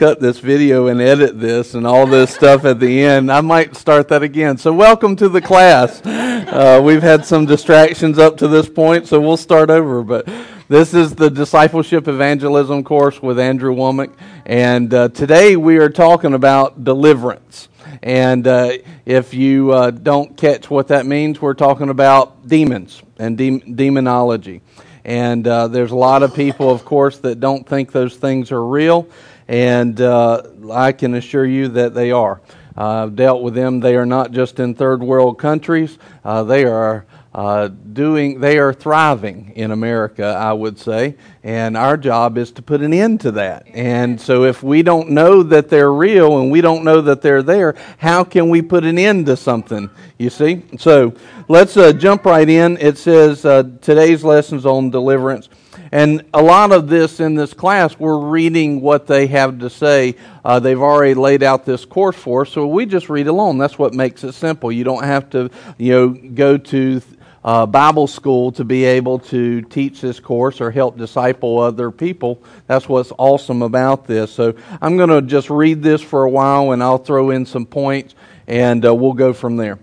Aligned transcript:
cut 0.00 0.18
this 0.18 0.38
video 0.38 0.86
and 0.86 0.98
edit 0.98 1.38
this 1.38 1.74
and 1.74 1.86
all 1.86 2.06
this 2.06 2.34
stuff 2.34 2.64
at 2.64 2.80
the 2.80 3.02
end. 3.02 3.30
I 3.30 3.42
might 3.42 3.76
start 3.76 4.08
that 4.08 4.22
again. 4.22 4.56
So, 4.56 4.72
welcome 4.72 5.14
to 5.16 5.28
the 5.28 5.42
class. 5.42 6.00
Uh, 6.06 6.80
we've 6.82 7.02
had 7.02 7.26
some 7.26 7.44
distractions 7.44 8.18
up 8.18 8.38
to 8.38 8.48
this 8.48 8.66
point, 8.66 9.06
so 9.06 9.20
we'll 9.20 9.36
start 9.36 9.68
over. 9.68 10.02
But 10.02 10.26
this 10.68 10.94
is 10.94 11.14
the 11.14 11.28
Discipleship 11.28 12.08
Evangelism 12.08 12.82
course 12.82 13.20
with 13.20 13.38
Andrew 13.38 13.74
Wommack. 13.74 14.14
And 14.46 14.94
uh, 14.94 15.08
today 15.10 15.56
we 15.56 15.76
are 15.76 15.90
talking 15.90 16.32
about 16.32 16.82
deliverance. 16.82 17.68
And 18.02 18.46
uh, 18.46 18.78
if 19.04 19.34
you 19.34 19.72
uh, 19.72 19.90
don't 19.90 20.34
catch 20.34 20.70
what 20.70 20.88
that 20.88 21.04
means, 21.04 21.42
we're 21.42 21.52
talking 21.52 21.90
about 21.90 22.48
demons 22.48 23.02
and 23.18 23.36
de- 23.36 23.58
demonology. 23.58 24.62
And 25.04 25.46
uh, 25.46 25.68
there's 25.68 25.90
a 25.90 25.96
lot 25.96 26.22
of 26.22 26.34
people, 26.34 26.70
of 26.70 26.86
course, 26.86 27.18
that 27.18 27.40
don't 27.40 27.68
think 27.68 27.92
those 27.92 28.16
things 28.16 28.50
are 28.50 28.64
real 28.64 29.06
and 29.50 30.00
uh, 30.00 30.42
I 30.70 30.92
can 30.92 31.14
assure 31.14 31.44
you 31.44 31.66
that 31.68 31.92
they 31.92 32.12
are. 32.12 32.40
I've 32.76 33.16
dealt 33.16 33.42
with 33.42 33.54
them. 33.54 33.80
They 33.80 33.96
are 33.96 34.06
not 34.06 34.30
just 34.30 34.60
in 34.60 34.76
third 34.76 35.02
world 35.02 35.40
countries. 35.40 35.98
Uh, 36.24 36.44
they 36.44 36.64
are 36.64 37.04
uh, 37.34 37.66
doing. 37.66 38.38
They 38.38 38.58
are 38.58 38.72
thriving 38.72 39.52
in 39.56 39.72
America, 39.72 40.24
I 40.24 40.52
would 40.52 40.78
say, 40.78 41.16
and 41.42 41.76
our 41.76 41.96
job 41.96 42.38
is 42.38 42.52
to 42.52 42.62
put 42.62 42.80
an 42.80 42.94
end 42.94 43.22
to 43.22 43.32
that. 43.32 43.66
And 43.74 44.20
so, 44.20 44.44
if 44.44 44.62
we 44.62 44.84
don't 44.84 45.10
know 45.10 45.42
that 45.42 45.68
they're 45.68 45.92
real 45.92 46.40
and 46.40 46.52
we 46.52 46.60
don't 46.60 46.84
know 46.84 47.00
that 47.00 47.20
they're 47.20 47.42
there, 47.42 47.74
how 47.98 48.22
can 48.22 48.50
we 48.50 48.62
put 48.62 48.84
an 48.84 48.98
end 48.98 49.26
to 49.26 49.36
something? 49.36 49.90
You 50.16 50.30
see. 50.30 50.62
So 50.78 51.12
let's 51.48 51.76
uh, 51.76 51.92
jump 51.92 52.24
right 52.24 52.48
in. 52.48 52.76
It 52.76 52.98
says 52.98 53.44
uh, 53.44 53.64
today's 53.80 54.22
lessons 54.22 54.64
on 54.64 54.90
deliverance. 54.90 55.48
And 55.92 56.24
a 56.34 56.42
lot 56.42 56.72
of 56.72 56.88
this 56.88 57.20
in 57.20 57.34
this 57.34 57.54
class, 57.54 57.98
we're 57.98 58.18
reading 58.18 58.80
what 58.80 59.06
they 59.06 59.26
have 59.28 59.58
to 59.60 59.70
say. 59.70 60.16
Uh, 60.44 60.58
they've 60.60 60.80
already 60.80 61.14
laid 61.14 61.42
out 61.42 61.64
this 61.64 61.84
course 61.84 62.16
for 62.16 62.42
us, 62.42 62.50
so 62.50 62.66
we 62.66 62.86
just 62.86 63.08
read 63.08 63.26
along. 63.26 63.58
That's 63.58 63.78
what 63.78 63.94
makes 63.94 64.24
it 64.24 64.32
simple. 64.32 64.72
You 64.72 64.84
don't 64.84 65.04
have 65.04 65.30
to, 65.30 65.50
you 65.78 65.92
know, 65.92 66.08
go 66.08 66.56
to 66.58 67.02
uh, 67.44 67.66
Bible 67.66 68.06
school 68.06 68.52
to 68.52 68.64
be 68.64 68.84
able 68.84 69.18
to 69.18 69.62
teach 69.62 70.00
this 70.00 70.20
course 70.20 70.60
or 70.60 70.70
help 70.70 70.98
disciple 70.98 71.58
other 71.58 71.90
people. 71.90 72.42
That's 72.66 72.88
what's 72.88 73.12
awesome 73.16 73.62
about 73.62 74.06
this. 74.06 74.32
So 74.32 74.54
I'm 74.80 74.96
going 74.96 75.10
to 75.10 75.22
just 75.22 75.50
read 75.50 75.82
this 75.82 76.02
for 76.02 76.24
a 76.24 76.30
while, 76.30 76.72
and 76.72 76.82
I'll 76.82 76.98
throw 76.98 77.30
in 77.30 77.46
some 77.46 77.66
points, 77.66 78.14
and 78.46 78.84
uh, 78.84 78.94
we'll 78.94 79.14
go 79.14 79.32
from 79.32 79.56
there. 79.56 79.78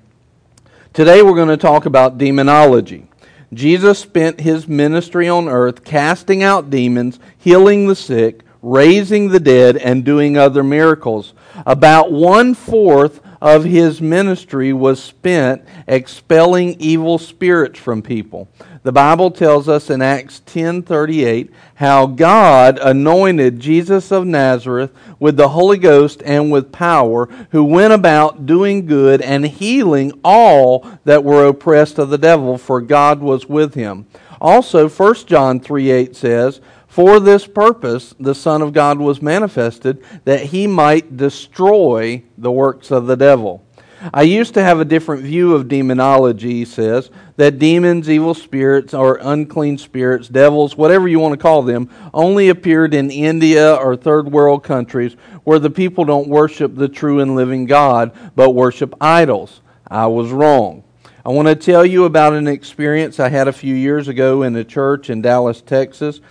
Today 0.94 1.22
we're 1.22 1.36
going 1.36 1.50
to 1.50 1.58
talk 1.58 1.86
about 1.86 2.18
demonology. 2.18 3.07
Jesus 3.54 4.00
spent 4.00 4.42
his 4.42 4.68
ministry 4.68 5.30
on 5.30 5.48
earth 5.48 5.84
casting 5.84 6.44
out 6.44 6.70
demons, 6.70 7.20
healing 7.38 7.88
the 7.88 7.96
sick, 7.96 8.42
raising 8.62 9.30
the 9.30 9.40
dead, 9.40 9.78
and 9.78 10.04
doing 10.04 10.38
other 10.38 10.64
miracles. 10.64 11.34
About 11.66 12.12
one 12.12 12.54
fourth 12.54 13.22
of 13.42 13.64
his 13.64 14.02
ministry 14.02 14.74
was 14.74 15.02
spent 15.02 15.64
expelling 15.88 16.76
evil 16.80 17.18
spirits 17.18 17.80
from 17.80 18.02
people. 18.02 18.48
The 18.84 18.92
Bible 18.92 19.32
tells 19.32 19.68
us 19.68 19.90
in 19.90 20.02
Acts 20.02 20.42
10:38 20.46 21.50
how 21.76 22.06
God 22.06 22.80
anointed 22.82 23.60
Jesus 23.60 24.12
of 24.12 24.26
Nazareth 24.26 24.92
with 25.20 25.36
the 25.36 25.50
Holy 25.50 25.78
Ghost 25.78 26.22
and 26.26 26.52
with 26.52 26.72
power, 26.72 27.28
who 27.52 27.64
went 27.64 27.94
about 27.94 28.46
doing 28.46 28.86
good 28.86 29.22
and 29.22 29.46
healing 29.46 30.14
all 30.24 30.86
that 31.04 31.24
were 31.24 31.46
oppressed 31.46 32.00
of 32.00 32.10
the 32.10 32.18
devil, 32.18 32.58
for 32.58 32.80
God 32.80 33.22
was 33.22 33.50
with 33.50 33.74
him. 33.74 34.06
Also 34.40 34.88
1 34.88 35.28
John 35.28 35.60
3:8 35.60 36.16
says, 36.16 36.62
for 36.98 37.20
this 37.20 37.46
purpose, 37.46 38.16
the 38.20 38.34
Son 38.34 38.64
of 38.64 38.74
God 38.74 38.98
was 38.98 39.22
manifested, 39.22 40.04
that 40.26 40.46
he 40.46 40.66
might 40.66 41.16
destroy 41.16 42.24
the 42.40 42.52
works 42.52 42.90
of 42.90 43.06
the 43.06 43.16
devil. 43.16 43.64
I 44.12 44.24
used 44.24 44.56
to 44.56 44.64
have 44.64 44.80
a 44.80 44.86
different 44.86 45.22
view 45.22 45.54
of 45.54 45.68
demonology, 45.68 46.54
he 46.54 46.66
says, 46.66 47.12
that 47.36 47.60
demons, 47.60 48.10
evil 48.10 48.34
spirits, 48.34 48.96
or 48.96 49.20
unclean 49.22 49.78
spirits, 49.78 50.28
devils, 50.28 50.76
whatever 50.76 51.08
you 51.08 51.20
want 51.20 51.34
to 51.34 51.38
call 51.38 51.62
them, 51.62 51.88
only 52.16 52.50
appeared 52.50 52.96
in 52.96 53.12
India 53.12 53.76
or 53.76 53.96
third 53.96 54.32
world 54.32 54.64
countries 54.64 55.16
where 55.44 55.60
the 55.60 55.70
people 55.70 56.04
don't 56.04 56.28
worship 56.28 56.74
the 56.74 56.90
true 56.90 57.20
and 57.20 57.36
living 57.36 57.68
God, 57.68 58.12
but 58.36 58.56
worship 58.56 58.96
idols. 59.00 59.62
I 59.88 60.08
was 60.08 60.32
wrong. 60.32 60.84
I 61.24 61.30
want 61.30 61.48
to 61.48 61.56
tell 61.56 61.86
you 61.86 62.06
about 62.06 62.34
an 62.34 62.48
experience 62.48 63.20
I 63.20 63.30
had 63.30 63.48
a 63.48 63.54
few 63.54 63.76
years 63.76 64.08
ago 64.08 64.42
in 64.42 64.56
a 64.56 64.64
church 64.64 65.12
in 65.12 65.22
Dallas, 65.22 65.62
Texas. 65.62 66.22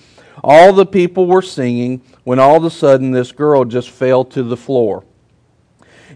All 0.45 0.73
the 0.73 0.87
people 0.87 1.27
were 1.27 1.43
singing 1.43 2.03
when 2.25 2.39
all 2.39 2.57
of 2.57 2.65
a 2.65 2.71
sudden 2.71 3.11
this 3.11 3.33
girl 3.33 3.65
just 3.65 3.91
fell 3.91 4.25
to 4.27 4.43
the 4.43 4.57
floor. 4.57 5.05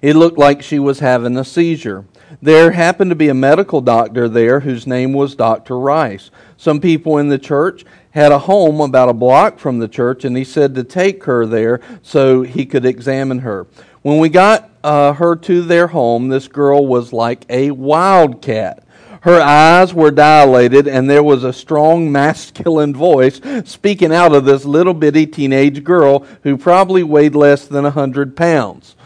It 0.03 0.17
looked 0.17 0.39
like 0.39 0.63
she 0.63 0.79
was 0.79 1.01
having 1.01 1.37
a 1.37 1.45
seizure. 1.45 2.07
There 2.41 2.71
happened 2.71 3.11
to 3.11 3.17
be 3.17 3.29
a 3.29 3.35
medical 3.35 3.81
doctor 3.81 4.29
there 4.29 4.61
whose 4.61 4.87
name 4.87 5.13
was 5.13 5.35
Dr. 5.35 5.79
Rice. 5.79 6.31
Some 6.57 6.81
people 6.81 7.19
in 7.19 7.29
the 7.29 7.39
church 7.39 7.85
had 8.13 8.33
a 8.33 8.39
home 8.39 8.81
about 8.81 9.09
a 9.09 9.15
block 9.15 9.59
from 9.59 9.79
the 9.79 9.89
church, 9.89 10.25
and 10.25 10.37
he 10.37 10.45
said 10.45 10.75
to 10.75 10.85
take 10.85 11.25
her 11.25 11.45
there 11.45 11.81
so 12.03 12.43
he 12.43 12.65
could 12.65 12.87
examine 12.87 13.41
her. 13.41 13.67
When 14.03 14.19
we 14.19 14.29
got 14.29 14.71
uh, 14.83 15.13
her 15.15 15.37
to 15.37 15.63
their 15.63 15.89
home, 15.89 16.29
this 16.29 16.49
girl 16.49 16.87
was 16.87 17.13
like 17.13 17.45
a 17.51 17.71
wildcat. 17.73 18.85
Her 19.21 19.41
eyes 19.41 19.93
were 19.93 20.11
dilated, 20.11 20.89
and 20.89 21.09
there 21.09 21.23
was 21.23 21.45
a 21.45 21.53
strong 21.53 22.11
masculine 22.11 22.95
voice 22.95 23.41
speaking 23.65 24.15
out 24.15 24.35
of 24.35 24.47
this 24.47 24.65
little 24.65 24.95
bitty 24.95 25.27
teenage 25.27 25.85
girl 25.85 26.21
who 26.43 26.57
probably 26.57 27.03
weighed 27.03 27.35
less 27.35 27.67
than 27.67 27.85
a 27.85 27.91
hundred 27.91 28.35
pounds. 28.35 28.97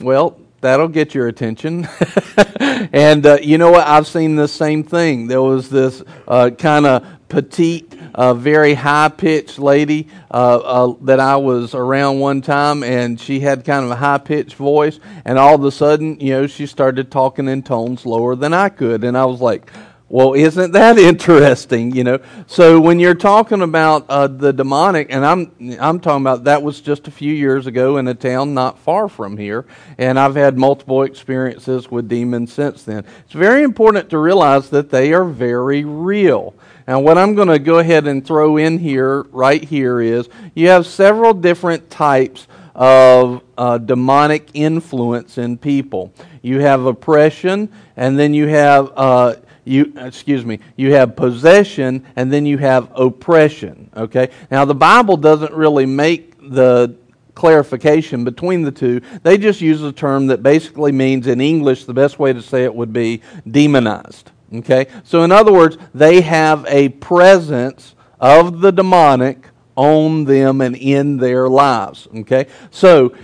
Well, 0.00 0.40
that'll 0.62 0.88
get 0.88 1.14
your 1.14 1.28
attention. 1.28 1.86
and 2.60 3.26
uh, 3.26 3.38
you 3.42 3.58
know 3.58 3.70
what? 3.70 3.86
I've 3.86 4.06
seen 4.06 4.36
the 4.36 4.48
same 4.48 4.82
thing. 4.82 5.26
There 5.26 5.42
was 5.42 5.68
this 5.68 6.02
uh, 6.26 6.50
kind 6.50 6.86
of 6.86 7.06
petite, 7.28 7.94
uh, 8.20 8.34
very 8.34 8.74
high 8.74 9.08
pitched 9.08 9.58
lady 9.58 10.06
uh, 10.30 10.56
uh, 10.58 10.94
that 11.00 11.20
I 11.20 11.36
was 11.36 11.74
around 11.74 12.18
one 12.18 12.42
time, 12.42 12.82
and 12.82 13.18
she 13.18 13.40
had 13.40 13.64
kind 13.64 13.82
of 13.82 13.90
a 13.90 13.96
high 13.96 14.18
pitched 14.18 14.56
voice. 14.56 15.00
And 15.24 15.38
all 15.38 15.54
of 15.54 15.64
a 15.64 15.70
sudden, 15.70 16.20
you 16.20 16.32
know, 16.32 16.46
she 16.46 16.66
started 16.66 17.10
talking 17.10 17.48
in 17.48 17.62
tones 17.62 18.04
lower 18.04 18.36
than 18.36 18.52
I 18.52 18.68
could. 18.68 19.04
And 19.04 19.16
I 19.16 19.24
was 19.24 19.40
like, 19.40 19.72
well, 20.10 20.34
isn't 20.34 20.72
that 20.72 20.98
interesting? 21.12 21.96
You 21.96 22.04
know, 22.04 22.18
so 22.46 22.78
when 22.78 23.00
you're 23.00 23.14
talking 23.14 23.62
about 23.62 24.04
uh, 24.10 24.26
the 24.26 24.52
demonic, 24.52 25.06
and 25.08 25.24
I'm 25.24 25.78
I'm 25.80 25.98
talking 25.98 26.22
about 26.22 26.44
that 26.44 26.62
was 26.62 26.82
just 26.82 27.08
a 27.08 27.10
few 27.10 27.32
years 27.32 27.66
ago 27.66 27.96
in 27.96 28.06
a 28.06 28.14
town 28.14 28.52
not 28.52 28.78
far 28.80 29.08
from 29.08 29.38
here, 29.38 29.64
and 29.96 30.18
I've 30.18 30.34
had 30.34 30.58
multiple 30.58 31.04
experiences 31.04 31.90
with 31.90 32.06
demons 32.06 32.52
since 32.52 32.82
then. 32.82 33.06
It's 33.24 33.32
very 33.32 33.62
important 33.62 34.10
to 34.10 34.18
realize 34.18 34.68
that 34.70 34.90
they 34.90 35.14
are 35.14 35.24
very 35.24 35.86
real. 35.86 36.54
And 36.90 37.04
what 37.04 37.18
I'm 37.18 37.36
going 37.36 37.46
to 37.46 37.60
go 37.60 37.78
ahead 37.78 38.08
and 38.08 38.26
throw 38.26 38.56
in 38.56 38.76
here, 38.76 39.22
right 39.30 39.62
here, 39.62 40.00
is 40.00 40.28
you 40.56 40.70
have 40.70 40.88
several 40.88 41.32
different 41.32 41.88
types 41.88 42.48
of 42.74 43.44
uh, 43.56 43.78
demonic 43.78 44.48
influence 44.54 45.38
in 45.38 45.56
people. 45.56 46.12
You 46.42 46.58
have 46.58 46.86
oppression, 46.86 47.68
and 47.96 48.18
then 48.18 48.34
you 48.34 48.48
have. 48.48 48.92
Uh, 48.96 49.36
you 49.64 49.92
excuse 49.98 50.44
me 50.44 50.58
you 50.76 50.94
have 50.94 51.14
possession 51.14 52.04
and 52.16 52.32
then 52.32 52.46
you 52.46 52.56
have 52.56 52.90
oppression 52.98 53.90
okay 53.94 54.30
now 54.50 54.64
the 54.64 54.74
bible 54.74 55.18
doesn't 55.18 55.52
really 55.52 55.84
make 55.84 56.34
the 56.50 56.96
clarification 57.34 58.24
between 58.24 58.62
the 58.62 58.72
two 58.72 59.02
they 59.22 59.36
just 59.36 59.60
use 59.60 59.82
a 59.82 59.92
term 59.92 60.28
that 60.28 60.42
basically 60.42 60.90
means 60.90 61.26
in 61.26 61.42
english 61.42 61.84
the 61.84 61.92
best 61.92 62.18
way 62.18 62.32
to 62.32 62.40
say 62.40 62.64
it 62.64 62.74
would 62.74 62.92
be 62.92 63.20
demonized 63.48 64.30
okay 64.54 64.86
so 65.04 65.22
in 65.22 65.32
other 65.32 65.52
words 65.52 65.76
they 65.94 66.20
have 66.20 66.64
a 66.66 66.88
presence 66.88 67.94
of 68.18 68.60
the 68.60 68.70
demonic 68.70 69.48
on 69.76 70.24
them 70.24 70.60
and 70.60 70.76
in 70.76 71.16
their 71.16 71.48
lives 71.48 72.08
okay 72.14 72.46
so 72.70 73.14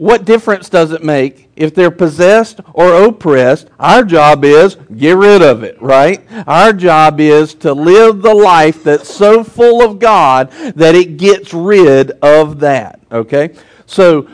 what 0.00 0.24
difference 0.24 0.70
does 0.70 0.92
it 0.92 1.04
make 1.04 1.50
if 1.56 1.74
they're 1.74 1.90
possessed 1.90 2.60
or 2.72 3.04
oppressed? 3.04 3.68
Our 3.78 4.02
job 4.02 4.46
is 4.46 4.76
get 4.96 5.14
rid 5.14 5.42
of 5.42 5.62
it, 5.62 5.80
right? 5.82 6.26
Our 6.46 6.72
job 6.72 7.20
is 7.20 7.52
to 7.56 7.74
live 7.74 8.22
the 8.22 8.32
life 8.32 8.82
that's 8.82 9.14
so 9.14 9.44
full 9.44 9.82
of 9.82 9.98
God 9.98 10.50
that 10.74 10.94
it 10.94 11.18
gets 11.18 11.52
rid 11.52 12.12
of 12.22 12.60
that, 12.60 13.00
okay? 13.12 13.50
So, 13.90 14.28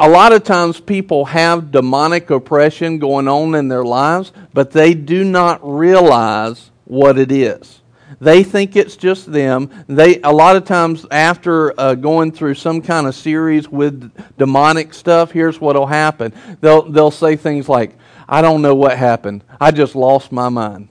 a 0.00 0.08
lot 0.08 0.32
of 0.32 0.42
times 0.42 0.80
people 0.80 1.26
have 1.26 1.70
demonic 1.70 2.28
oppression 2.28 2.98
going 2.98 3.28
on 3.28 3.54
in 3.54 3.68
their 3.68 3.84
lives, 3.84 4.32
but 4.52 4.72
they 4.72 4.94
do 4.94 5.22
not 5.22 5.60
realize 5.62 6.72
what 6.86 7.16
it 7.16 7.30
is. 7.30 7.82
They 8.20 8.42
think 8.42 8.74
it's 8.74 8.96
just 8.96 9.30
them. 9.30 9.70
They 9.86 10.20
a 10.22 10.32
lot 10.32 10.56
of 10.56 10.64
times 10.64 11.06
after 11.12 11.78
uh, 11.78 11.94
going 11.94 12.32
through 12.32 12.54
some 12.54 12.82
kind 12.82 13.06
of 13.06 13.14
series 13.14 13.68
with 13.68 14.10
demonic 14.38 14.92
stuff, 14.92 15.30
here's 15.30 15.60
what'll 15.60 15.86
happen. 15.86 16.32
They'll 16.60 16.90
they'll 16.90 17.12
say 17.12 17.36
things 17.36 17.68
like, 17.68 17.96
"I 18.28 18.42
don't 18.42 18.60
know 18.60 18.74
what 18.74 18.98
happened. 18.98 19.44
I 19.60 19.70
just 19.70 19.94
lost 19.94 20.32
my 20.32 20.48
mind." 20.48 20.88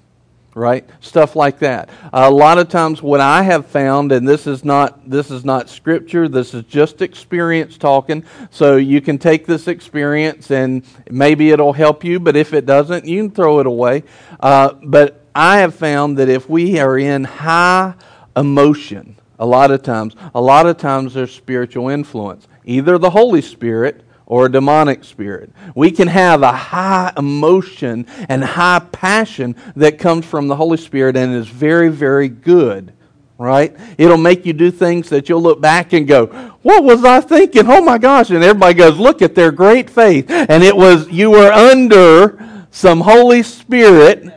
Right? 0.55 0.89
Stuff 1.01 1.35
like 1.35 1.59
that. 1.59 1.89
a 2.13 2.31
lot 2.31 2.57
of 2.57 2.69
times, 2.69 3.03
what 3.03 3.19
I 3.19 3.43
have 3.43 3.67
found, 3.67 4.11
and 4.11 4.27
this 4.27 4.47
is 4.47 4.65
not 4.65 5.07
this 5.07 5.29
is 5.29 5.45
not 5.45 5.69
scripture. 5.69 6.27
This 6.27 6.53
is 6.55 6.63
just 6.63 7.01
experience 7.01 7.77
talking. 7.77 8.23
So 8.49 8.77
you 8.77 9.01
can 9.01 9.19
take 9.19 9.45
this 9.45 9.67
experience, 9.67 10.49
and 10.49 10.83
maybe 11.11 11.51
it'll 11.51 11.73
help 11.73 12.03
you. 12.03 12.19
But 12.19 12.35
if 12.35 12.53
it 12.53 12.65
doesn't, 12.65 13.05
you 13.05 13.23
can 13.23 13.31
throw 13.31 13.59
it 13.59 13.67
away. 13.67 14.03
Uh, 14.39 14.73
but 14.81 15.25
I 15.35 15.59
have 15.59 15.75
found 15.75 16.17
that 16.17 16.29
if 16.29 16.49
we 16.49 16.79
are 16.79 16.97
in 16.97 17.25
high 17.25 17.93
emotion, 18.35 19.17
a 19.37 19.45
lot 19.45 19.71
of 19.71 19.83
times, 19.83 20.15
a 20.33 20.41
lot 20.41 20.65
of 20.65 20.77
times 20.77 21.13
there's 21.13 21.35
spiritual 21.35 21.89
influence, 21.89 22.47
either 22.63 22.97
the 22.97 23.09
Holy 23.09 23.41
Spirit 23.41 24.05
or 24.25 24.47
a 24.47 24.51
demonic 24.51 25.03
spirit. 25.03 25.51
We 25.75 25.91
can 25.91 26.07
have 26.07 26.41
a 26.41 26.51
high 26.51 27.13
emotion 27.17 28.07
and 28.27 28.43
high 28.43 28.79
passion 28.79 29.55
that 29.75 29.99
comes 29.99 30.25
from 30.25 30.47
the 30.47 30.55
Holy 30.55 30.77
Spirit 30.77 31.15
and 31.15 31.35
is 31.35 31.47
very, 31.47 31.89
very 31.89 32.29
good. 32.29 32.93
Right? 33.37 33.75
It'll 33.97 34.17
make 34.17 34.45
you 34.45 34.53
do 34.53 34.71
things 34.71 35.09
that 35.09 35.27
you'll 35.27 35.41
look 35.41 35.59
back 35.59 35.91
and 35.91 36.07
go, 36.07 36.27
What 36.61 36.85
was 36.85 37.03
I 37.03 37.19
thinking? 37.19 37.63
Oh 37.67 37.81
my 37.81 37.97
gosh. 37.97 38.29
And 38.29 38.41
everybody 38.41 38.73
goes, 38.75 38.97
Look 38.97 39.21
at 39.21 39.35
their 39.35 39.51
great 39.51 39.89
faith. 39.89 40.29
And 40.29 40.63
it 40.63 40.75
was, 40.75 41.09
you 41.09 41.31
were 41.31 41.51
under 41.51 42.65
some 42.71 43.01
Holy 43.01 43.43
Spirit, 43.43 44.33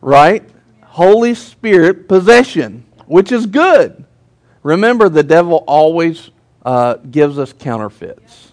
right? 0.00 0.42
Holy 0.82 1.34
Spirit 1.34 2.08
possession, 2.08 2.84
which 3.06 3.30
is 3.30 3.46
good. 3.46 4.04
Remember, 4.64 5.08
the 5.08 5.22
devil 5.22 5.62
always 5.68 6.30
uh, 6.64 6.94
gives 6.94 7.38
us 7.38 7.52
counterfeits. 7.52 8.52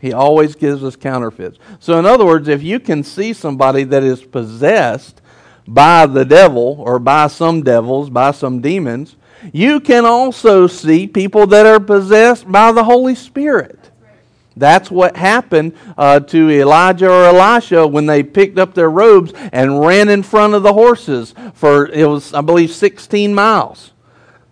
He 0.00 0.12
always 0.12 0.54
gives 0.54 0.84
us 0.84 0.94
counterfeits. 0.94 1.58
So, 1.80 1.98
in 1.98 2.06
other 2.06 2.24
words, 2.26 2.48
if 2.48 2.62
you 2.62 2.78
can 2.78 3.02
see 3.02 3.32
somebody 3.32 3.84
that 3.84 4.02
is 4.02 4.22
possessed 4.22 5.20
by 5.66 6.06
the 6.06 6.24
devil 6.24 6.76
or 6.78 6.98
by 6.98 7.28
some 7.28 7.62
devils, 7.62 8.10
by 8.10 8.30
some 8.30 8.60
demons, 8.60 9.16
you 9.52 9.80
can 9.80 10.04
also 10.04 10.66
see 10.66 11.06
people 11.06 11.46
that 11.48 11.66
are 11.66 11.80
possessed 11.80 12.50
by 12.50 12.72
the 12.72 12.84
Holy 12.84 13.14
Spirit. 13.14 13.90
That's 14.56 14.90
what 14.90 15.16
happened 15.16 15.74
uh, 15.98 16.20
to 16.20 16.50
Elijah 16.50 17.10
or 17.10 17.24
Elisha 17.26 17.86
when 17.86 18.06
they 18.06 18.22
picked 18.22 18.58
up 18.58 18.74
their 18.74 18.88
robes 18.88 19.32
and 19.52 19.80
ran 19.80 20.08
in 20.08 20.22
front 20.22 20.54
of 20.54 20.62
the 20.62 20.72
horses 20.72 21.34
for, 21.54 21.86
it 21.88 22.06
was, 22.06 22.32
I 22.32 22.40
believe, 22.40 22.72
16 22.72 23.34
miles. 23.34 23.92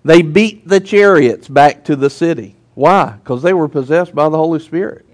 They 0.04 0.22
beat 0.22 0.68
the 0.68 0.80
chariots 0.80 1.48
back 1.48 1.84
to 1.84 1.96
the 1.96 2.10
city. 2.10 2.56
Why? 2.74 3.16
Because 3.22 3.42
they 3.42 3.54
were 3.54 3.68
possessed 3.68 4.14
by 4.14 4.28
the 4.28 4.36
Holy 4.36 4.60
Spirit. 4.60 5.06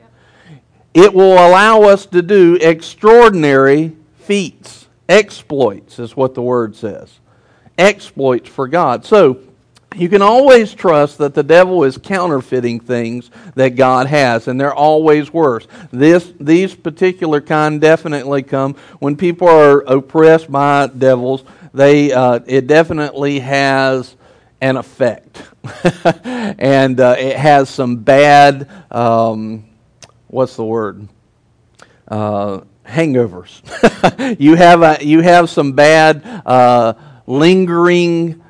It 0.93 1.15
will 1.15 1.35
allow 1.35 1.83
us 1.83 2.07
to 2.07 2.23
do 2.23 2.59
extraordinary 2.61 3.97
feats. 4.19 4.89
Exploits 5.09 5.99
is 5.99 6.17
what 6.17 6.35
the 6.35 6.43
word 6.43 6.75
says. 6.75 7.21
Exploits 7.79 8.49
for 8.49 8.67
God. 8.67 9.05
So, 9.05 9.41
you 9.97 10.09
can 10.09 10.23
always 10.23 10.73
trust 10.73 11.19
that 11.19 11.35
the 11.35 11.43
devil 11.43 11.83
is 11.83 11.99
counterfeiting 11.99 12.79
things 12.81 13.31
that 13.57 13.71
God 13.71 14.07
has, 14.07 14.47
and 14.47 14.61
they're 14.61 14.75
always 14.75 15.33
worse. 15.33 15.67
This, 15.91 16.33
these 16.39 16.77
particular 16.77 17.41
kind 17.41 17.81
definitely 17.81 18.45
come 18.45 18.75
when 19.01 19.17
people 19.17 19.49
are 19.49 19.81
oppressed 19.81 20.51
by 20.51 20.87
devils. 20.87 21.43
They, 21.75 22.13
uh, 22.13 22.39
it 22.47 22.69
definitely 22.69 23.41
has 23.41 24.15
an 24.61 24.77
effect. 24.77 25.43
and 26.25 27.01
uh, 27.01 27.17
it 27.19 27.37
has 27.37 27.69
some 27.69 27.97
bad, 27.97 28.69
um, 28.91 29.65
what's 30.29 30.57
the 30.57 30.65
word? 30.65 31.09
Uh, 32.09 32.61
hangovers. 32.87 33.61
you, 34.41 34.57
have 34.57 34.83
a, 34.83 34.99
you 35.01 35.21
have 35.21 35.49
some 35.51 35.73
bad, 35.73 36.23
uh, 36.45 36.95
lingering 37.27 38.43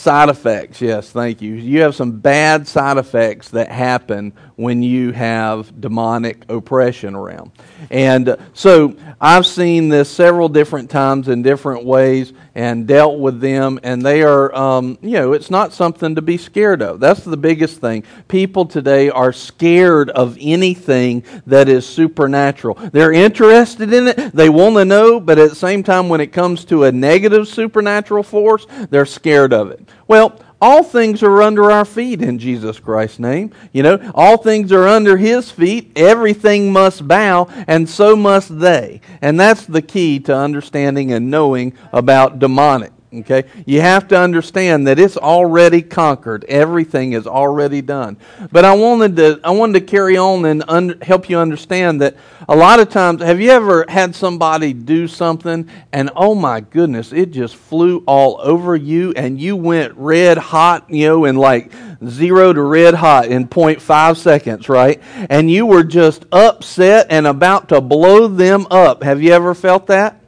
Side 0.00 0.30
effects, 0.30 0.80
yes, 0.80 1.10
thank 1.10 1.42
you. 1.42 1.52
You 1.52 1.82
have 1.82 1.94
some 1.94 2.20
bad 2.20 2.66
side 2.66 2.96
effects 2.96 3.50
that 3.50 3.68
happen 3.70 4.32
when 4.56 4.82
you 4.82 5.12
have 5.12 5.78
demonic 5.78 6.42
oppression 6.48 7.14
around. 7.14 7.50
And 7.90 8.38
so 8.54 8.96
I've 9.20 9.44
seen 9.44 9.90
this 9.90 10.08
several 10.08 10.48
different 10.48 10.88
times 10.88 11.28
in 11.28 11.42
different 11.42 11.84
ways 11.84 12.32
and 12.60 12.86
dealt 12.86 13.18
with 13.18 13.40
them, 13.40 13.80
and 13.82 14.02
they 14.02 14.22
are, 14.22 14.54
um, 14.54 14.98
you 15.00 15.12
know, 15.12 15.32
it's 15.32 15.50
not 15.50 15.72
something 15.72 16.14
to 16.14 16.20
be 16.20 16.36
scared 16.36 16.82
of. 16.82 17.00
That's 17.00 17.24
the 17.24 17.38
biggest 17.38 17.80
thing. 17.80 18.04
People 18.28 18.66
today 18.66 19.08
are 19.08 19.32
scared 19.32 20.10
of 20.10 20.36
anything 20.38 21.24
that 21.46 21.70
is 21.70 21.88
supernatural. 21.88 22.74
They're 22.74 23.14
interested 23.14 23.90
in 23.94 24.08
it, 24.08 24.32
they 24.32 24.50
want 24.50 24.76
to 24.76 24.84
know, 24.84 25.20
but 25.20 25.38
at 25.38 25.48
the 25.48 25.56
same 25.56 25.82
time, 25.82 26.10
when 26.10 26.20
it 26.20 26.34
comes 26.34 26.66
to 26.66 26.84
a 26.84 26.92
negative 26.92 27.48
supernatural 27.48 28.24
force, 28.24 28.66
they're 28.90 29.06
scared 29.06 29.54
of 29.54 29.70
it. 29.70 29.88
Well, 30.06 30.38
all 30.60 30.82
things 30.82 31.22
are 31.22 31.42
under 31.42 31.70
our 31.70 31.84
feet 31.84 32.22
in 32.22 32.38
Jesus 32.38 32.78
Christ's 32.78 33.18
name. 33.18 33.52
You 33.72 33.82
know, 33.82 34.12
all 34.14 34.36
things 34.36 34.72
are 34.72 34.86
under 34.86 35.16
his 35.16 35.50
feet. 35.50 35.92
Everything 35.96 36.72
must 36.72 37.06
bow, 37.08 37.48
and 37.66 37.88
so 37.88 38.14
must 38.14 38.58
they. 38.60 39.00
And 39.22 39.40
that's 39.40 39.64
the 39.64 39.82
key 39.82 40.20
to 40.20 40.36
understanding 40.36 41.12
and 41.12 41.30
knowing 41.30 41.72
about 41.92 42.38
demonic. 42.38 42.92
Okay? 43.12 43.44
You 43.66 43.80
have 43.80 44.06
to 44.08 44.18
understand 44.18 44.86
that 44.86 45.00
it's 45.00 45.16
already 45.16 45.82
conquered. 45.82 46.44
Everything 46.44 47.12
is 47.12 47.26
already 47.26 47.82
done. 47.82 48.16
But 48.52 48.64
I 48.64 48.74
wanted 48.74 49.16
to 49.16 49.40
I 49.42 49.50
wanted 49.50 49.80
to 49.80 49.86
carry 49.86 50.16
on 50.16 50.44
and 50.44 50.62
un- 50.68 51.00
help 51.02 51.28
you 51.28 51.36
understand 51.38 52.00
that 52.02 52.16
a 52.48 52.54
lot 52.54 52.78
of 52.78 52.88
times 52.88 53.20
have 53.20 53.40
you 53.40 53.50
ever 53.50 53.84
had 53.88 54.14
somebody 54.14 54.72
do 54.72 55.08
something 55.08 55.68
and 55.92 56.10
oh 56.14 56.36
my 56.36 56.60
goodness, 56.60 57.12
it 57.12 57.32
just 57.32 57.56
flew 57.56 58.04
all 58.06 58.40
over 58.40 58.76
you 58.76 59.12
and 59.16 59.40
you 59.40 59.56
went 59.56 59.92
red 59.96 60.38
hot, 60.38 60.88
you 60.88 61.08
know, 61.08 61.24
in 61.24 61.34
like 61.34 61.72
0 62.06 62.52
to 62.52 62.62
red 62.62 62.94
hot 62.94 63.26
in 63.26 63.48
0.5 63.48 64.16
seconds, 64.18 64.68
right? 64.68 65.02
And 65.28 65.50
you 65.50 65.66
were 65.66 65.82
just 65.82 66.26
upset 66.30 67.08
and 67.10 67.26
about 67.26 67.70
to 67.70 67.80
blow 67.80 68.28
them 68.28 68.68
up. 68.70 69.02
Have 69.02 69.20
you 69.20 69.32
ever 69.32 69.54
felt 69.54 69.88
that? 69.88 70.19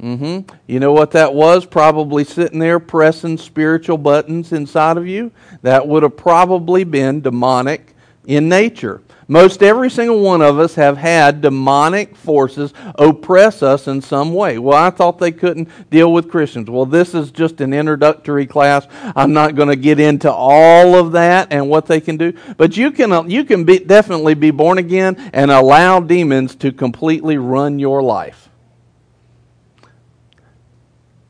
Mm-hmm. 0.00 0.54
You 0.66 0.80
know 0.80 0.92
what 0.92 1.12
that 1.12 1.32
was? 1.32 1.64
Probably 1.64 2.24
sitting 2.24 2.58
there 2.58 2.78
pressing 2.78 3.38
spiritual 3.38 3.98
buttons 3.98 4.52
inside 4.52 4.98
of 4.98 5.06
you. 5.06 5.32
That 5.62 5.88
would 5.88 6.02
have 6.02 6.16
probably 6.16 6.84
been 6.84 7.22
demonic 7.22 7.94
in 8.26 8.48
nature. 8.48 9.00
Most 9.28 9.60
every 9.60 9.90
single 9.90 10.20
one 10.20 10.40
of 10.40 10.58
us 10.60 10.76
have 10.76 10.98
had 10.98 11.40
demonic 11.40 12.14
forces 12.14 12.72
oppress 12.94 13.60
us 13.60 13.88
in 13.88 14.00
some 14.00 14.32
way. 14.32 14.58
Well, 14.58 14.76
I 14.76 14.90
thought 14.90 15.18
they 15.18 15.32
couldn't 15.32 15.68
deal 15.90 16.12
with 16.12 16.30
Christians. 16.30 16.70
Well, 16.70 16.86
this 16.86 17.12
is 17.12 17.32
just 17.32 17.60
an 17.60 17.72
introductory 17.72 18.46
class. 18.46 18.86
I'm 19.16 19.32
not 19.32 19.56
going 19.56 19.68
to 19.68 19.76
get 19.76 19.98
into 19.98 20.30
all 20.30 20.94
of 20.94 21.12
that 21.12 21.48
and 21.50 21.68
what 21.68 21.86
they 21.86 22.00
can 22.00 22.16
do, 22.16 22.34
but 22.56 22.76
you 22.76 22.92
can 22.92 23.28
you 23.28 23.44
can 23.44 23.64
be, 23.64 23.80
definitely 23.80 24.34
be 24.34 24.52
born 24.52 24.78
again 24.78 25.16
and 25.32 25.50
allow 25.50 25.98
demons 25.98 26.54
to 26.56 26.70
completely 26.70 27.36
run 27.36 27.80
your 27.80 28.02
life. 28.02 28.48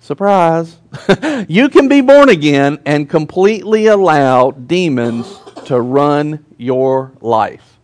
Surprise. 0.06 0.78
you 1.48 1.68
can 1.68 1.88
be 1.88 2.00
born 2.00 2.28
again 2.28 2.78
and 2.86 3.10
completely 3.10 3.86
allow 3.86 4.52
demons 4.52 5.40
to 5.64 5.80
run 5.80 6.44
your 6.56 7.10
life. 7.20 7.80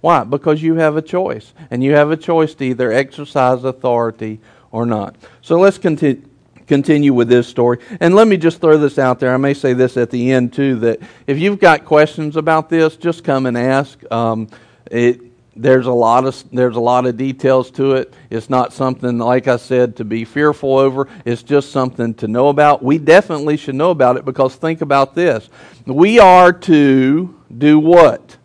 Why? 0.00 0.24
Because 0.24 0.60
you 0.60 0.74
have 0.74 0.96
a 0.96 1.02
choice. 1.02 1.54
And 1.70 1.84
you 1.84 1.92
have 1.94 2.10
a 2.10 2.16
choice 2.16 2.54
to 2.54 2.64
either 2.64 2.90
exercise 2.90 3.62
authority 3.62 4.40
or 4.72 4.84
not. 4.84 5.14
So 5.42 5.60
let's 5.60 5.78
continue 5.78 6.28
continue 6.66 7.14
with 7.14 7.28
this 7.28 7.46
story. 7.46 7.78
And 8.00 8.16
let 8.16 8.26
me 8.26 8.36
just 8.36 8.60
throw 8.60 8.76
this 8.76 8.98
out 8.98 9.20
there. 9.20 9.32
I 9.32 9.36
may 9.36 9.54
say 9.54 9.72
this 9.72 9.96
at 9.96 10.10
the 10.10 10.32
end 10.32 10.52
too 10.52 10.74
that 10.80 10.98
if 11.28 11.38
you've 11.38 11.60
got 11.60 11.84
questions 11.84 12.36
about 12.36 12.68
this, 12.68 12.96
just 12.96 13.22
come 13.22 13.46
and 13.46 13.56
ask. 13.56 14.00
Um, 14.12 14.48
it, 14.90 15.20
there's 15.56 15.86
a 15.86 15.92
lot 15.92 16.24
of 16.24 16.44
there's 16.52 16.76
a 16.76 16.80
lot 16.80 17.06
of 17.06 17.16
details 17.16 17.70
to 17.72 17.94
it. 17.94 18.14
It's 18.30 18.48
not 18.48 18.72
something 18.72 19.18
like 19.18 19.48
I 19.48 19.56
said 19.56 19.96
to 19.96 20.04
be 20.04 20.24
fearful 20.24 20.78
over. 20.78 21.08
It's 21.24 21.42
just 21.42 21.72
something 21.72 22.14
to 22.14 22.28
know 22.28 22.48
about. 22.48 22.82
We 22.82 22.98
definitely 22.98 23.56
should 23.56 23.74
know 23.74 23.90
about 23.90 24.16
it 24.16 24.24
because 24.24 24.54
think 24.54 24.80
about 24.80 25.14
this. 25.14 25.48
We 25.86 26.18
are 26.18 26.52
to 26.52 27.34
do 27.56 27.78
what? 27.78 28.36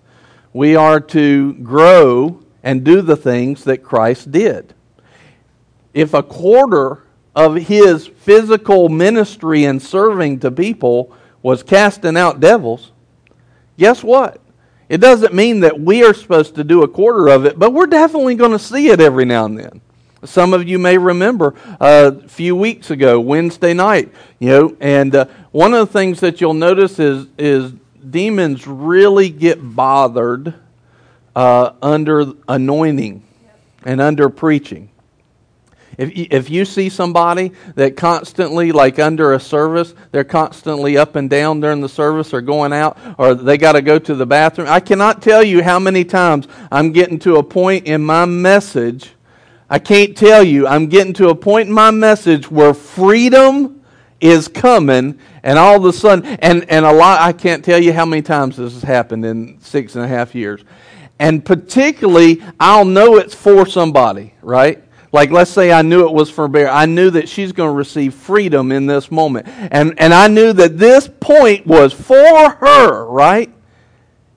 We 0.51 0.75
are 0.75 0.99
to 0.99 1.53
grow 1.55 2.41
and 2.63 2.83
do 2.83 3.01
the 3.01 3.17
things 3.17 3.63
that 3.65 3.83
Christ 3.83 4.31
did. 4.31 4.73
If 5.93 6.13
a 6.13 6.23
quarter 6.23 7.03
of 7.35 7.55
his 7.55 8.07
physical 8.07 8.89
ministry 8.89 9.65
and 9.65 9.81
serving 9.81 10.39
to 10.39 10.49
people 10.49 11.15
was 11.43 11.61
casting 11.61 12.17
out 12.17 12.39
devils, 12.39 12.91
guess 13.77 14.03
what? 14.03 14.41
It 14.87 14.97
doesn't 14.99 15.33
mean 15.33 15.61
that 15.61 15.79
we 15.79 16.03
are 16.03 16.13
supposed 16.13 16.55
to 16.55 16.63
do 16.63 16.83
a 16.83 16.87
quarter 16.87 17.27
of 17.27 17.45
it, 17.45 17.57
but 17.57 17.73
we're 17.73 17.87
definitely 17.87 18.35
going 18.35 18.51
to 18.51 18.59
see 18.59 18.89
it 18.89 18.99
every 18.99 19.25
now 19.25 19.45
and 19.45 19.57
then. 19.57 19.81
Some 20.23 20.53
of 20.53 20.67
you 20.67 20.79
may 20.79 20.97
remember 20.97 21.55
uh, 21.79 22.11
a 22.23 22.27
few 22.27 22.55
weeks 22.55 22.89
ago, 22.91 23.19
Wednesday 23.19 23.73
night, 23.73 24.11
you 24.39 24.49
know, 24.49 24.77
and 24.79 25.13
uh, 25.13 25.25
one 25.51 25.73
of 25.73 25.87
the 25.87 25.93
things 25.93 26.19
that 26.21 26.41
you'll 26.41 26.53
notice 26.53 26.99
is 26.99 27.27
is 27.37 27.73
demons 28.09 28.65
really 28.65 29.29
get 29.29 29.59
bothered 29.61 30.53
uh, 31.35 31.71
under 31.81 32.25
anointing 32.47 33.23
and 33.83 34.01
under 34.01 34.29
preaching. 34.29 34.89
If, 35.97 36.11
if 36.13 36.49
you 36.49 36.65
see 36.65 36.89
somebody 36.89 37.51
that 37.75 37.95
constantly, 37.95 38.71
like 38.71 38.99
under 38.99 39.33
a 39.33 39.39
service, 39.39 39.93
they're 40.11 40.23
constantly 40.23 40.97
up 40.97 41.15
and 41.15 41.29
down 41.29 41.59
during 41.59 41.81
the 41.81 41.89
service 41.89 42.33
or 42.33 42.41
going 42.41 42.73
out 42.73 42.97
or 43.17 43.35
they 43.35 43.57
got 43.57 43.73
to 43.73 43.81
go 43.81 43.99
to 43.99 44.15
the 44.15 44.25
bathroom, 44.25 44.67
I 44.67 44.79
cannot 44.79 45.21
tell 45.21 45.43
you 45.43 45.63
how 45.63 45.79
many 45.79 46.03
times 46.03 46.47
I'm 46.71 46.91
getting 46.91 47.19
to 47.19 47.37
a 47.37 47.43
point 47.43 47.85
in 47.87 48.03
my 48.03 48.25
message. 48.25 49.11
I 49.69 49.79
can't 49.79 50.15
tell 50.15 50.43
you. 50.43 50.67
I'm 50.67 50.87
getting 50.87 51.13
to 51.13 51.29
a 51.29 51.35
point 51.35 51.69
in 51.69 51.73
my 51.73 51.91
message 51.91 52.51
where 52.51 52.73
freedom 52.73 53.75
is 54.21 54.47
coming 54.47 55.19
and 55.43 55.59
all 55.59 55.77
of 55.77 55.85
a 55.85 55.93
sudden 55.93 56.25
and, 56.39 56.69
and 56.69 56.85
a 56.85 56.91
lot 56.91 57.19
i 57.19 57.33
can't 57.33 57.65
tell 57.65 57.77
you 57.77 57.91
how 57.91 58.05
many 58.05 58.21
times 58.21 58.55
this 58.55 58.73
has 58.73 58.81
happened 58.81 59.25
in 59.25 59.59
six 59.59 59.95
and 59.95 60.05
a 60.05 60.07
half 60.07 60.33
years 60.33 60.63
and 61.19 61.43
particularly 61.43 62.41
i'll 62.59 62.85
know 62.85 63.17
it's 63.17 63.35
for 63.35 63.65
somebody 63.65 64.33
right 64.41 64.84
like, 65.15 65.31
let's 65.31 65.49
say 65.49 65.71
I 65.71 65.81
knew 65.81 66.05
it 66.05 66.13
was 66.13 66.29
for 66.29 66.49
Bear. 66.49 66.69
I 66.69 66.85
knew 66.85 67.09
that 67.11 67.29
she's 67.29 67.53
going 67.53 67.69
to 67.69 67.73
receive 67.73 68.13
freedom 68.13 68.73
in 68.73 68.85
this 68.85 69.09
moment. 69.09 69.47
And, 69.47 69.97
and 69.97 70.13
I 70.13 70.27
knew 70.27 70.51
that 70.51 70.77
this 70.77 71.07
point 71.07 71.65
was 71.65 71.93
for 71.93 72.49
her, 72.49 73.05
right? 73.05 73.49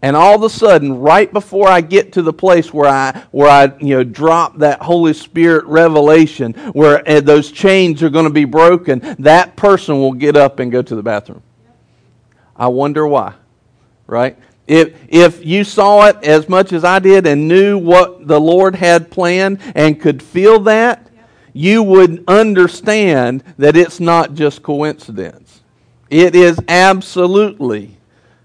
And 0.02 0.14
all 0.14 0.36
of 0.36 0.42
a 0.44 0.48
sudden, 0.48 1.00
right 1.00 1.32
before 1.32 1.66
I 1.68 1.80
get 1.80 2.12
to 2.12 2.22
the 2.22 2.32
place 2.32 2.72
where 2.72 2.88
I, 2.88 3.24
where 3.32 3.50
I 3.50 3.76
you 3.80 3.96
know, 3.96 4.04
drop 4.04 4.58
that 4.58 4.80
Holy 4.80 5.14
Spirit 5.14 5.64
revelation, 5.64 6.52
where 6.52 7.02
uh, 7.08 7.20
those 7.22 7.50
chains 7.50 8.00
are 8.04 8.08
going 8.08 8.26
to 8.26 8.32
be 8.32 8.44
broken, 8.44 9.16
that 9.18 9.56
person 9.56 9.98
will 9.98 10.12
get 10.12 10.36
up 10.36 10.60
and 10.60 10.70
go 10.70 10.80
to 10.80 10.94
the 10.94 11.02
bathroom. 11.02 11.42
I 12.54 12.68
wonder 12.68 13.04
why, 13.04 13.34
right? 14.06 14.38
If, 14.68 14.94
if 15.08 15.44
you 15.44 15.64
saw 15.64 16.06
it 16.08 16.16
as 16.22 16.46
much 16.46 16.74
as 16.74 16.84
I 16.84 16.98
did 16.98 17.26
and 17.26 17.48
knew 17.48 17.78
what 17.78 18.28
the 18.28 18.38
Lord 18.38 18.74
had 18.74 19.10
planned 19.10 19.60
and 19.74 19.98
could 19.98 20.22
feel 20.22 20.60
that, 20.60 21.08
you 21.54 21.82
would 21.82 22.22
understand 22.28 23.42
that 23.56 23.76
it's 23.76 23.98
not 23.98 24.34
just 24.34 24.62
coincidence. 24.62 25.62
It 26.10 26.36
is 26.36 26.60
absolutely 26.68 27.96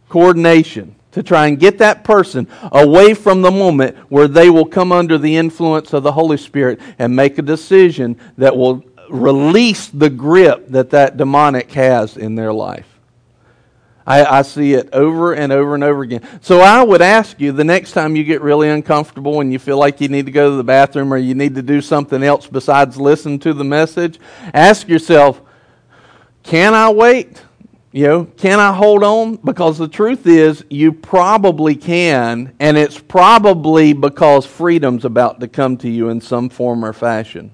coordination 0.07 0.95
to 1.11 1.21
try 1.21 1.47
and 1.47 1.59
get 1.59 1.77
that 1.79 2.05
person 2.05 2.47
away 2.71 3.13
from 3.13 3.41
the 3.41 3.51
moment 3.51 3.97
where 4.09 4.29
they 4.29 4.49
will 4.49 4.65
come 4.65 4.93
under 4.93 5.17
the 5.17 5.35
influence 5.35 5.91
of 5.91 6.03
the 6.03 6.13
Holy 6.13 6.37
Spirit 6.37 6.79
and 6.97 7.13
make 7.13 7.37
a 7.37 7.41
decision 7.43 8.17
that 8.37 8.55
will 8.55 8.83
release 9.09 9.87
the 9.87 10.09
grip 10.09 10.69
that 10.69 10.89
that 10.91 11.17
demonic 11.17 11.69
has 11.73 12.15
in 12.15 12.35
their 12.35 12.53
life. 12.53 12.92
I, 14.05 14.39
I, 14.39 14.41
see 14.41 14.73
it 14.73 14.89
over 14.93 15.33
and 15.33 15.53
over 15.53 15.75
and 15.75 15.83
over 15.83 16.01
again. 16.01 16.27
So 16.41 16.59
I 16.59 16.83
would 16.83 17.01
ask 17.01 17.39
you 17.39 17.51
the 17.51 17.63
next 17.63 17.93
time 17.93 18.15
you 18.15 18.23
get 18.23 18.41
really 18.41 18.69
uncomfortable 18.69 19.39
and 19.39 19.53
you 19.53 19.59
feel 19.59 19.77
like 19.77 20.01
you 20.01 20.09
need 20.09 20.25
to 20.25 20.31
go 20.31 20.49
to 20.49 20.57
the 20.57 20.63
bathroom 20.63 21.13
or 21.13 21.17
you 21.17 21.35
need 21.35 21.55
to 21.55 21.61
do 21.61 21.81
something 21.81 22.21
else 22.21 22.47
besides 22.47 22.97
listen 22.97 23.39
to 23.39 23.53
the 23.53 23.63
message, 23.63 24.19
ask 24.53 24.87
yourself, 24.89 25.41
can 26.43 26.73
I 26.73 26.89
wait? 26.89 27.41
You 27.93 28.07
know, 28.07 28.25
can 28.25 28.59
I 28.59 28.73
hold 28.73 29.03
on? 29.03 29.35
Because 29.35 29.77
the 29.77 29.87
truth 29.87 30.25
is, 30.25 30.65
you 30.69 30.91
probably 30.91 31.75
can, 31.75 32.53
and 32.59 32.75
it's 32.75 32.99
probably 32.99 33.93
because 33.93 34.47
freedom's 34.47 35.05
about 35.05 35.39
to 35.41 35.47
come 35.47 35.77
to 35.77 35.89
you 35.89 36.09
in 36.09 36.19
some 36.19 36.49
form 36.49 36.83
or 36.83 36.91
fashion. 36.91 37.51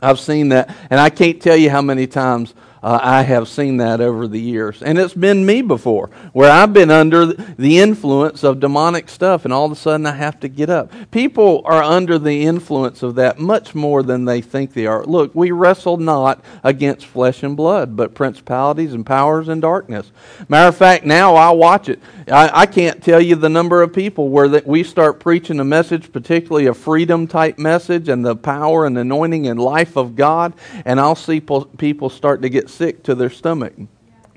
I've 0.00 0.20
seen 0.20 0.50
that, 0.50 0.74
and 0.88 1.00
I 1.00 1.10
can't 1.10 1.42
tell 1.42 1.56
you 1.56 1.68
how 1.68 1.82
many 1.82 2.06
times 2.06 2.54
uh, 2.82 2.98
I 3.02 3.22
have 3.22 3.48
seen 3.48 3.78
that 3.78 4.00
over 4.00 4.26
the 4.28 4.40
years. 4.40 4.82
And 4.82 4.98
it's 4.98 5.14
been 5.14 5.44
me 5.44 5.62
before, 5.62 6.10
where 6.32 6.50
I've 6.50 6.72
been 6.72 6.90
under 6.90 7.26
the 7.26 7.78
influence 7.78 8.44
of 8.44 8.60
demonic 8.60 9.08
stuff, 9.08 9.44
and 9.44 9.52
all 9.52 9.66
of 9.66 9.72
a 9.72 9.76
sudden 9.76 10.06
I 10.06 10.12
have 10.12 10.40
to 10.40 10.48
get 10.48 10.70
up. 10.70 10.92
People 11.10 11.62
are 11.64 11.82
under 11.82 12.18
the 12.18 12.44
influence 12.44 13.02
of 13.02 13.14
that 13.16 13.38
much 13.38 13.74
more 13.74 14.02
than 14.02 14.24
they 14.24 14.40
think 14.40 14.72
they 14.72 14.86
are. 14.86 15.04
Look, 15.04 15.34
we 15.34 15.50
wrestle 15.50 15.96
not 15.96 16.44
against 16.62 17.06
flesh 17.06 17.42
and 17.42 17.56
blood, 17.56 17.96
but 17.96 18.14
principalities 18.14 18.92
and 18.92 19.04
powers 19.04 19.48
and 19.48 19.62
darkness. 19.62 20.10
Matter 20.48 20.68
of 20.68 20.76
fact, 20.76 21.04
now 21.04 21.34
I 21.34 21.50
watch 21.50 21.88
it. 21.88 22.00
I, 22.28 22.50
I 22.62 22.66
can't 22.66 23.02
tell 23.02 23.20
you 23.20 23.36
the 23.36 23.48
number 23.48 23.82
of 23.82 23.92
people 23.92 24.28
where 24.28 24.48
that 24.48 24.66
we 24.66 24.82
start 24.82 25.20
preaching 25.20 25.60
a 25.60 25.64
message, 25.64 26.12
particularly 26.12 26.66
a 26.66 26.74
freedom 26.74 27.26
type 27.26 27.58
message, 27.58 28.08
and 28.08 28.24
the 28.24 28.36
power 28.36 28.86
and 28.86 28.98
anointing 28.98 29.46
and 29.46 29.60
life 29.60 29.96
of 29.96 30.16
God, 30.16 30.54
and 30.84 31.00
I'll 31.00 31.14
see 31.14 31.40
people 31.40 32.10
start 32.10 32.42
to 32.42 32.48
get 32.48 32.65
sick 32.68 33.02
to 33.04 33.14
their 33.14 33.30
stomach. 33.30 33.74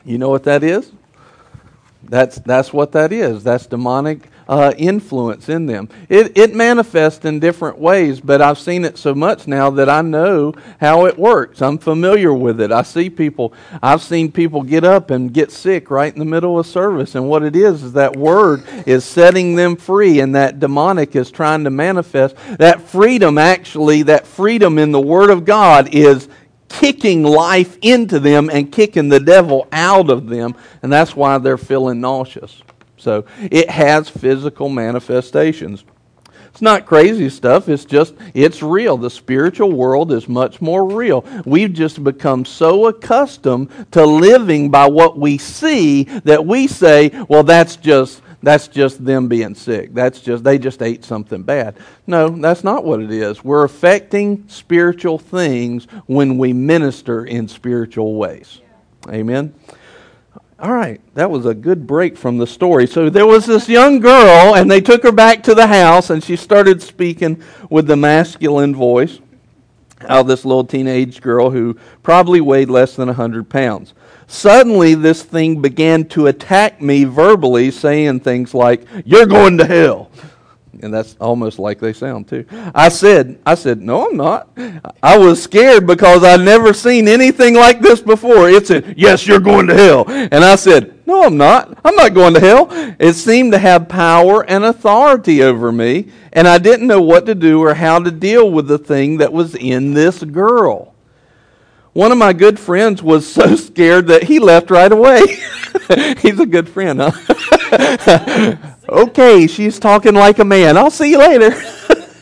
You 0.06 0.18
know 0.18 0.30
what 0.30 0.44
that 0.44 0.64
is? 0.64 0.92
That's, 2.04 2.40
that's 2.40 2.72
what 2.72 2.94
that 2.94 3.12
is. 3.12 3.44
That's 3.44 3.66
demonic 3.66 4.30
uh, 4.50 4.74
influence 4.78 5.48
in 5.48 5.68
them. 5.68 5.88
It, 6.10 6.36
it 6.36 6.56
manifests 6.56 7.24
in 7.24 7.40
different 7.40 7.78
ways, 7.78 8.20
but 8.20 8.42
I've 8.42 8.58
seen 8.58 8.84
it 8.84 8.98
so 8.98 9.14
much 9.14 9.48
now 9.48 9.70
that 9.70 9.90
I 9.90 10.02
know 10.02 10.56
how 10.80 11.06
it 11.06 11.20
works. 11.20 11.62
I'm 11.62 11.78
familiar 11.78 12.34
with 12.34 12.60
it. 12.60 12.72
I 12.72 12.82
see 12.82 13.12
people, 13.12 13.54
I've 13.84 14.02
seen 14.02 14.32
people 14.32 14.64
get 14.64 14.84
up 14.84 15.12
and 15.12 15.32
get 15.32 15.52
sick 15.52 15.92
right 15.92 16.12
in 16.12 16.18
the 16.18 16.26
middle 16.26 16.58
of 16.58 16.66
service. 16.66 17.14
And 17.14 17.30
what 17.30 17.44
it 17.44 17.56
is, 17.56 17.84
is 17.84 17.94
that 17.94 18.16
word 18.16 18.64
is 18.88 19.06
setting 19.06 19.56
them 19.56 19.76
free, 19.76 20.20
and 20.20 20.34
that 20.34 20.60
demonic 20.60 21.16
is 21.16 21.30
trying 21.30 21.64
to 21.66 21.70
manifest. 21.70 22.36
That 22.58 22.82
freedom, 22.82 23.38
actually, 23.38 24.02
that 24.04 24.26
freedom 24.26 24.80
in 24.80 24.92
the 24.92 25.00
Word 25.00 25.30
of 25.30 25.46
God 25.46 25.94
is 25.94 26.28
kicking 26.70 27.24
life 27.24 27.78
into 27.82 28.20
them 28.20 28.50
and 28.50 28.72
kicking 28.72 29.10
the 29.10 29.20
devil 29.20 29.68
out 29.72 30.10
of 30.10 30.28
them, 30.28 30.56
and 30.82 30.94
that's 30.94 31.16
why 31.16 31.38
they're 31.38 31.58
feeling 31.58 32.00
nauseous. 32.00 32.62
So 32.98 33.26
it 33.40 33.70
has 33.70 34.10
physical 34.10 34.70
manifestations. 34.70 35.84
It's 36.50 36.62
not 36.62 36.86
crazy 36.86 37.30
stuff. 37.30 37.70
It's 37.70 37.86
just, 37.86 38.16
it's 38.34 38.62
real. 38.62 38.98
The 38.98 39.10
spiritual 39.10 39.72
world 39.72 40.12
is 40.12 40.28
much 40.28 40.62
more 40.62 40.86
real. 40.86 41.24
We've 41.46 41.72
just 41.72 42.04
become 42.04 42.44
so 42.44 42.88
accustomed 42.88 43.70
to 43.92 44.06
living 44.06 44.70
by 44.70 44.88
what 44.88 45.18
we 45.18 45.38
see 45.38 46.04
that 46.04 46.46
we 46.46 46.68
say, 46.68 47.12
well, 47.30 47.44
that's 47.44 47.76
just 47.76 48.22
that's 48.42 48.68
just 48.68 49.04
them 49.04 49.28
being 49.28 49.56
sick. 49.56 49.94
That's 49.94 50.22
just 50.22 50.44
they 50.44 50.58
just 50.58 50.82
ate 50.82 51.04
something 51.04 51.44
bad. 51.44 51.76
No, 52.08 52.30
that's 52.30 52.64
not 52.64 52.86
what 52.86 53.02
it 53.02 53.12
is. 53.12 53.44
We're 53.44 53.66
affecting 53.66 54.48
spiritual 54.48 55.18
things 55.18 55.86
when 56.06 56.38
we 56.38 56.54
minister 56.54 57.26
in 57.26 57.48
spiritual 57.48 58.16
ways. 58.16 58.62
Amen. 59.10 59.54
All 60.62 60.74
right, 60.74 61.00
that 61.14 61.32
was 61.32 61.46
a 61.46 61.54
good 61.54 61.88
break 61.88 62.18
from 62.18 62.38
the 62.38 62.48
story. 62.48 62.86
So 62.86 63.10
there 63.10 63.26
was 63.26 63.46
this 63.46 63.70
young 63.70 64.00
girl, 64.00 64.56
and 64.56 64.70
they 64.70 64.82
took 64.82 65.04
her 65.04 65.12
back 65.12 65.42
to 65.44 65.56
the 65.56 65.68
house, 65.68 66.10
and 66.10 66.22
she 66.22 66.36
started 66.36 66.82
speaking 66.82 67.42
with 67.70 67.88
the 67.88 67.96
masculine 67.96 68.76
voice. 68.76 69.20
How 70.08 70.24
this 70.24 70.46
little 70.46 70.64
teenage 70.64 71.22
girl 71.22 71.50
who 71.50 71.78
probably 72.04 72.40
weighed 72.40 72.70
less 72.70 72.96
than 72.96 73.08
100 73.08 73.50
pounds. 73.50 73.94
Suddenly, 74.30 74.94
this 74.94 75.24
thing 75.24 75.60
began 75.60 76.06
to 76.10 76.28
attack 76.28 76.82
me 76.82 77.04
verbally, 77.04 77.72
saying 77.72 78.20
things 78.20 78.54
like, 78.54 78.86
You're 79.04 79.26
going 79.26 79.58
to 79.58 79.66
hell. 79.66 80.12
And 80.82 80.94
that's 80.94 81.18
almost 81.20 81.60
like 81.60 81.80
they 81.80 81.94
sound 81.94 82.28
too. 82.28 82.46
I 82.74 82.90
said, 82.90 83.40
I 83.46 83.56
said, 83.56 83.82
no, 83.82 84.08
I'm 84.08 84.16
not. 84.16 84.50
I 85.04 85.18
was 85.18 85.44
scared 85.44 85.86
because 85.86 86.24
I'd 86.24 86.40
never 86.40 86.74
seen 86.74 87.10
anything 87.10 87.54
like 87.54 87.82
this 87.82 88.00
before. 88.00 88.50
It 88.50 88.68
said, 88.68 88.94
yes, 88.96 89.28
you're 89.28 89.42
going 89.42 89.68
to 89.68 89.76
hell. 89.76 90.06
And 90.08 90.36
I 90.36 90.56
said, 90.56 91.06
no, 91.06 91.24
I'm 91.24 91.36
not. 91.36 91.78
I'm 91.84 91.96
not 91.96 92.14
going 92.14 92.34
to 92.36 92.40
hell. 92.40 92.68
It 92.98 93.14
seemed 93.16 93.52
to 93.54 93.60
have 93.60 93.90
power 93.90 94.46
and 94.50 94.64
authority 94.64 95.44
over 95.44 95.72
me, 95.72 96.12
and 96.32 96.48
I 96.48 96.60
didn't 96.60 96.88
know 96.88 97.02
what 97.02 97.26
to 97.26 97.36
do 97.36 97.62
or 97.62 97.74
how 97.74 98.00
to 98.00 98.12
deal 98.12 98.50
with 98.50 98.68
the 98.68 98.78
thing 98.78 99.18
that 99.18 99.34
was 99.34 99.56
in 99.56 99.96
this 99.96 100.24
girl. 100.24 100.89
One 101.94 102.12
of 102.12 102.18
my 102.18 102.34
good 102.34 102.60
friends 102.60 103.02
was 103.02 103.28
so 103.28 103.56
scared 103.58 104.08
that 104.08 104.24
he 104.24 104.40
left 104.40 104.70
right 104.70 104.92
away. 104.92 105.22
He's 106.20 106.40
a 106.40 106.46
good 106.46 106.70
friend, 106.70 107.02
huh? 107.02 108.56
okay, 108.90 109.48
she's 109.48 109.80
talking 109.80 110.14
like 110.14 110.40
a 110.40 110.46
man. 110.46 110.78
I'll 110.78 110.92
see 110.92 111.12
you 111.12 111.18
later. 111.18 111.52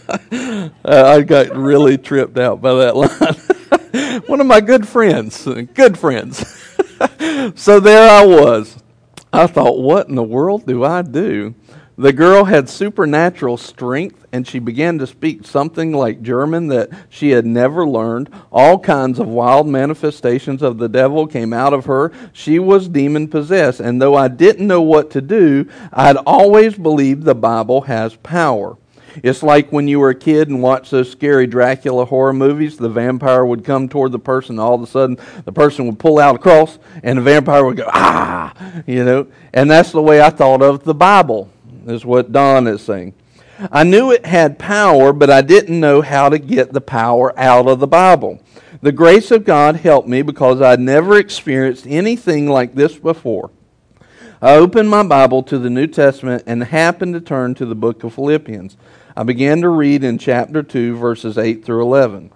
uh, 0.09 0.69
I 0.85 1.21
got 1.21 1.55
really 1.55 1.97
tripped 1.97 2.37
out 2.37 2.61
by 2.61 2.73
that 2.75 2.95
line. 2.95 4.21
One 4.27 4.39
of 4.39 4.47
my 4.47 4.61
good 4.61 4.87
friends, 4.87 5.43
good 5.73 5.97
friends. 5.97 6.45
so 7.55 7.79
there 7.79 8.09
I 8.09 8.25
was. 8.25 8.77
I 9.31 9.47
thought, 9.47 9.79
what 9.79 10.07
in 10.07 10.15
the 10.15 10.23
world 10.23 10.65
do 10.65 10.83
I 10.83 11.01
do? 11.01 11.53
The 11.99 12.13
girl 12.13 12.43
had 12.43 12.69
supernatural 12.69 13.57
strength, 13.57 14.23
and 14.31 14.47
she 14.47 14.59
began 14.59 14.99
to 14.99 15.07
speak 15.07 15.47
something 15.47 15.91
like 15.91 16.21
German 16.21 16.67
that 16.67 16.91
she 17.09 17.31
had 17.31 17.43
never 17.43 17.87
learned. 17.87 18.29
All 18.51 18.77
kinds 18.77 19.17
of 19.17 19.27
wild 19.27 19.65
manifestations 19.67 20.61
of 20.61 20.77
the 20.77 20.89
devil 20.89 21.25
came 21.25 21.53
out 21.53 21.73
of 21.73 21.85
her. 21.85 22.11
She 22.33 22.59
was 22.59 22.87
demon 22.87 23.27
possessed, 23.27 23.79
and 23.79 23.99
though 23.99 24.13
I 24.13 24.27
didn't 24.27 24.67
know 24.67 24.81
what 24.83 25.09
to 25.11 25.21
do, 25.21 25.67
I'd 25.91 26.17
always 26.17 26.75
believed 26.75 27.23
the 27.23 27.33
Bible 27.33 27.81
has 27.81 28.15
power. 28.17 28.77
It's 29.23 29.41
like 29.41 29.71
when 29.71 29.87
you 29.87 29.99
were 29.99 30.11
a 30.11 30.15
kid 30.15 30.49
and 30.49 30.61
watched 30.61 30.91
those 30.91 31.09
scary 31.09 31.47
Dracula 31.47 32.05
horror 32.05 32.33
movies. 32.33 32.77
The 32.77 32.89
vampire 32.89 33.43
would 33.43 33.65
come 33.65 33.89
toward 33.89 34.11
the 34.11 34.19
person, 34.19 34.59
all 34.59 34.75
of 34.75 34.83
a 34.83 34.87
sudden 34.87 35.17
the 35.45 35.51
person 35.51 35.87
would 35.87 35.97
pull 35.97 36.19
out 36.19 36.35
a 36.35 36.37
cross, 36.37 36.77
and 37.01 37.17
the 37.17 37.23
vampire 37.23 37.65
would 37.65 37.77
go, 37.77 37.89
ah, 37.91 38.53
you 38.85 39.03
know. 39.03 39.25
And 39.51 39.71
that's 39.71 39.91
the 39.91 40.03
way 40.03 40.21
I 40.21 40.29
thought 40.29 40.61
of 40.61 40.83
the 40.83 40.93
Bible 40.93 41.49
is 41.87 42.05
what 42.05 42.31
Don 42.31 42.67
is 42.67 42.83
saying. 42.83 43.13
I 43.71 43.83
knew 43.83 44.11
it 44.11 44.25
had 44.25 44.59
power, 44.59 45.11
but 45.11 45.31
I 45.31 45.41
didn't 45.41 45.79
know 45.79 46.01
how 46.01 46.29
to 46.29 46.37
get 46.37 46.73
the 46.73 46.81
power 46.81 47.37
out 47.39 47.67
of 47.67 47.79
the 47.79 47.87
Bible. 47.87 48.39
The 48.81 48.91
grace 48.91 49.31
of 49.31 49.45
God 49.45 49.77
helped 49.77 50.07
me 50.07 50.21
because 50.21 50.61
I'd 50.61 50.79
never 50.79 51.17
experienced 51.17 51.87
anything 51.87 52.47
like 52.47 52.75
this 52.75 52.95
before. 52.97 53.49
I 54.39 54.53
opened 54.55 54.91
my 54.91 55.01
Bible 55.01 55.41
to 55.43 55.57
the 55.57 55.71
New 55.71 55.87
Testament 55.87 56.43
and 56.45 56.63
happened 56.63 57.15
to 57.15 57.21
turn 57.21 57.55
to 57.55 57.65
the 57.65 57.73
book 57.73 58.03
of 58.03 58.13
Philippians. 58.13 58.77
I 59.15 59.23
began 59.23 59.61
to 59.61 59.69
read 59.69 60.03
in 60.03 60.19
chapter 60.19 60.61
2, 60.61 60.95
verses 60.95 61.39
8 61.39 61.65
through 61.65 61.81
11. 61.81 62.29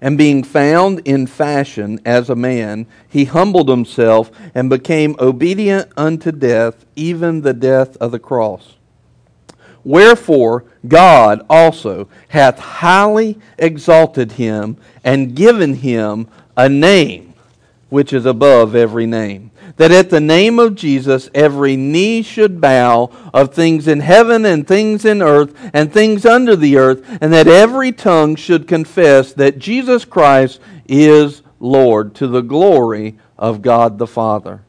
And 0.00 0.16
being 0.16 0.44
found 0.44 1.00
in 1.00 1.26
fashion 1.26 2.00
as 2.04 2.30
a 2.30 2.36
man, 2.36 2.86
he 3.08 3.24
humbled 3.24 3.68
himself 3.68 4.30
and 4.54 4.70
became 4.70 5.16
obedient 5.18 5.90
unto 5.96 6.30
death, 6.30 6.84
even 6.94 7.40
the 7.40 7.54
death 7.54 7.96
of 7.96 8.12
the 8.12 8.18
cross. 8.18 8.76
Wherefore 9.84 10.64
God 10.86 11.44
also 11.48 12.08
hath 12.28 12.58
highly 12.58 13.38
exalted 13.58 14.32
him 14.32 14.76
and 15.02 15.34
given 15.34 15.74
him 15.74 16.28
a 16.56 16.68
name 16.68 17.34
which 17.88 18.12
is 18.12 18.26
above 18.26 18.74
every 18.74 19.06
name 19.06 19.50
that 19.76 19.90
at 19.90 20.10
the 20.10 20.20
name 20.20 20.58
of 20.58 20.74
Jesus 20.74 21.28
every 21.34 21.76
knee 21.76 22.22
should 22.22 22.60
bow 22.60 23.10
of 23.32 23.54
things 23.54 23.86
in 23.88 24.00
heaven 24.00 24.44
and 24.44 24.66
things 24.66 25.04
in 25.04 25.22
earth 25.22 25.54
and 25.72 25.92
things 25.92 26.24
under 26.24 26.56
the 26.56 26.76
earth, 26.76 27.04
and 27.20 27.32
that 27.32 27.46
every 27.46 27.92
tongue 27.92 28.36
should 28.36 28.66
confess 28.66 29.32
that 29.34 29.58
Jesus 29.58 30.04
Christ 30.04 30.60
is 30.88 31.42
Lord 31.60 32.14
to 32.16 32.26
the 32.26 32.42
glory 32.42 33.18
of 33.36 33.62
God 33.62 33.98
the 33.98 34.06
Father. 34.06 34.62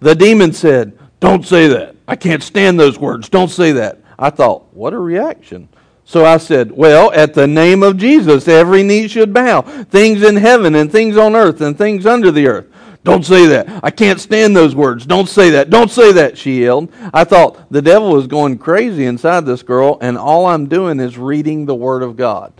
The 0.00 0.14
demon 0.14 0.52
said, 0.52 0.98
Don't 1.20 1.44
say 1.44 1.68
that. 1.68 1.96
I 2.06 2.16
can't 2.16 2.42
stand 2.42 2.78
those 2.78 2.98
words. 2.98 3.28
Don't 3.28 3.50
say 3.50 3.72
that. 3.72 4.00
I 4.18 4.30
thought, 4.30 4.74
What 4.74 4.92
a 4.92 4.98
reaction. 4.98 5.68
So 6.04 6.24
I 6.24 6.36
said, 6.36 6.70
Well, 6.70 7.12
at 7.12 7.34
the 7.34 7.46
name 7.46 7.82
of 7.82 7.96
Jesus, 7.96 8.46
every 8.46 8.82
knee 8.82 9.08
should 9.08 9.34
bow. 9.34 9.62
Things 9.62 10.22
in 10.22 10.36
heaven 10.36 10.74
and 10.74 10.90
things 10.90 11.16
on 11.16 11.34
earth 11.34 11.60
and 11.60 11.76
things 11.76 12.06
under 12.06 12.30
the 12.30 12.46
earth. 12.46 12.66
Don't 13.06 13.24
say 13.24 13.46
that. 13.46 13.84
I 13.84 13.92
can't 13.92 14.20
stand 14.20 14.56
those 14.56 14.74
words. 14.74 15.06
Don't 15.06 15.28
say 15.28 15.50
that. 15.50 15.70
Don't 15.70 15.92
say 15.92 16.10
that, 16.10 16.36
she 16.36 16.62
yelled. 16.62 16.92
I 17.14 17.22
thought 17.22 17.70
the 17.70 17.80
devil 17.80 18.10
was 18.12 18.26
going 18.26 18.58
crazy 18.58 19.06
inside 19.06 19.46
this 19.46 19.62
girl, 19.62 19.96
and 20.00 20.18
all 20.18 20.46
I'm 20.46 20.66
doing 20.66 20.98
is 20.98 21.16
reading 21.16 21.66
the 21.66 21.74
Word 21.74 22.02
of 22.02 22.16
God. 22.16 22.52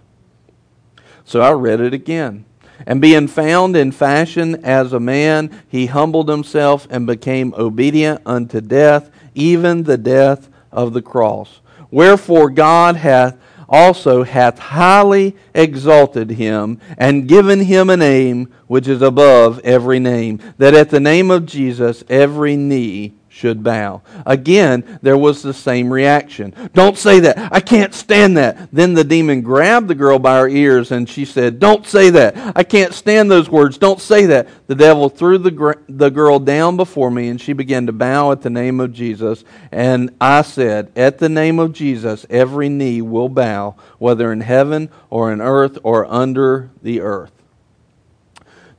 So 1.25 1.41
I 1.41 1.51
read 1.51 1.81
it 1.81 1.93
again. 1.93 2.45
And 2.87 3.01
being 3.01 3.27
found 3.27 3.75
in 3.75 3.91
fashion 3.91 4.65
as 4.65 4.93
a 4.93 5.01
man, 5.01 5.65
he 5.67 5.87
humbled 5.87 6.29
himself 6.29 6.87
and 6.91 7.09
became 7.09 7.53
obedient 7.55 8.23
unto 8.25 8.61
death, 8.61 9.11
even 9.35 9.83
the 9.83 9.99
death 9.99 10.49
of 10.71 10.93
the 10.93 11.03
cross. 11.03 11.61
Wherefore 11.91 12.51
God 12.51 12.95
hath 12.95 13.37
also 13.69 14.23
hath 14.23 14.59
highly 14.59 15.37
exalted 15.55 16.31
him 16.31 16.81
and 16.97 17.29
given 17.29 17.61
him 17.61 17.91
a 17.91 17.97
name 17.97 18.53
which 18.67 18.89
is 18.89 19.03
above 19.03 19.59
every 19.61 19.99
name, 19.99 20.41
that 20.59 20.75
at 20.75 20.91
the 20.91 21.01
name 21.01 21.31
of 21.31 21.47
Jesus 21.47 22.05
every 22.09 22.57
knee 22.57 23.15
should 23.37 23.63
bow. 23.63 24.01
Again, 24.25 24.99
there 25.03 25.19
was 25.19 25.43
the 25.43 25.53
same 25.53 25.93
reaction. 25.93 26.55
Don't 26.73 26.97
say 26.97 27.21
that. 27.21 27.53
I 27.53 27.61
can't 27.61 27.93
stand 27.93 28.39
that. 28.39 28.71
Then 28.73 28.95
the 28.95 29.05
demon 29.05 29.43
grabbed 29.43 29.89
the 29.89 29.95
girl 29.95 30.19
by 30.19 30.39
her 30.39 30.49
ears 30.49 30.91
and 30.91 31.07
she 31.07 31.27
said, 31.27 31.59
Don't 31.59 31.87
say 31.87 32.09
that. 32.09 32.57
I 32.57 32.63
can't 32.63 32.95
stand 32.95 33.31
those 33.31 33.51
words. 33.51 33.77
Don't 33.77 34.01
say 34.01 34.25
that. 34.27 34.49
The 34.69 34.75
devil 34.75 35.11
threw 35.11 35.37
the, 35.37 35.51
gr- 35.51 35.83
the 35.87 36.11
girl 36.11 36.39
down 36.39 36.79
before 36.79 37.11
me 37.11 37.29
and 37.29 37.39
she 37.39 37.53
began 37.53 37.85
to 37.87 37.93
bow 37.93 38.33
at 38.33 38.41
the 38.41 38.49
name 38.49 38.81
of 38.81 38.95
Jesus. 38.95 39.45
And 39.71 40.17
I 40.19 40.41
said, 40.41 40.91
At 40.97 41.19
the 41.19 41.29
name 41.29 41.59
of 41.59 41.75
Jesus, 41.75 42.25
every 42.31 42.71
knee 42.71 43.03
will 43.03 43.29
bow, 43.29 43.77
whether 43.99 44.33
in 44.33 44.41
heaven 44.41 44.89
or 45.11 45.31
in 45.31 45.43
earth 45.43 45.77
or 45.83 46.07
under 46.07 46.71
the 46.83 47.03
earth. 47.03 47.33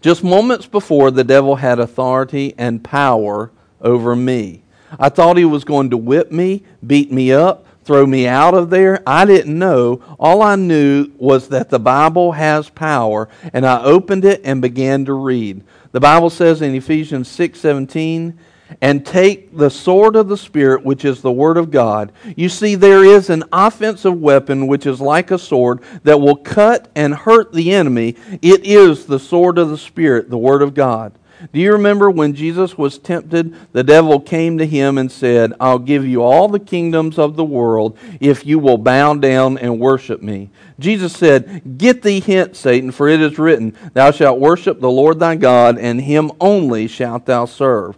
Just 0.01 0.23
moments 0.23 0.65
before, 0.65 1.11
the 1.11 1.23
devil 1.23 1.57
had 1.57 1.77
authority 1.77 2.55
and 2.57 2.83
power 2.83 3.51
over 3.81 4.15
me. 4.15 4.63
I 4.99 5.09
thought 5.09 5.37
he 5.37 5.45
was 5.45 5.63
going 5.63 5.89
to 5.89 5.97
whip 5.97 6.31
me, 6.31 6.63
beat 6.85 7.11
me 7.11 7.31
up, 7.31 7.65
throw 7.83 8.05
me 8.05 8.27
out 8.27 8.53
of 8.53 8.69
there. 8.69 9.01
I 9.07 9.25
didn't 9.25 9.57
know. 9.57 10.01
All 10.19 10.41
I 10.41 10.55
knew 10.55 11.11
was 11.17 11.49
that 11.49 11.69
the 11.69 11.79
Bible 11.79 12.33
has 12.33 12.69
power, 12.69 13.29
and 13.53 13.65
I 13.65 13.83
opened 13.83 14.25
it 14.25 14.41
and 14.43 14.61
began 14.61 15.05
to 15.05 15.13
read. 15.13 15.63
The 15.91 15.99
Bible 15.99 16.29
says 16.29 16.61
in 16.61 16.75
Ephesians 16.75 17.27
6:17, 17.29 18.33
and 18.81 19.05
take 19.05 19.55
the 19.55 19.69
sword 19.69 20.15
of 20.15 20.27
the 20.27 20.37
Spirit, 20.37 20.83
which 20.83 21.05
is 21.05 21.21
the 21.21 21.31
Word 21.31 21.57
of 21.57 21.71
God. 21.71 22.11
You 22.35 22.49
see, 22.49 22.75
there 22.75 23.03
is 23.03 23.29
an 23.29 23.43
offensive 23.53 24.19
weapon 24.19 24.67
which 24.67 24.85
is 24.85 24.99
like 24.99 25.31
a 25.31 25.39
sword 25.39 25.81
that 26.03 26.19
will 26.19 26.35
cut 26.35 26.89
and 26.95 27.15
hurt 27.15 27.53
the 27.53 27.73
enemy. 27.73 28.15
It 28.41 28.65
is 28.65 29.05
the 29.05 29.19
sword 29.19 29.57
of 29.57 29.69
the 29.69 29.77
Spirit, 29.77 30.29
the 30.29 30.37
Word 30.37 30.61
of 30.61 30.73
God. 30.73 31.13
Do 31.53 31.59
you 31.59 31.71
remember 31.73 32.09
when 32.09 32.33
Jesus 32.33 32.77
was 32.77 32.97
tempted? 32.97 33.55
The 33.71 33.83
devil 33.83 34.19
came 34.19 34.57
to 34.57 34.65
him 34.65 34.97
and 34.97 35.11
said, 35.11 35.53
I'll 35.59 35.79
give 35.79 36.05
you 36.05 36.21
all 36.21 36.47
the 36.47 36.59
kingdoms 36.59 37.17
of 37.17 37.35
the 37.35 37.45
world 37.45 37.97
if 38.19 38.45
you 38.45 38.59
will 38.59 38.77
bow 38.77 39.13
down 39.15 39.57
and 39.57 39.79
worship 39.79 40.21
me. 40.21 40.49
Jesus 40.79 41.15
said, 41.15 41.77
Get 41.77 42.01
thee 42.01 42.19
hence, 42.19 42.59
Satan, 42.59 42.91
for 42.91 43.07
it 43.07 43.21
is 43.21 43.39
written, 43.39 43.75
Thou 43.93 44.11
shalt 44.11 44.39
worship 44.39 44.79
the 44.79 44.91
Lord 44.91 45.19
thy 45.19 45.35
God, 45.35 45.77
and 45.77 46.01
him 46.01 46.31
only 46.39 46.87
shalt 46.87 47.25
thou 47.25 47.45
serve. 47.45 47.97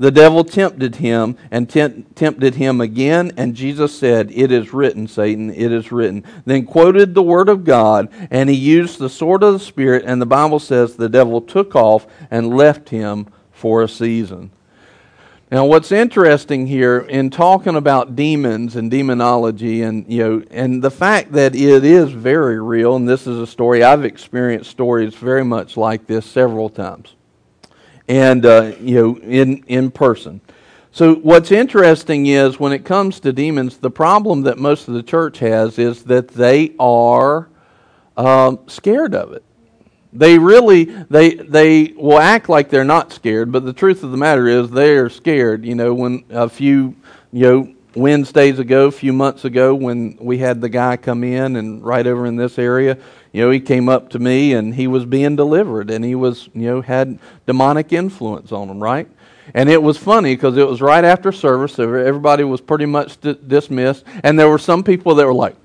The 0.00 0.10
devil 0.10 0.44
tempted 0.44 0.96
him 0.96 1.36
and 1.50 1.68
tempted 1.68 2.54
him 2.54 2.80
again, 2.80 3.32
and 3.36 3.54
Jesus 3.54 3.96
said, 3.96 4.32
It 4.34 4.50
is 4.50 4.72
written, 4.72 5.06
Satan, 5.06 5.50
it 5.50 5.70
is 5.70 5.92
written. 5.92 6.24
Then 6.46 6.64
quoted 6.64 7.12
the 7.12 7.22
word 7.22 7.50
of 7.50 7.64
God, 7.64 8.08
and 8.30 8.48
he 8.48 8.56
used 8.56 8.98
the 8.98 9.10
sword 9.10 9.42
of 9.42 9.52
the 9.52 9.58
Spirit, 9.58 10.04
and 10.06 10.18
the 10.18 10.24
Bible 10.24 10.58
says 10.58 10.96
the 10.96 11.10
devil 11.10 11.42
took 11.42 11.76
off 11.76 12.06
and 12.30 12.56
left 12.56 12.88
him 12.88 13.26
for 13.52 13.82
a 13.82 13.88
season. 13.88 14.50
Now, 15.52 15.66
what's 15.66 15.92
interesting 15.92 16.66
here 16.66 17.00
in 17.00 17.28
talking 17.28 17.76
about 17.76 18.16
demons 18.16 18.76
and 18.76 18.90
demonology, 18.90 19.82
and 19.82 20.10
you 20.10 20.22
know, 20.22 20.42
and 20.50 20.82
the 20.82 20.90
fact 20.90 21.32
that 21.32 21.54
it 21.54 21.84
is 21.84 22.10
very 22.10 22.58
real, 22.58 22.96
and 22.96 23.06
this 23.06 23.26
is 23.26 23.38
a 23.38 23.46
story 23.46 23.82
I've 23.82 24.06
experienced 24.06 24.70
stories 24.70 25.14
very 25.14 25.44
much 25.44 25.76
like 25.76 26.06
this 26.06 26.24
several 26.24 26.70
times 26.70 27.16
and 28.10 28.44
uh, 28.44 28.72
you 28.80 28.96
know 28.96 29.18
in 29.18 29.62
in 29.68 29.90
person. 29.90 30.40
So 30.90 31.14
what's 31.14 31.52
interesting 31.52 32.26
is 32.26 32.58
when 32.58 32.72
it 32.72 32.84
comes 32.84 33.20
to 33.20 33.32
demons, 33.32 33.78
the 33.78 33.90
problem 33.90 34.42
that 34.42 34.58
most 34.58 34.88
of 34.88 34.94
the 34.94 35.04
church 35.04 35.38
has 35.38 35.78
is 35.78 36.02
that 36.04 36.26
they 36.28 36.74
are 36.80 37.48
um, 38.16 38.58
scared 38.66 39.14
of 39.14 39.32
it. 39.32 39.44
They 40.12 40.38
really 40.38 40.84
they 40.84 41.34
they 41.34 41.94
will 41.96 42.18
act 42.18 42.48
like 42.48 42.68
they're 42.68 42.82
not 42.82 43.12
scared, 43.12 43.52
but 43.52 43.64
the 43.64 43.72
truth 43.72 44.02
of 44.02 44.10
the 44.10 44.16
matter 44.16 44.48
is 44.48 44.70
they 44.70 44.96
are 44.96 45.08
scared. 45.08 45.64
You 45.64 45.76
know, 45.76 45.94
when 45.94 46.24
a 46.30 46.48
few 46.48 46.96
you 47.32 47.42
know 47.42 47.74
Wednesdays 47.94 48.58
ago, 48.58 48.86
a 48.86 48.90
few 48.90 49.12
months 49.12 49.44
ago, 49.44 49.72
when 49.72 50.18
we 50.20 50.38
had 50.38 50.60
the 50.60 50.68
guy 50.68 50.96
come 50.96 51.22
in 51.22 51.54
and 51.54 51.84
right 51.84 52.04
over 52.04 52.26
in 52.26 52.34
this 52.34 52.58
area, 52.58 52.98
you 53.32 53.42
know, 53.42 53.50
he 53.50 53.60
came 53.60 53.88
up 53.88 54.10
to 54.10 54.18
me 54.18 54.52
and 54.52 54.74
he 54.74 54.86
was 54.86 55.04
being 55.04 55.36
delivered 55.36 55.90
and 55.90 56.04
he 56.04 56.14
was, 56.14 56.48
you 56.54 56.66
know, 56.66 56.80
had 56.80 57.18
demonic 57.46 57.92
influence 57.92 58.50
on 58.50 58.68
him, 58.68 58.82
right? 58.82 59.08
And 59.54 59.68
it 59.68 59.82
was 59.82 59.96
funny 59.96 60.34
because 60.34 60.56
it 60.56 60.66
was 60.66 60.80
right 60.80 61.04
after 61.04 61.32
service, 61.32 61.74
so 61.74 61.82
everybody 61.94 62.44
was 62.44 62.60
pretty 62.60 62.86
much 62.86 63.20
d- 63.20 63.38
dismissed, 63.46 64.04
and 64.22 64.38
there 64.38 64.48
were 64.48 64.58
some 64.58 64.84
people 64.84 65.14
that 65.16 65.26
were 65.26 65.34
like, 65.34 65.56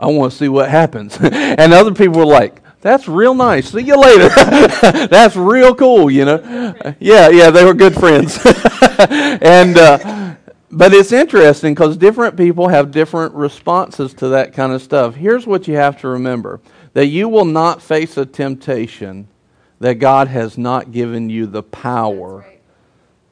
"I 0.00 0.06
want 0.06 0.32
to 0.32 0.38
see 0.38 0.48
what 0.48 0.70
happens," 0.70 1.18
and 1.20 1.72
other 1.72 1.92
people 1.92 2.20
were 2.20 2.24
like, 2.24 2.62
"That's 2.80 3.08
real 3.08 3.34
nice. 3.34 3.70
See 3.70 3.82
you 3.82 4.00
later. 4.00 4.28
That's 5.08 5.36
real 5.36 5.74
cool." 5.74 6.10
You 6.10 6.24
know, 6.24 6.74
yeah, 6.98 7.28
yeah, 7.28 7.50
they 7.50 7.64
were 7.64 7.74
good 7.74 7.94
friends, 7.94 8.38
and. 8.98 9.78
Uh, 9.78 10.22
but 10.68 10.92
it's 10.92 11.12
interesting 11.12 11.72
because 11.74 11.96
different 11.96 12.36
people 12.36 12.68
have 12.68 12.90
different 12.90 13.32
responses 13.34 14.12
to 14.14 14.28
that 14.28 14.52
kind 14.52 14.72
of 14.72 14.82
stuff. 14.82 15.14
Here's 15.14 15.46
what 15.46 15.66
you 15.68 15.76
have 15.76 15.98
to 16.00 16.08
remember 16.08 16.60
that 16.96 17.08
you 17.08 17.28
will 17.28 17.44
not 17.44 17.82
face 17.82 18.16
a 18.16 18.24
temptation 18.24 19.28
that 19.80 19.96
God 19.96 20.28
has 20.28 20.56
not 20.56 20.92
given 20.92 21.28
you 21.28 21.44
the 21.44 21.62
power 21.62 22.38
right. 22.38 22.62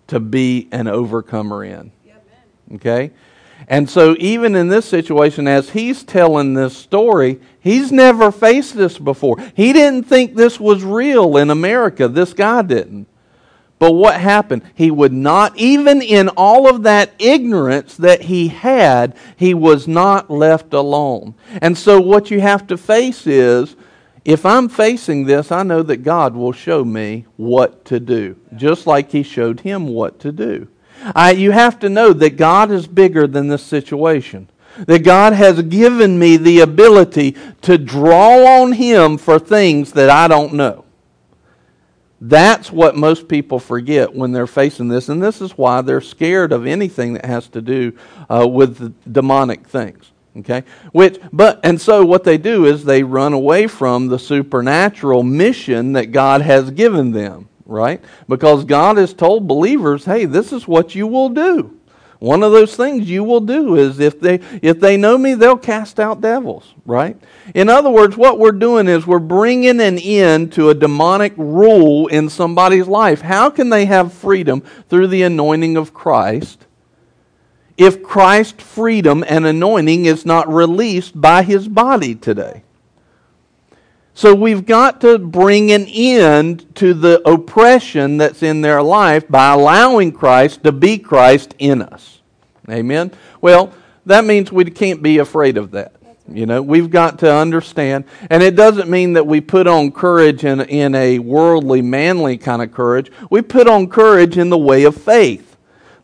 to 0.09 0.21
be 0.21 0.69
an 0.71 0.87
overcomer 0.87 1.65
in. 1.65 1.91
Okay? 2.75 3.11
And 3.67 3.89
so, 3.89 4.17
even 4.19 4.55
in 4.55 4.69
this 4.69 4.85
situation, 4.85 5.49
as 5.49 5.71
he's 5.71 6.05
telling 6.05 6.53
this 6.53 6.77
story, 6.77 7.41
he's 7.59 7.91
never 7.91 8.31
faced 8.31 8.77
this 8.77 8.99
before. 8.99 9.39
He 9.57 9.73
didn't 9.73 10.05
think 10.05 10.35
this 10.35 10.61
was 10.61 10.85
real 10.85 11.39
in 11.39 11.49
America. 11.49 12.07
This 12.07 12.35
guy 12.35 12.61
didn't. 12.61 13.07
But 13.79 13.93
what 13.93 14.21
happened? 14.21 14.63
He 14.75 14.91
would 14.91 15.13
not, 15.13 15.57
even 15.57 16.01
in 16.01 16.29
all 16.31 16.69
of 16.69 16.85
that 16.85 17.13
ignorance 17.19 17.97
that 17.97 18.23
he 18.23 18.49
had, 18.49 19.17
he 19.37 19.53
was 19.53 19.89
not 19.89 20.31
left 20.31 20.73
alone. 20.73 21.35
And 21.61 21.77
so, 21.77 22.01
what 22.01 22.31
you 22.31 22.41
have 22.41 22.67
to 22.69 22.77
face 22.77 23.27
is 23.27 23.77
if 24.25 24.47
I'm 24.47 24.69
facing 24.69 25.25
this, 25.25 25.53
I 25.53 25.65
know 25.65 25.83
that 25.83 25.99
God 25.99 26.35
will 26.35 26.53
show 26.53 26.85
me 26.85 27.27
what 27.37 27.85
to 27.87 28.01
do, 28.01 28.37
just 28.57 28.87
like 28.87 29.11
he 29.11 29.23
showed 29.23 29.61
him 29.61 29.89
what 29.89 30.19
to 30.21 30.33
do. 30.33 30.69
I, 31.15 31.33
you 31.33 31.51
have 31.51 31.79
to 31.81 31.89
know 31.89 32.13
that 32.13 32.37
God 32.37 32.71
is 32.71 32.87
bigger 32.87 33.27
than 33.27 33.49
this 33.49 33.63
situation. 33.63 34.49
That 34.87 35.05
God 35.05 35.35
has 35.35 35.63
given 35.63 36.19
me 36.19 36.37
the 36.37 36.61
ability 36.61 37.37
to 37.63 37.79
draw 37.79 38.63
on 38.63 38.73
Him 38.73 39.19
for 39.19 39.39
things 39.39 39.93
that 39.93 40.11
I 40.11 40.27
don't 40.27 40.55
know. 40.55 40.84
That's 42.21 42.71
what 42.71 42.97
most 42.97 43.29
people 43.29 43.59
forget 43.59 44.15
when 44.15 44.33
they're 44.33 44.47
facing 44.47 44.89
this, 44.89 45.09
and 45.09 45.23
this 45.23 45.41
is 45.41 45.59
why 45.59 45.83
they're 45.83 46.01
scared 46.01 46.53
of 46.53 46.67
anything 46.67 47.15
that 47.15 47.25
has 47.25 47.49
to 47.49 47.61
do 47.61 47.93
uh, 48.31 48.47
with 48.49 49.13
demonic 49.13 49.67
things. 49.67 50.11
Okay, 50.37 50.65
which 50.91 51.21
but 51.33 51.61
and 51.63 51.81
so 51.81 52.05
what 52.05 52.25
they 52.25 52.39
do 52.39 52.67
is 52.67 52.85
they 52.85 53.05
run 53.05 53.33
away 53.33 53.69
from 53.69 54.09
the 54.09 54.19
supernatural 54.19 55.23
mission 55.23 55.93
that 55.93 56.11
God 56.11 56.41
has 56.41 56.73
given 56.73 57.13
them, 57.13 57.49
right? 57.67 58.03
Because 58.29 58.65
God 58.65 58.97
has 58.97 59.15
told 59.15 59.47
believers, 59.47 60.05
"Hey, 60.05 60.25
this 60.25 60.53
is 60.53 60.67
what 60.67 60.95
you 60.97 61.07
will 61.07 61.29
do." 61.29 61.79
One 62.19 62.43
of 62.43 62.53
those 62.53 62.77
things 62.77 63.09
you 63.09 63.25
will 63.25 63.41
do 63.41 63.77
is 63.77 64.01
if 64.01 64.21
they 64.21 64.41
if 64.63 64.81
they 64.81 64.97
know 64.97 65.19
me, 65.19 65.35
they'll 65.35 65.57
cast 65.57 66.01
out 66.01 66.21
devils, 66.21 66.75
right? 66.87 67.17
In 67.55 67.69
other 67.69 67.91
words, 67.91 68.17
what 68.17 68.39
we're 68.39 68.53
doing 68.53 68.89
is 68.89 69.07
we're 69.07 69.19
bringing 69.19 69.81
an 69.81 69.99
end 69.99 70.53
to 70.55 70.71
a 70.71 70.75
demonic 70.75 71.33
rule 71.37 72.07
in 72.07 72.29
somebody's 72.29 72.87
life. 72.87 73.21
How 73.21 73.51
can 73.51 73.71
they 73.71 73.87
have 73.87 74.13
freedom 74.13 74.63
through 74.89 75.09
the 75.09 75.23
anointing 75.23 75.77
of 75.77 75.93
Christ 75.93 76.67
if 77.77 78.03
Christ's 78.03 78.63
freedom 78.63 79.25
and 79.29 79.45
anointing 79.45 80.07
is 80.07 80.25
not 80.25 80.53
released 80.53 81.21
by 81.21 81.43
his 81.43 81.69
body 81.69 82.15
today? 82.15 82.63
So 84.17 84.33
we've 84.33 84.65
got 84.65 85.01
to 85.01 85.19
bring 85.19 85.73
an 85.73 85.87
end 85.87 86.77
to 86.77 86.95
the 86.95 87.21
oppression 87.29 88.17
that's 88.17 88.45
in 88.45 88.61
their 88.61 88.81
life 88.81 89.29
by 89.29 89.53
allowing 89.53 90.13
Christ 90.13 90.63
to 90.63 90.71
be 90.71 90.99
Christ 90.99 91.55
in 91.59 91.83
us. 91.83 92.21
Amen. 92.71 93.11
Well, 93.41 93.75
that 94.07 94.25
means 94.25 94.53
we 94.53 94.65
can't 94.67 95.03
be 95.03 95.19
afraid 95.19 95.57
of 95.57 95.73
that. 95.73 95.97
You 96.29 96.47
know, 96.47 96.63
we've 96.63 96.91
got 96.91 97.19
to 97.19 97.31
understand, 97.35 98.05
and 98.31 98.43
it 98.43 98.57
doesn't 98.57 98.89
mean 98.89 99.15
that 99.15 99.27
we 99.27 99.43
put 99.43 99.67
on 99.67 99.93
courage 99.93 100.45
in, 100.45 100.61
in 100.63 100.95
a 100.95 101.19
worldly, 101.19 101.83
manly 101.83 102.39
kind 102.39 102.63
of 102.63 102.73
courage. 102.73 103.11
We 103.29 103.43
put 103.43 103.69
on 103.69 103.89
courage 103.89 104.39
in 104.39 104.49
the 104.49 104.57
way 104.57 104.85
of 104.85 104.97
faith. 104.97 105.54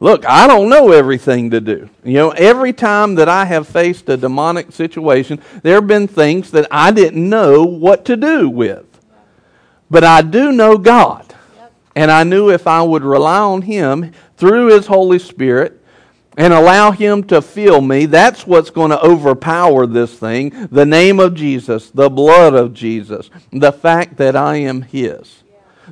Look, 0.02 0.26
I 0.26 0.46
don't 0.46 0.70
know 0.70 0.92
everything 0.92 1.50
to 1.50 1.60
do. 1.60 1.90
You 2.02 2.14
know, 2.14 2.30
every 2.30 2.72
time 2.72 3.16
that 3.16 3.28
I 3.28 3.44
have 3.44 3.68
faced 3.68 4.08
a 4.08 4.16
demonic 4.16 4.72
situation, 4.72 5.40
there 5.62 5.74
have 5.74 5.86
been 5.86 6.08
things 6.08 6.50
that 6.52 6.66
I 6.70 6.90
didn't 6.90 7.28
know 7.28 7.64
what 7.64 8.06
to 8.06 8.16
do 8.16 8.48
with. 8.48 8.86
But 9.90 10.02
I 10.02 10.22
do 10.22 10.52
know 10.52 10.78
God. 10.78 11.34
And 11.94 12.10
I 12.10 12.24
knew 12.24 12.50
if 12.50 12.66
I 12.66 12.82
would 12.82 13.02
rely 13.02 13.40
on 13.40 13.62
Him 13.62 14.12
through 14.38 14.68
His 14.68 14.86
Holy 14.86 15.18
Spirit 15.18 15.84
and 16.38 16.54
allow 16.54 16.92
Him 16.92 17.22
to 17.24 17.42
fill 17.42 17.82
me, 17.82 18.06
that's 18.06 18.46
what's 18.46 18.70
going 18.70 18.92
to 18.92 19.04
overpower 19.04 19.86
this 19.86 20.18
thing. 20.18 20.68
The 20.70 20.86
name 20.86 21.20
of 21.20 21.34
Jesus, 21.34 21.90
the 21.90 22.08
blood 22.08 22.54
of 22.54 22.72
Jesus, 22.72 23.28
the 23.52 23.72
fact 23.72 24.16
that 24.16 24.34
I 24.34 24.56
am 24.56 24.80
His, 24.80 25.42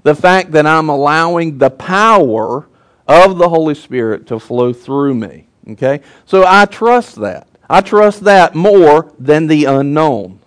the 0.02 0.14
fact 0.14 0.52
that 0.52 0.66
I'm 0.66 0.88
allowing 0.88 1.58
the 1.58 1.70
power 1.70 2.68
of 3.08 3.38
the 3.38 3.48
Holy 3.48 3.74
Spirit 3.74 4.26
to 4.28 4.38
flow 4.38 4.72
through 4.72 5.14
me. 5.14 5.48
Okay? 5.70 6.00
So 6.26 6.44
I 6.46 6.66
trust 6.66 7.16
that. 7.16 7.48
I 7.68 7.80
trust 7.80 8.24
that 8.24 8.54
more 8.54 9.12
than 9.18 9.46
the 9.46 9.64
unknown. 9.64 10.40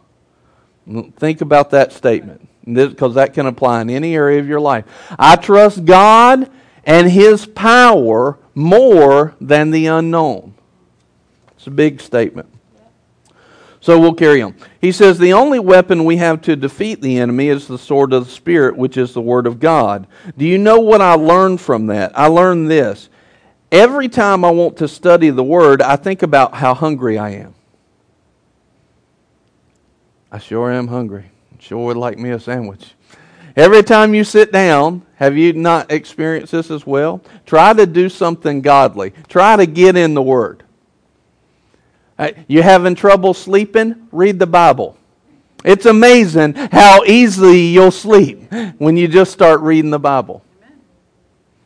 Think 1.17 1.41
about 1.41 1.71
that 1.71 1.91
statement 1.91 2.47
because 2.65 3.15
that 3.15 3.33
can 3.33 3.47
apply 3.47 3.81
in 3.81 3.89
any 3.89 4.15
area 4.15 4.39
of 4.39 4.47
your 4.47 4.59
life. 4.59 4.85
I 5.17 5.35
trust 5.35 5.85
God 5.85 6.49
and 6.85 7.11
His 7.11 7.45
power 7.45 8.37
more 8.55 9.35
than 9.39 9.71
the 9.71 9.87
unknown. 9.87 10.55
It's 11.55 11.67
a 11.67 11.71
big 11.71 12.01
statement. 12.01 12.50
So 13.81 13.99
we'll 13.99 14.13
carry 14.13 14.43
on. 14.43 14.55
He 14.79 14.91
says, 14.91 15.17
The 15.17 15.33
only 15.33 15.57
weapon 15.57 16.05
we 16.05 16.17
have 16.17 16.41
to 16.43 16.55
defeat 16.55 17.01
the 17.01 17.17
enemy 17.17 17.47
is 17.47 17.67
the 17.67 17.79
sword 17.79 18.13
of 18.13 18.25
the 18.25 18.31
Spirit, 18.31 18.77
which 18.77 18.95
is 18.95 19.13
the 19.13 19.21
Word 19.21 19.47
of 19.47 19.59
God. 19.59 20.05
Do 20.37 20.45
you 20.45 20.59
know 20.59 20.79
what 20.79 21.01
I 21.01 21.15
learned 21.15 21.59
from 21.59 21.87
that? 21.87 22.17
I 22.17 22.27
learned 22.27 22.69
this. 22.69 23.09
Every 23.71 24.07
time 24.07 24.45
I 24.45 24.51
want 24.51 24.77
to 24.77 24.87
study 24.87 25.31
the 25.31 25.43
Word, 25.43 25.81
I 25.81 25.95
think 25.95 26.21
about 26.21 26.53
how 26.53 26.75
hungry 26.75 27.17
I 27.17 27.31
am. 27.31 27.55
I 30.31 30.37
sure 30.37 30.71
am 30.71 30.87
hungry. 30.87 31.31
Sure 31.57 31.85
would 31.87 31.97
like 31.97 32.19
me 32.19 32.29
a 32.29 32.39
sandwich. 32.39 32.93
Every 33.55 33.81
time 33.81 34.13
you 34.13 34.23
sit 34.23 34.51
down, 34.51 35.01
have 35.15 35.35
you 35.35 35.53
not 35.53 35.91
experienced 35.91 36.51
this 36.51 36.69
as 36.69 36.85
well? 36.85 37.21
Try 37.47 37.73
to 37.73 37.85
do 37.87 38.09
something 38.09 38.61
godly. 38.61 39.11
Try 39.27 39.55
to 39.55 39.65
get 39.65 39.97
in 39.97 40.13
the 40.13 40.21
Word. 40.21 40.63
Uh, 42.21 42.33
you 42.47 42.61
having 42.61 42.93
trouble 42.93 43.33
sleeping? 43.33 44.07
Read 44.11 44.37
the 44.37 44.45
Bible. 44.45 44.95
It's 45.65 45.87
amazing 45.87 46.53
how 46.53 47.03
easily 47.03 47.61
you'll 47.61 47.89
sleep 47.89 48.51
when 48.77 48.95
you 48.95 49.07
just 49.07 49.31
start 49.31 49.59
reading 49.61 49.89
the 49.89 49.99
Bible. 49.99 50.43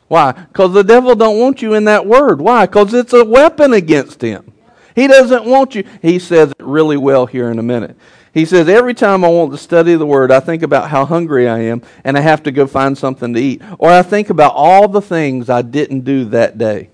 Why? 0.08 0.32
Because 0.32 0.72
the 0.72 0.82
devil 0.82 1.14
don't 1.14 1.38
want 1.38 1.60
you 1.60 1.74
in 1.74 1.84
that 1.84 2.06
word. 2.06 2.40
Why? 2.40 2.64
Because 2.64 2.94
it's 2.94 3.12
a 3.12 3.22
weapon 3.22 3.74
against 3.74 4.22
him. 4.22 4.50
He 4.94 5.06
doesn't 5.06 5.44
want 5.44 5.74
you. 5.74 5.84
He 6.00 6.18
says 6.18 6.52
it 6.52 6.56
really 6.58 6.96
well 6.96 7.26
here 7.26 7.50
in 7.50 7.58
a 7.58 7.62
minute. 7.62 7.94
He 8.32 8.46
says, 8.46 8.66
Every 8.66 8.94
time 8.94 9.26
I 9.26 9.28
want 9.28 9.52
to 9.52 9.58
study 9.58 9.94
the 9.94 10.06
Word, 10.06 10.32
I 10.32 10.40
think 10.40 10.62
about 10.62 10.88
how 10.88 11.04
hungry 11.04 11.48
I 11.48 11.58
am 11.58 11.82
and 12.02 12.16
I 12.16 12.22
have 12.22 12.42
to 12.44 12.50
go 12.50 12.66
find 12.66 12.96
something 12.96 13.34
to 13.34 13.40
eat. 13.40 13.60
Or 13.78 13.90
I 13.90 14.00
think 14.00 14.30
about 14.30 14.54
all 14.54 14.88
the 14.88 15.02
things 15.02 15.50
I 15.50 15.60
didn't 15.60 16.00
do 16.00 16.24
that 16.26 16.56
day. 16.56 16.88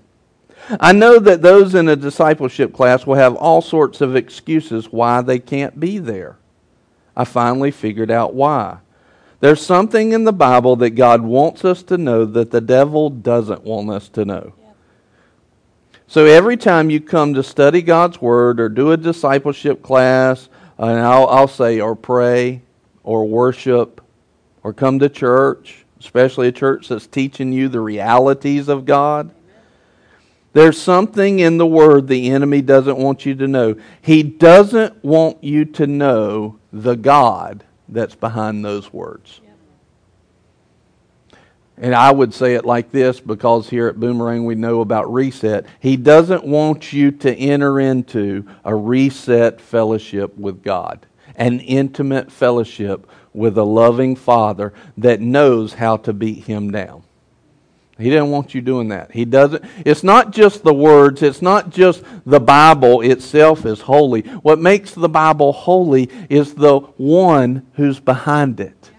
I 0.79 0.93
know 0.93 1.19
that 1.19 1.41
those 1.41 1.75
in 1.75 1.89
a 1.89 1.95
discipleship 1.95 2.73
class 2.73 3.05
will 3.05 3.15
have 3.15 3.35
all 3.35 3.61
sorts 3.61 4.01
of 4.01 4.15
excuses 4.15 4.91
why 4.91 5.21
they 5.21 5.39
can't 5.39 5.79
be 5.79 5.97
there. 5.97 6.37
I 7.15 7.25
finally 7.25 7.71
figured 7.71 8.09
out 8.09 8.33
why. 8.33 8.77
There's 9.39 9.63
something 9.63 10.13
in 10.13 10.23
the 10.23 10.31
Bible 10.31 10.77
that 10.77 10.91
God 10.91 11.21
wants 11.21 11.65
us 11.65 11.83
to 11.83 11.97
know 11.97 12.23
that 12.25 12.51
the 12.51 12.61
devil 12.61 13.09
doesn't 13.09 13.63
want 13.63 13.89
us 13.89 14.07
to 14.09 14.23
know. 14.23 14.53
So 16.07 16.25
every 16.25 16.57
time 16.57 16.89
you 16.89 17.01
come 17.01 17.33
to 17.33 17.43
study 17.43 17.81
God's 17.81 18.21
Word 18.21 18.59
or 18.59 18.69
do 18.69 18.91
a 18.91 18.97
discipleship 18.97 19.83
class, 19.83 20.47
and 20.77 20.99
I'll, 20.99 21.27
I'll 21.27 21.47
say, 21.47 21.81
or 21.81 21.95
pray, 21.95 22.61
or 23.03 23.27
worship, 23.27 23.99
or 24.63 24.73
come 24.73 24.99
to 24.99 25.09
church, 25.09 25.85
especially 25.99 26.47
a 26.47 26.51
church 26.51 26.87
that's 26.87 27.07
teaching 27.07 27.51
you 27.51 27.67
the 27.67 27.81
realities 27.81 28.69
of 28.69 28.85
God, 28.85 29.31
there's 30.53 30.79
something 30.79 31.39
in 31.39 31.57
the 31.57 31.65
word 31.65 32.07
the 32.07 32.29
enemy 32.29 32.61
doesn't 32.61 32.97
want 32.97 33.25
you 33.25 33.35
to 33.35 33.47
know. 33.47 33.75
He 34.01 34.23
doesn't 34.23 35.03
want 35.03 35.43
you 35.43 35.65
to 35.65 35.87
know 35.87 36.59
the 36.71 36.95
God 36.95 37.63
that's 37.89 38.15
behind 38.15 38.63
those 38.63 38.93
words. 38.93 39.41
And 41.75 41.95
I 41.95 42.11
would 42.11 42.35
say 42.35 42.53
it 42.53 42.65
like 42.65 42.91
this 42.91 43.19
because 43.19 43.67
here 43.67 43.87
at 43.87 43.99
Boomerang 43.99 44.45
we 44.45 44.53
know 44.53 44.81
about 44.81 45.11
reset. 45.11 45.65
He 45.79 45.97
doesn't 45.97 46.45
want 46.45 46.93
you 46.93 47.11
to 47.11 47.35
enter 47.35 47.79
into 47.79 48.47
a 48.63 48.75
reset 48.75 49.59
fellowship 49.59 50.37
with 50.37 50.63
God, 50.63 51.05
an 51.35 51.59
intimate 51.61 52.31
fellowship 52.31 53.09
with 53.33 53.57
a 53.57 53.63
loving 53.63 54.15
Father 54.15 54.71
that 54.97 55.19
knows 55.19 55.73
how 55.73 55.97
to 55.97 56.13
beat 56.13 56.43
him 56.43 56.69
down. 56.69 57.03
He 57.97 58.09
didn't 58.09 58.31
want 58.31 58.55
you 58.55 58.61
doing 58.61 58.87
that. 58.89 59.11
He 59.11 59.23
doesn't. 59.23 59.63
It's 59.85 60.03
not 60.03 60.31
just 60.31 60.63
the 60.63 60.73
words, 60.73 61.21
it's 61.21 61.41
not 61.41 61.69
just 61.69 62.03
the 62.25 62.39
Bible 62.39 63.01
itself 63.01 63.65
is 63.65 63.81
holy. 63.81 64.21
What 64.21 64.59
makes 64.59 64.93
the 64.93 65.09
Bible 65.09 65.53
holy 65.53 66.09
is 66.29 66.55
the 66.55 66.79
one 66.79 67.67
who's 67.73 67.99
behind 67.99 68.59
it. 68.59 68.89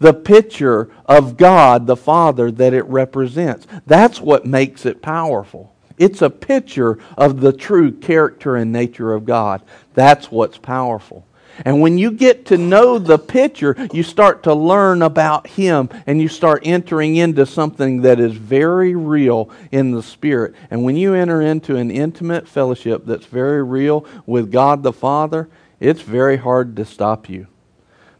The 0.00 0.14
picture 0.14 0.90
of 1.06 1.36
God 1.36 1.86
the 1.86 1.96
Father 1.96 2.50
that 2.50 2.74
it 2.74 2.84
represents. 2.86 3.68
That's 3.86 4.20
what 4.20 4.44
makes 4.44 4.84
it 4.84 5.00
powerful. 5.00 5.72
It's 5.96 6.22
a 6.22 6.30
picture 6.30 6.98
of 7.16 7.40
the 7.40 7.52
true 7.52 7.92
character 7.92 8.56
and 8.56 8.72
nature 8.72 9.12
of 9.12 9.24
God. 9.24 9.62
That's 9.94 10.32
what's 10.32 10.58
powerful. 10.58 11.24
And 11.64 11.80
when 11.80 11.98
you 11.98 12.10
get 12.10 12.46
to 12.46 12.58
know 12.58 12.98
the 12.98 13.18
picture, 13.18 13.76
you 13.92 14.02
start 14.02 14.42
to 14.44 14.54
learn 14.54 15.02
about 15.02 15.46
Him 15.46 15.88
and 16.06 16.20
you 16.20 16.28
start 16.28 16.62
entering 16.64 17.16
into 17.16 17.46
something 17.46 18.02
that 18.02 18.18
is 18.18 18.34
very 18.34 18.94
real 18.94 19.50
in 19.70 19.92
the 19.92 20.02
Spirit. 20.02 20.54
And 20.70 20.84
when 20.84 20.96
you 20.96 21.14
enter 21.14 21.40
into 21.40 21.76
an 21.76 21.90
intimate 21.90 22.48
fellowship 22.48 23.06
that's 23.06 23.26
very 23.26 23.62
real 23.62 24.06
with 24.26 24.50
God 24.50 24.82
the 24.82 24.92
Father, 24.92 25.48
it's 25.80 26.02
very 26.02 26.36
hard 26.36 26.76
to 26.76 26.84
stop 26.84 27.28
you. 27.28 27.46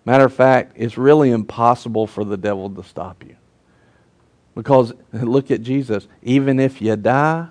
Matter 0.04 0.26
of 0.26 0.34
fact, 0.34 0.72
it's 0.76 0.98
really 0.98 1.30
impossible 1.30 2.06
for 2.06 2.24
the 2.24 2.36
devil 2.36 2.68
to 2.70 2.82
stop 2.82 3.24
you. 3.24 3.36
Because 4.54 4.92
look 5.12 5.50
at 5.50 5.62
Jesus. 5.62 6.06
Even 6.22 6.60
if 6.60 6.80
you 6.80 6.94
die, 6.96 7.48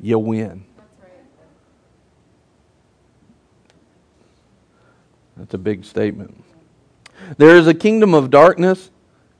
you 0.00 0.18
win. 0.18 0.64
That's 5.36 5.54
a 5.54 5.58
big 5.58 5.84
statement. 5.84 6.42
There 7.38 7.56
is 7.56 7.66
a 7.66 7.74
kingdom 7.74 8.14
of 8.14 8.30
darkness 8.30 8.90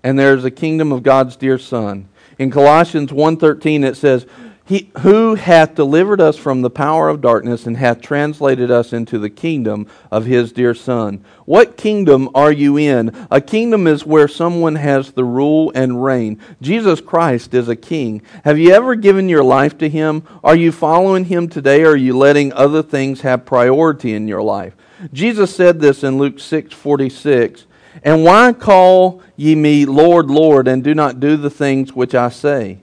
and 0.03 0.19
there 0.19 0.35
is 0.35 0.45
a 0.45 0.51
kingdom 0.51 0.93
of 0.93 1.03
God's 1.03 1.37
dear 1.37 1.59
son. 1.59 2.09
In 2.39 2.51
Colossians 2.51 3.11
1:13 3.11 3.85
it 3.85 3.97
says, 3.97 4.27
he, 4.65 4.91
who 5.01 5.35
hath 5.35 5.75
delivered 5.75 6.21
us 6.21 6.37
from 6.37 6.63
the 6.63 6.71
power 6.71 7.09
of 7.09 7.21
darkness 7.21 7.67
and 7.67 7.77
hath 7.77 8.01
translated 8.01 8.71
us 8.71 8.93
into 8.93 9.19
the 9.19 9.29
kingdom 9.29 9.89
of 10.11 10.25
his 10.25 10.53
dear 10.53 10.73
Son. 10.73 11.25
What 11.47 11.77
kingdom 11.77 12.31
are 12.33 12.53
you 12.53 12.77
in? 12.77 13.27
A 13.29 13.41
kingdom 13.41 13.89
is 13.89 14.07
where 14.07 14.29
someone 14.29 14.77
has 14.77 15.13
the 15.13 15.25
rule 15.25 15.73
and 15.75 16.03
reign. 16.03 16.41
Jesus 16.61 17.01
Christ 17.01 17.55
is 17.55 17.69
a 17.69 17.75
king. 17.75 18.23
Have 18.45 18.59
you 18.59 18.73
ever 18.73 18.95
given 18.95 19.29
your 19.29 19.43
life 19.43 19.77
to 19.79 19.89
him? 19.89 20.23
Are 20.45 20.57
you 20.57 20.71
following 20.71 21.25
him 21.25 21.49
today 21.49 21.83
or 21.83 21.91
are 21.91 21.97
you 21.97 22.17
letting 22.17 22.53
other 22.53 22.85
things 22.85 23.23
have 23.23 23.45
priority 23.45 24.15
in 24.15 24.29
your 24.29 24.43
life? 24.43 24.77
Jesus 25.13 25.55
said 25.55 25.81
this 25.81 26.05
in 26.05 26.19
Luke 26.19 26.39
6 26.39 26.73
46. 26.75 27.67
And 28.03 28.25
why 28.25 28.53
call 28.53 29.23
ye 29.37 29.55
me 29.55 29.85
Lord, 29.85 30.31
Lord, 30.31 30.67
and 30.67 30.83
do 30.83 30.95
not 30.95 31.21
do 31.21 31.37
the 31.37 31.51
things 31.51 31.93
which 31.93 32.15
I 32.15 32.31
say? 32.31 32.79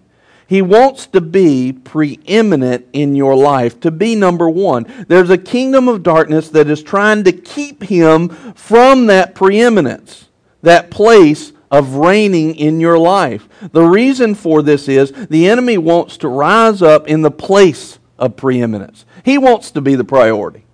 He 0.49 0.61
wants 0.63 1.05
to 1.07 1.21
be 1.21 1.73
preeminent 1.73 2.87
in 2.91 3.15
your 3.15 3.35
life, 3.35 3.79
to 3.81 3.91
be 3.91 4.15
number 4.15 4.49
one. 4.49 5.05
There's 5.07 5.29
a 5.29 5.37
kingdom 5.37 5.87
of 5.87 6.01
darkness 6.01 6.49
that 6.49 6.69
is 6.69 6.81
trying 6.81 7.23
to 7.25 7.31
keep 7.31 7.83
him 7.83 8.29
from 8.55 9.05
that 9.07 9.35
preeminence, 9.35 10.27
that 10.63 10.89
place 10.89 11.53
of 11.69 11.95
reigning 11.95 12.55
in 12.55 12.79
your 12.79 12.97
life. 12.97 13.47
The 13.71 13.83
reason 13.83 14.33
for 14.33 14.63
this 14.63 14.87
is 14.87 15.11
the 15.11 15.47
enemy 15.47 15.77
wants 15.77 16.17
to 16.17 16.27
rise 16.27 16.81
up 16.81 17.07
in 17.07 17.21
the 17.21 17.29
place 17.29 17.99
of 18.17 18.35
preeminence. 18.35 19.05
He 19.23 19.37
wants 19.37 19.69
to 19.71 19.81
be 19.81 19.93
the 19.93 20.03
priority. 20.03 20.65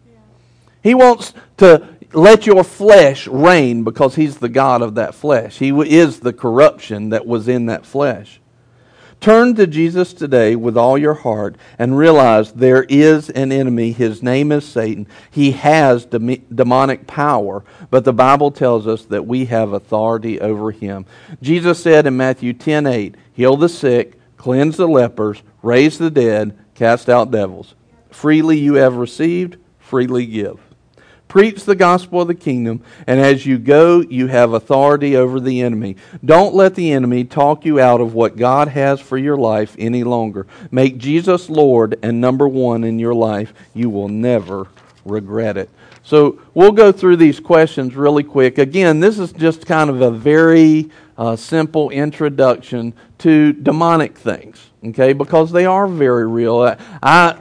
He 0.86 0.93
wants 0.93 1.34
to 1.58 1.89
let 2.13 2.45
your 2.45 2.63
flesh 2.63 3.26
reign 3.28 3.84
because 3.84 4.13
he's 4.13 4.38
the 4.38 4.50
God 4.50 4.84
of 4.84 4.93
that 4.95 5.15
flesh. 5.15 5.58
He 5.58 5.71
is 5.71 6.19
the 6.19 6.32
corruption 6.32 7.10
that 7.10 7.26
was 7.26 7.48
in 7.48 7.65
that 7.65 7.88
flesh. 7.88 8.39
Turn 9.19 9.56
to 9.56 9.65
Jesus 9.65 10.13
today 10.13 10.56
with 10.56 10.78
all 10.78 10.95
your 10.95 11.15
heart 11.15 11.56
and 11.80 11.98
realize 11.98 12.52
there 12.52 12.84
is 12.84 13.32
an 13.32 13.52
enemy. 13.52 13.93
His 13.93 14.21
name 14.21 14.52
is 14.52 14.63
Satan. 14.63 15.08
He 15.32 15.54
has 15.54 16.06
demonic 16.06 17.08
power, 17.08 17.63
but 17.89 18.06
the 18.06 18.13
Bible 18.13 18.52
tells 18.52 18.86
us 18.86 19.06
that 19.06 19.26
we 19.26 19.45
have 19.45 19.74
authority 19.74 20.39
over 20.39 20.69
him. 20.69 21.08
Jesus 21.41 21.80
said 21.80 22.06
in 22.06 22.15
Matthew 22.15 22.54
10:8, 22.54 23.15
"Heal 23.34 23.58
the 23.58 23.69
sick, 23.69 24.19
cleanse 24.38 24.78
the 24.78 24.88
lepers, 24.88 25.41
raise 25.63 25.98
the 25.98 26.12
dead, 26.12 26.54
cast 26.76 27.10
out 27.10 27.32
devils. 27.32 27.74
Freely 28.12 28.60
you 28.60 28.76
have 28.76 28.98
received, 28.98 29.58
freely 29.80 30.28
give." 30.28 30.60
Preach 31.36 31.65
the 31.65 31.76
gospel 31.76 32.21
of 32.21 32.30
the 32.30 32.34
kingdom, 32.34 32.82
and 33.06 33.19
as 33.19 33.45
you 33.45 33.58
go, 33.58 34.00
you 34.00 34.28
have 34.28 34.54
authority 34.54 35.17
over 35.17 35.41
the 35.41 35.60
enemy. 35.63 35.98
Don't 36.24 36.56
let 36.56 36.76
the 36.76 36.93
enemy 36.93 37.26
talk 37.26 37.65
you 37.65 37.78
out 37.78 38.00
of 38.00 38.13
what 38.13 38.38
God 38.38 38.69
has 38.69 39.02
for 39.02 39.17
your 39.17 39.36
life 39.36 39.76
any 39.78 40.06
longer. 40.06 40.48
Make 40.71 40.98
Jesus 40.98 41.50
Lord 41.50 42.00
and 42.02 42.21
number 42.21 42.48
one 42.48 42.86
in 42.86 43.00
your 43.00 43.13
life. 43.13 43.54
You 43.74 43.89
will 43.89 44.08
never 44.08 44.69
regret 45.04 45.58
it. 45.58 45.69
So 46.04 46.39
we'll 46.54 46.71
go 46.71 46.93
through 46.93 47.17
these 47.17 47.41
questions 47.41 47.98
really 47.98 48.24
quick. 48.24 48.58
Again, 48.58 49.02
this 49.02 49.19
is 49.19 49.34
just 49.34 49.65
kind 49.65 49.89
of 49.89 50.00
a 50.02 50.12
very 50.12 50.89
uh, 51.17 51.36
simple 51.36 51.89
introduction 51.89 52.93
to 53.17 53.52
demonic 53.52 54.17
things, 54.17 54.69
okay? 54.86 55.12
Because 55.12 55.52
they 55.52 55.65
are 55.65 55.86
very 55.86 56.28
real. 56.28 56.62
I, 56.62 56.78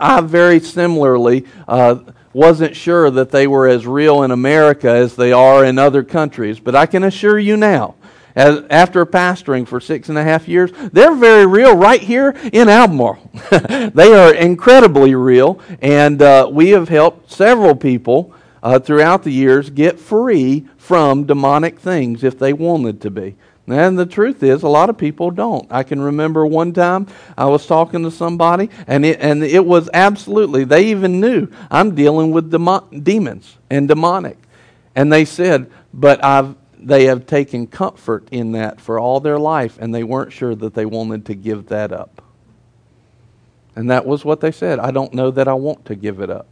I 0.01 0.21
very 0.21 0.59
similarly. 0.59 1.47
Uh, 1.69 2.01
wasn't 2.35 2.77
sure 2.77 3.11
that 3.11 3.31
they 3.31 3.47
were 3.47 3.67
as 3.67 3.87
real 3.87 4.23
in 4.23 4.31
America 4.31 4.91
as 4.91 5.17
they 5.17 5.33
are 5.33 5.65
in 5.65 5.79
other 5.79 6.03
countries. 6.03 6.61
But 6.61 6.75
I 6.75 6.85
can 6.85 7.05
assure 7.05 7.39
you 7.39 7.57
now, 7.57 7.95
as, 8.35 8.65
after 8.69 9.07
pastoring 9.07 9.67
for 9.67 9.81
six 9.81 10.09
and 10.09 10.19
a 10.19 10.25
half 10.25 10.49
years, 10.49 10.73
they're 10.93 11.15
very 11.15 11.47
real 11.47 11.77
right 11.77 12.01
here 12.01 12.35
in 12.53 12.69
Albemarle. 12.69 13.31
they 13.95 14.13
are 14.13 14.35
incredibly 14.35 15.15
real, 15.15 15.61
and 15.81 16.21
uh, 16.21 16.49
we 16.51 16.71
have 16.71 16.89
helped 16.89 17.31
several 17.31 17.77
people 17.77 18.35
uh, 18.63 18.79
throughout 18.79 19.23
the 19.23 19.31
years 19.31 19.71
get 19.71 20.01
free 20.01 20.67
from 20.77 21.25
demonic 21.25 21.79
things 21.79 22.25
if 22.25 22.39
they 22.39 22.53
wanted 22.53 23.01
to 23.03 23.11
be. 23.11 23.37
And 23.67 23.99
the 23.99 24.05
truth 24.05 24.43
is, 24.43 24.63
a 24.63 24.69
lot 24.69 24.91
of 24.91 24.99
people 24.99 25.31
don't. 25.31 25.67
I 25.71 25.85
can 25.85 26.01
remember 26.01 26.45
one 26.45 26.75
time 26.75 27.07
I 27.37 27.47
was 27.47 27.67
talking 27.67 28.03
to 28.03 28.11
somebody, 28.11 28.69
and 28.87 29.07
it, 29.07 29.21
and 29.21 29.43
it 29.43 29.65
was 29.65 29.89
absolutely, 29.95 30.65
they 30.65 30.87
even 30.89 31.19
knew 31.19 31.49
I'm 31.71 31.95
dealing 31.95 32.31
with 32.31 32.51
demo- 32.51 32.87
demons 32.91 33.57
and 33.71 33.89
demonic. 33.89 34.37
And 34.95 35.11
they 35.11 35.25
said, 35.25 35.71
but 35.95 36.23
I've, 36.23 36.57
they 36.79 37.07
have 37.07 37.27
taken 37.27 37.67
comfort 37.67 38.29
in 38.31 38.53
that 38.53 38.83
for 38.83 38.99
all 38.99 39.19
their 39.21 39.39
life, 39.39 39.79
and 39.81 39.95
they 39.95 40.05
weren't 40.05 40.33
sure 40.33 40.55
that 40.55 40.75
they 40.75 40.85
wanted 40.85 41.25
to 41.27 41.35
give 41.35 41.69
that 41.69 41.91
up. 41.91 42.21
And 43.77 43.91
that 43.91 44.05
was 44.05 44.27
what 44.27 44.41
they 44.41 44.53
said. 44.53 44.79
I 44.79 44.91
don't 44.91 45.15
know 45.15 45.31
that 45.31 45.49
I 45.49 45.55
want 45.55 45.87
to 45.87 45.95
give 45.95 46.21
it 46.21 46.29
up. 46.29 46.47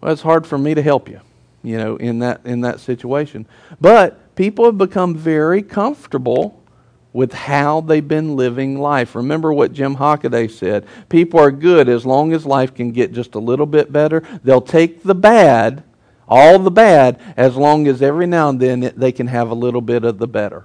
Well, 0.00 0.12
it's 0.12 0.22
hard 0.22 0.46
for 0.46 0.56
me 0.56 0.74
to 0.74 0.82
help 0.82 1.08
you, 1.08 1.20
you 1.64 1.76
know, 1.76 1.96
in 1.96 2.20
that, 2.20 2.40
in 2.46 2.60
that 2.60 2.78
situation. 2.78 3.46
But 3.80 4.18
people 4.40 4.64
have 4.64 4.78
become 4.78 5.14
very 5.14 5.60
comfortable 5.60 6.64
with 7.12 7.30
how 7.30 7.82
they've 7.82 8.08
been 8.08 8.36
living 8.36 8.80
life. 8.80 9.14
Remember 9.14 9.52
what 9.52 9.74
Jim 9.74 9.96
Hockaday 9.96 10.50
said 10.50 10.86
people 11.10 11.38
are 11.38 11.50
good 11.50 11.90
as 11.90 12.06
long 12.06 12.32
as 12.32 12.46
life 12.46 12.72
can 12.72 12.90
get 12.90 13.12
just 13.12 13.34
a 13.34 13.38
little 13.38 13.66
bit 13.66 13.92
better. 13.92 14.22
They'll 14.42 14.62
take 14.62 15.02
the 15.02 15.14
bad, 15.14 15.84
all 16.26 16.58
the 16.58 16.70
bad, 16.70 17.20
as 17.36 17.54
long 17.54 17.86
as 17.86 18.00
every 18.00 18.26
now 18.26 18.48
and 18.48 18.58
then 18.58 18.94
they 18.96 19.12
can 19.12 19.26
have 19.26 19.50
a 19.50 19.54
little 19.54 19.82
bit 19.82 20.04
of 20.04 20.16
the 20.16 20.26
better. 20.26 20.64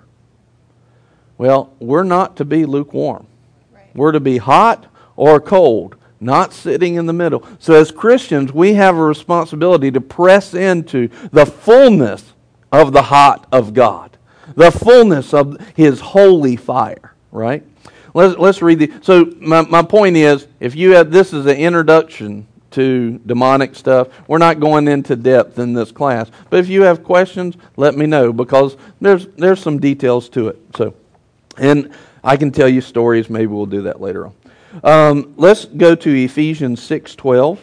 Well, 1.37 1.73
we're 1.77 2.03
not 2.03 2.37
to 2.37 2.45
be 2.45 2.65
lukewarm. 2.65 3.27
Right. 3.73 3.93
We're 3.93 4.13
to 4.13 4.21
be 4.21 4.37
hot 4.37 4.85
or 5.17 5.41
cold, 5.41 5.97
not 6.21 6.53
sitting 6.53 6.95
in 6.95 7.07
the 7.07 7.13
middle. 7.13 7.45
So, 7.59 7.73
as 7.73 7.91
Christians, 7.91 8.53
we 8.53 8.75
have 8.75 8.95
a 8.95 9.03
responsibility 9.03 9.91
to 9.91 9.99
press 9.99 10.53
into 10.53 11.09
the 11.33 11.45
fullness 11.45 12.34
of 12.81 12.93
the 12.93 13.03
hot 13.03 13.47
of 13.51 13.73
God, 13.73 14.17
the 14.55 14.71
fullness 14.71 15.33
of 15.33 15.59
His 15.75 15.99
holy 15.99 16.55
fire, 16.55 17.13
right? 17.31 17.63
Let's, 18.13 18.37
let's 18.37 18.61
read 18.61 18.79
the. 18.79 18.93
So, 19.01 19.33
my, 19.39 19.61
my 19.61 19.81
point 19.81 20.15
is 20.15 20.47
if 20.59 20.75
you 20.75 20.91
have 20.91 21.11
this 21.11 21.33
is 21.33 21.45
an 21.45 21.57
introduction 21.57 22.47
to 22.71 23.19
demonic 23.25 23.75
stuff, 23.75 24.09
we're 24.27 24.37
not 24.37 24.59
going 24.59 24.87
into 24.87 25.15
depth 25.15 25.59
in 25.59 25.73
this 25.73 25.91
class. 25.91 26.29
But 26.49 26.59
if 26.59 26.67
you 26.67 26.81
have 26.83 27.03
questions, 27.03 27.55
let 27.77 27.95
me 27.95 28.05
know 28.05 28.33
because 28.33 28.75
there's, 28.99 29.27
there's 29.37 29.61
some 29.61 29.79
details 29.79 30.27
to 30.29 30.49
it. 30.49 30.59
So, 30.75 30.93
and 31.57 31.91
I 32.23 32.35
can 32.35 32.51
tell 32.51 32.67
you 32.67 32.81
stories. 32.81 33.29
Maybe 33.29 33.47
we'll 33.47 33.65
do 33.65 33.83
that 33.83 34.01
later 34.01 34.27
on. 34.27 34.33
Um, 34.83 35.33
let's 35.37 35.65
go 35.65 35.95
to 35.95 36.23
Ephesians 36.23 36.81
6:12. 36.81 37.59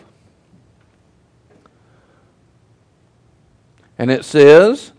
And 3.99 4.11
it 4.11 4.25
says, 4.25 4.92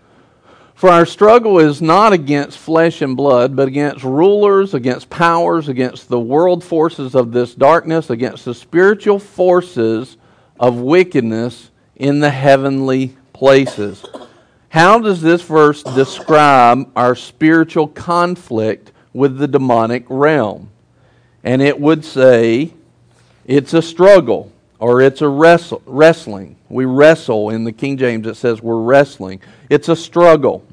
for 0.83 0.89
our 0.89 1.05
struggle 1.05 1.59
is 1.59 1.81
not 1.81 2.11
against 2.11 2.57
flesh 2.57 3.01
and 3.01 3.15
blood, 3.15 3.55
but 3.55 3.69
against 3.69 4.03
rulers, 4.03 4.73
against 4.73 5.09
powers, 5.09 5.69
against 5.69 6.09
the 6.09 6.19
world 6.19 6.61
forces 6.61 7.15
of 7.15 7.31
this 7.31 7.55
darkness, 7.55 8.09
against 8.09 8.43
the 8.43 8.53
spiritual 8.53 9.17
forces 9.17 10.17
of 10.59 10.81
wickedness 10.81 11.71
in 11.95 12.19
the 12.19 12.29
heavenly 12.29 13.15
places. 13.31 14.05
How 14.67 14.99
does 14.99 15.21
this 15.21 15.41
verse 15.43 15.83
describe 15.83 16.91
our 16.97 17.15
spiritual 17.15 17.87
conflict 17.87 18.91
with 19.13 19.37
the 19.37 19.47
demonic 19.47 20.03
realm? 20.09 20.69
And 21.45 21.61
it 21.61 21.79
would 21.79 22.03
say 22.03 22.73
it's 23.45 23.73
a 23.73 23.81
struggle 23.81 24.51
or 24.79 24.99
it's 24.99 25.21
a 25.21 25.29
wrestle, 25.29 25.81
wrestling. 25.85 26.57
We 26.67 26.83
wrestle. 26.83 27.51
In 27.51 27.63
the 27.63 27.71
King 27.71 27.95
James, 27.95 28.27
it 28.27 28.35
says 28.35 28.61
we're 28.61 28.81
wrestling. 28.81 29.39
It's 29.69 29.87
a 29.87 29.95
struggle. 29.95 30.65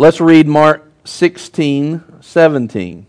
Let's 0.00 0.18
read 0.18 0.48
Mark 0.48 0.90
16, 1.04 2.22
17. 2.22 3.06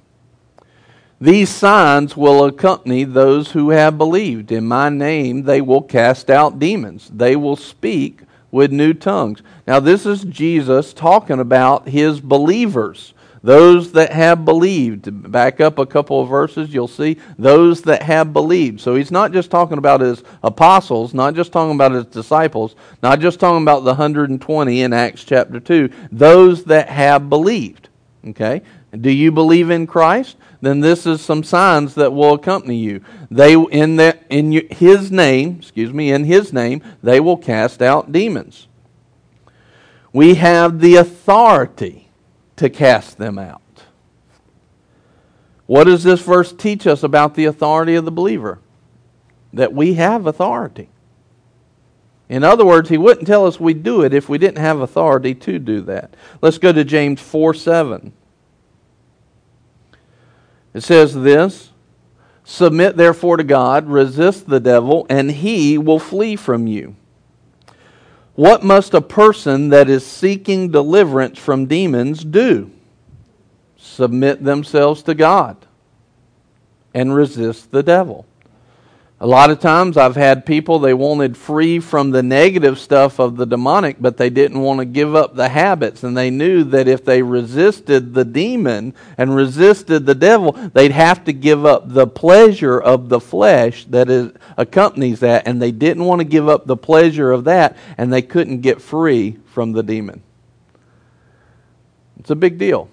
These 1.21 1.49
signs 1.49 2.17
will 2.17 2.43
accompany 2.43 3.06
those 3.06 3.51
who 3.51 3.69
have 3.69 3.97
believed. 3.97 4.51
In 4.51 4.67
my 4.67 4.89
name, 4.89 5.43
they 5.43 5.62
will 5.62 5.84
cast 5.84 6.30
out 6.30 6.60
demons. 6.60 7.10
They 7.10 7.38
will 7.38 7.56
speak 7.56 8.23
with 8.51 8.73
new 8.73 8.93
tongues. 8.93 9.41
Now, 9.65 9.80
this 9.80 10.06
is 10.06 10.25
Jesus 10.25 10.91
talking 10.91 11.39
about 11.39 11.88
his 11.88 12.19
believers. 12.19 13.13
Those 13.43 13.91
that 13.93 14.12
have 14.13 14.45
believed. 14.45 15.32
Back 15.32 15.60
up 15.60 15.80
a 15.80 15.86
couple 15.86 16.21
of 16.21 16.30
verses, 16.30 16.73
you'll 16.73 16.88
see 16.88 17.17
those 17.39 17.82
that 17.84 18.04
have 18.04 18.34
believed. 18.34 18.80
So 18.82 18.95
he's 18.95 19.12
not 19.12 19.32
just 19.32 19.49
talking 19.49 19.80
about 19.80 20.01
his 20.01 20.23
apostles, 20.43 21.13
not 21.13 21.34
just 21.34 21.51
talking 21.51 21.75
about 21.75 21.91
his 21.91 22.06
disciples, 22.06 22.75
not 23.01 23.19
just 23.19 23.39
talking 23.39 23.63
about 23.63 23.80
the 23.80 23.91
120 23.91 24.82
in 24.82 24.93
Acts 24.93 25.23
chapter 25.23 25.60
2. 25.60 25.89
Those 26.12 26.65
that 26.65 26.89
have 26.89 27.30
believed. 27.30 27.89
Okay? 28.27 28.62
Do 28.99 29.10
you 29.10 29.32
believe 29.32 29.71
in 29.71 29.88
Christ? 29.88 30.38
Then 30.62 30.80
this 30.80 31.08
is 31.08 31.21
some 31.21 31.43
signs 31.43 31.95
that 31.95 32.13
will 32.13 32.36
accompany 32.36 32.77
you. 32.77 33.04
They 33.32 33.56
in 33.56 33.95
the, 33.95 34.19
in 34.30 34.51
his 34.69 35.12
name, 35.12 35.58
excuse 35.60 35.91
me, 35.91 36.12
in 36.12 36.25
his 36.25 36.54
name, 36.54 36.84
they 37.01 37.19
will 37.19 37.38
cast 37.38 37.82
out 37.82 38.12
demons. 38.12 38.67
We 40.13 40.36
have 40.36 40.80
the 40.80 40.97
authority 40.97 42.00
to 42.62 42.69
cast 42.69 43.17
them 43.17 43.39
out. 43.39 43.62
What 45.65 45.86
does 45.86 46.04
this 46.04 46.21
verse 46.21 46.54
teach 46.54 46.86
us 46.86 47.02
about 47.02 47.34
the 47.34 47.45
authority 47.45 47.95
of 47.95 48.06
the 48.06 48.12
believer? 48.12 48.60
That 49.52 49.74
we 49.74 49.95
have 49.95 50.28
authority. 50.28 50.89
In 52.30 52.43
other 52.43 52.63
words, 52.63 52.89
he 52.89 53.00
wouldn't 53.00 53.26
tell 53.26 53.47
us 53.47 53.60
we'd 53.60 53.82
do 53.82 54.04
it 54.04 54.13
if 54.13 54.30
we 54.30 54.38
didn't 54.38 54.60
have 54.60 54.80
authority 54.80 55.34
to 55.34 55.58
do 55.58 55.82
that. 55.82 56.13
Let's 56.39 56.60
go 56.60 56.71
to 56.71 56.84
James 56.84 57.19
4 57.19 57.56
7. 57.56 58.13
It 60.76 60.82
says 60.82 61.15
this 61.15 61.71
Submit 62.43 62.95
therefore 62.95 63.38
to 63.38 63.43
God, 63.43 63.88
resist 63.88 64.47
the 64.47 64.60
devil, 64.60 65.08
and 65.10 65.32
he 65.32 65.80
will 65.80 66.00
flee 66.00 66.36
from 66.36 66.67
you. 66.67 66.95
What 68.35 68.63
must 68.63 68.93
a 68.93 69.01
person 69.01 69.69
that 69.69 69.89
is 69.89 70.05
seeking 70.05 70.71
deliverance 70.71 71.37
from 71.37 71.65
demons 71.65 72.23
do? 72.23 72.71
Submit 73.77 74.43
themselves 74.43 75.03
to 75.03 75.13
God 75.13 75.57
and 76.93 77.13
resist 77.13 77.71
the 77.71 77.83
devil. 77.83 78.25
A 79.21 79.27
lot 79.27 79.51
of 79.51 79.60
times 79.60 79.97
I've 79.97 80.15
had 80.15 80.47
people, 80.47 80.79
they 80.79 80.95
wanted 80.95 81.38
free 81.38 81.79
from 81.79 82.10
the 82.10 82.23
negative 82.23 82.79
stuff 82.79 83.19
of 83.19 83.38
the 83.38 83.45
demonic, 83.45 83.97
but 83.99 84.17
they 84.17 84.31
didn't 84.31 84.62
want 84.62 84.79
to 84.79 84.86
give 84.86 85.13
up 85.13 85.36
the 85.36 85.49
habits. 85.49 86.01
And 86.01 86.17
they 86.17 86.31
knew 86.31 86.63
that 86.63 86.88
if 86.88 87.05
they 87.05 87.21
resisted 87.21 88.15
the 88.15 88.25
demon 88.25 88.95
and 89.19 89.36
resisted 89.36 90.07
the 90.07 90.15
devil, 90.15 90.53
they'd 90.53 90.91
have 90.91 91.23
to 91.25 91.34
give 91.34 91.67
up 91.67 91.84
the 91.88 92.07
pleasure 92.07 92.79
of 92.79 93.10
the 93.10 93.19
flesh 93.19 93.86
that 93.86 94.10
is, 94.10 94.31
accompanies 94.57 95.19
that. 95.19 95.47
And 95.47 95.62
they 95.62 95.71
didn't 95.71 96.05
want 96.05 96.21
to 96.21 96.25
give 96.25 96.49
up 96.49 96.65
the 96.65 96.75
pleasure 96.75 97.31
of 97.31 97.43
that, 97.43 97.77
and 97.99 98.12
they 98.12 98.23
couldn't 98.23 98.62
get 98.62 98.81
free 98.81 99.38
from 99.45 99.73
the 99.73 99.84
demon. 99.84 100.23
It's 102.19 102.31
a 102.31 102.36
big 102.36 102.57
deal. 102.57 102.89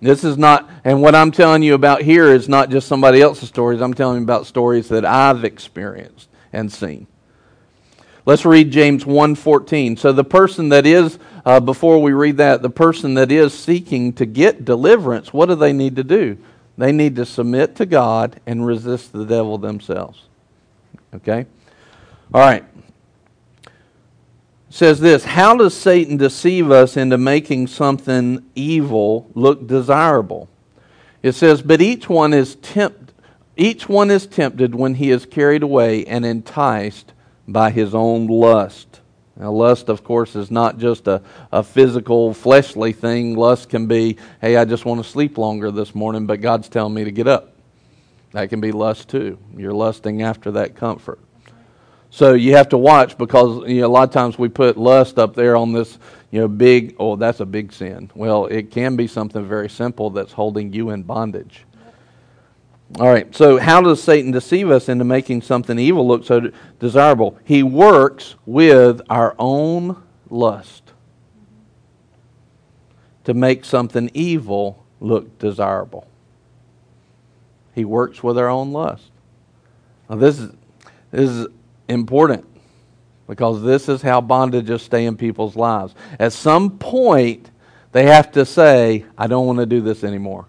This 0.00 0.24
is 0.24 0.36
not, 0.36 0.68
and 0.84 1.00
what 1.00 1.14
I'm 1.14 1.30
telling 1.30 1.62
you 1.62 1.74
about 1.74 2.02
here 2.02 2.26
is 2.26 2.48
not 2.48 2.68
just 2.68 2.86
somebody 2.86 3.22
else's 3.22 3.48
stories. 3.48 3.80
I'm 3.80 3.94
telling 3.94 4.18
you 4.18 4.24
about 4.24 4.46
stories 4.46 4.88
that 4.90 5.04
I've 5.04 5.44
experienced 5.44 6.28
and 6.52 6.70
seen. 6.70 7.06
Let's 8.26 8.44
read 8.44 8.70
James 8.70 9.06
1:14. 9.06 9.96
So 9.96 10.12
the 10.12 10.24
person 10.24 10.68
that 10.70 10.84
is, 10.84 11.18
uh, 11.44 11.60
before 11.60 12.02
we 12.02 12.12
read 12.12 12.36
that, 12.38 12.60
the 12.60 12.70
person 12.70 13.14
that 13.14 13.30
is 13.32 13.54
seeking 13.54 14.12
to 14.14 14.26
get 14.26 14.64
deliverance, 14.64 15.32
what 15.32 15.48
do 15.48 15.54
they 15.54 15.72
need 15.72 15.96
to 15.96 16.04
do? 16.04 16.36
They 16.76 16.92
need 16.92 17.16
to 17.16 17.24
submit 17.24 17.76
to 17.76 17.86
God 17.86 18.40
and 18.46 18.66
resist 18.66 19.12
the 19.12 19.24
devil 19.24 19.56
themselves. 19.56 20.24
Okay? 21.14 21.46
All 22.34 22.40
right 22.40 22.64
says 24.76 25.00
this 25.00 25.24
How 25.24 25.56
does 25.56 25.74
Satan 25.74 26.16
deceive 26.16 26.70
us 26.70 26.96
into 26.96 27.18
making 27.18 27.66
something 27.68 28.44
evil 28.54 29.30
look 29.34 29.66
desirable? 29.66 30.48
It 31.22 31.32
says, 31.32 31.62
But 31.62 31.80
each 31.80 32.08
one 32.08 32.32
is 32.32 32.56
tempted. 32.56 33.12
Each 33.56 33.88
one 33.88 34.10
is 34.10 34.26
tempted 34.26 34.74
when 34.74 34.96
he 34.96 35.10
is 35.10 35.24
carried 35.24 35.62
away 35.62 36.04
and 36.04 36.26
enticed 36.26 37.14
by 37.48 37.70
his 37.70 37.94
own 37.94 38.26
lust. 38.26 39.00
Now, 39.34 39.50
lust, 39.50 39.88
of 39.88 40.04
course, 40.04 40.36
is 40.36 40.50
not 40.50 40.78
just 40.78 41.08
a, 41.08 41.22
a 41.50 41.62
physical, 41.62 42.34
fleshly 42.34 42.92
thing. 42.92 43.34
Lust 43.34 43.70
can 43.70 43.86
be, 43.86 44.18
hey, 44.42 44.56
I 44.56 44.66
just 44.66 44.84
want 44.84 45.02
to 45.02 45.08
sleep 45.08 45.38
longer 45.38 45.70
this 45.70 45.94
morning, 45.94 46.26
but 46.26 46.42
God's 46.42 46.68
telling 46.68 46.92
me 46.92 47.04
to 47.04 47.10
get 47.10 47.26
up. 47.26 47.54
That 48.32 48.50
can 48.50 48.60
be 48.60 48.72
lust 48.72 49.08
too. 49.08 49.38
You're 49.56 49.72
lusting 49.72 50.22
after 50.22 50.50
that 50.52 50.74
comfort. 50.76 51.18
So 52.10 52.34
you 52.34 52.56
have 52.56 52.68
to 52.70 52.78
watch 52.78 53.18
because 53.18 53.68
you 53.68 53.80
know, 53.80 53.86
a 53.86 53.88
lot 53.88 54.08
of 54.08 54.12
times 54.12 54.38
we 54.38 54.48
put 54.48 54.76
lust 54.76 55.18
up 55.18 55.34
there 55.34 55.56
on 55.56 55.72
this 55.72 55.98
you 56.30 56.40
know 56.40 56.48
big 56.48 56.96
oh 56.98 57.16
that's 57.16 57.40
a 57.40 57.46
big 57.46 57.72
sin. 57.72 58.10
Well, 58.14 58.46
it 58.46 58.70
can 58.70 58.96
be 58.96 59.06
something 59.06 59.46
very 59.46 59.68
simple 59.68 60.10
that's 60.10 60.32
holding 60.32 60.72
you 60.72 60.90
in 60.90 61.02
bondage. 61.02 61.64
All 63.00 63.08
right. 63.08 63.34
So 63.34 63.58
how 63.58 63.80
does 63.80 64.02
Satan 64.02 64.30
deceive 64.30 64.70
us 64.70 64.88
into 64.88 65.04
making 65.04 65.42
something 65.42 65.78
evil 65.78 66.06
look 66.06 66.24
so 66.24 66.52
desirable? 66.78 67.36
He 67.44 67.62
works 67.62 68.36
with 68.46 69.00
our 69.10 69.34
own 69.38 70.02
lust 70.30 70.92
to 73.24 73.34
make 73.34 73.64
something 73.64 74.08
evil 74.14 74.84
look 75.00 75.38
desirable. 75.38 76.06
He 77.74 77.84
works 77.84 78.22
with 78.22 78.38
our 78.38 78.48
own 78.48 78.72
lust. 78.72 79.10
Now 80.08 80.16
this 80.16 80.38
is 80.38 80.52
this 81.10 81.28
is 81.28 81.48
important 81.88 82.46
because 83.26 83.62
this 83.62 83.88
is 83.88 84.02
how 84.02 84.20
bondages 84.20 84.80
stay 84.80 85.06
in 85.06 85.16
people's 85.16 85.56
lives. 85.56 85.94
At 86.18 86.32
some 86.32 86.78
point, 86.78 87.50
they 87.92 88.06
have 88.06 88.32
to 88.32 88.44
say, 88.44 89.04
I 89.16 89.26
don't 89.26 89.46
want 89.46 89.58
to 89.58 89.66
do 89.66 89.80
this 89.80 90.04
anymore. 90.04 90.46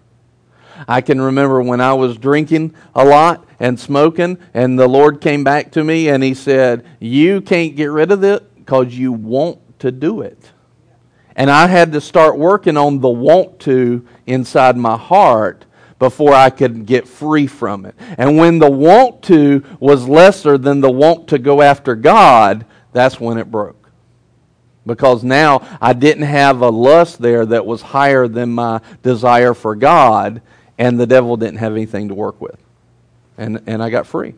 I 0.86 1.00
can 1.00 1.20
remember 1.20 1.60
when 1.60 1.80
I 1.80 1.94
was 1.94 2.16
drinking 2.16 2.74
a 2.94 3.04
lot 3.04 3.44
and 3.58 3.80
smoking, 3.80 4.38
and 4.54 4.78
the 4.78 4.86
Lord 4.86 5.20
came 5.20 5.42
back 5.42 5.72
to 5.72 5.82
me 5.82 6.08
and 6.08 6.22
He 6.22 6.34
said, 6.34 6.84
You 7.00 7.40
can't 7.40 7.74
get 7.74 7.86
rid 7.86 8.12
of 8.12 8.22
it 8.22 8.54
because 8.54 8.96
you 8.96 9.12
want 9.12 9.80
to 9.80 9.90
do 9.90 10.20
it. 10.20 10.52
And 11.34 11.50
I 11.50 11.66
had 11.66 11.92
to 11.92 12.00
start 12.00 12.38
working 12.38 12.76
on 12.76 13.00
the 13.00 13.08
want 13.08 13.60
to 13.60 14.06
inside 14.26 14.76
my 14.76 14.96
heart 14.96 15.64
before 15.98 16.32
I 16.32 16.50
could 16.50 16.86
get 16.86 17.08
free 17.08 17.46
from 17.46 17.84
it. 17.84 17.94
And 18.16 18.36
when 18.38 18.58
the 18.58 18.70
want 18.70 19.22
to 19.24 19.64
was 19.80 20.08
lesser 20.08 20.56
than 20.56 20.80
the 20.80 20.90
want 20.90 21.28
to 21.28 21.38
go 21.38 21.60
after 21.60 21.96
God, 21.96 22.64
that's 22.92 23.18
when 23.18 23.38
it 23.38 23.50
broke. 23.50 23.90
Because 24.86 25.24
now 25.24 25.66
I 25.80 25.92
didn't 25.92 26.24
have 26.24 26.62
a 26.62 26.70
lust 26.70 27.20
there 27.20 27.44
that 27.46 27.66
was 27.66 27.82
higher 27.82 28.28
than 28.28 28.50
my 28.50 28.80
desire 29.02 29.54
for 29.54 29.74
God, 29.74 30.40
and 30.78 30.98
the 30.98 31.06
devil 31.06 31.36
didn't 31.36 31.58
have 31.58 31.72
anything 31.72 32.08
to 32.08 32.14
work 32.14 32.40
with. 32.40 32.56
And, 33.36 33.62
and 33.66 33.82
I 33.82 33.90
got 33.90 34.06
free. 34.06 34.34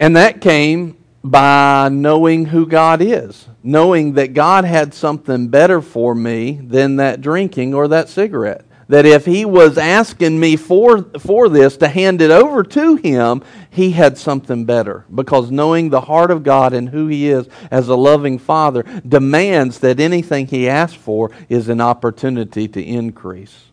And 0.00 0.16
that 0.16 0.40
came 0.40 0.96
by 1.22 1.88
knowing 1.88 2.46
who 2.46 2.66
God 2.66 3.00
is, 3.02 3.46
knowing 3.62 4.14
that 4.14 4.32
God 4.32 4.64
had 4.64 4.94
something 4.94 5.48
better 5.48 5.80
for 5.80 6.14
me 6.14 6.60
than 6.62 6.96
that 6.96 7.20
drinking 7.20 7.74
or 7.74 7.88
that 7.88 8.08
cigarette 8.08 8.64
that 8.92 9.06
if 9.06 9.24
he 9.24 9.46
was 9.46 9.78
asking 9.78 10.38
me 10.38 10.54
for, 10.54 11.02
for 11.18 11.48
this 11.48 11.78
to 11.78 11.88
hand 11.88 12.20
it 12.20 12.30
over 12.30 12.62
to 12.62 12.96
him, 12.96 13.42
he 13.70 13.92
had 13.92 14.18
something 14.18 14.66
better. 14.66 15.06
Because 15.14 15.50
knowing 15.50 15.88
the 15.88 16.02
heart 16.02 16.30
of 16.30 16.42
God 16.42 16.74
and 16.74 16.90
who 16.90 17.06
he 17.06 17.30
is 17.30 17.48
as 17.70 17.88
a 17.88 17.94
loving 17.94 18.38
father 18.38 18.82
demands 19.08 19.78
that 19.78 19.98
anything 19.98 20.46
he 20.46 20.68
asks 20.68 20.94
for 20.94 21.30
is 21.48 21.70
an 21.70 21.80
opportunity 21.80 22.68
to 22.68 22.82
increase. 22.84 23.64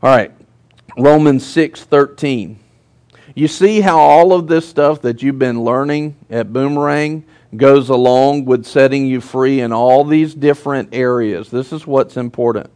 All 0.00 0.16
right, 0.16 0.30
Romans 0.96 1.44
6 1.44 1.82
13. 1.82 2.60
You 3.34 3.48
see 3.48 3.80
how 3.80 3.98
all 3.98 4.32
of 4.32 4.46
this 4.46 4.68
stuff 4.68 5.02
that 5.02 5.24
you've 5.24 5.40
been 5.40 5.64
learning 5.64 6.14
at 6.30 6.52
Boomerang 6.52 7.24
goes 7.56 7.88
along 7.88 8.44
with 8.44 8.64
setting 8.64 9.06
you 9.06 9.20
free 9.20 9.60
in 9.60 9.72
all 9.72 10.04
these 10.04 10.34
different 10.34 10.90
areas. 10.92 11.50
This 11.50 11.72
is 11.72 11.84
what's 11.84 12.16
important. 12.16 12.70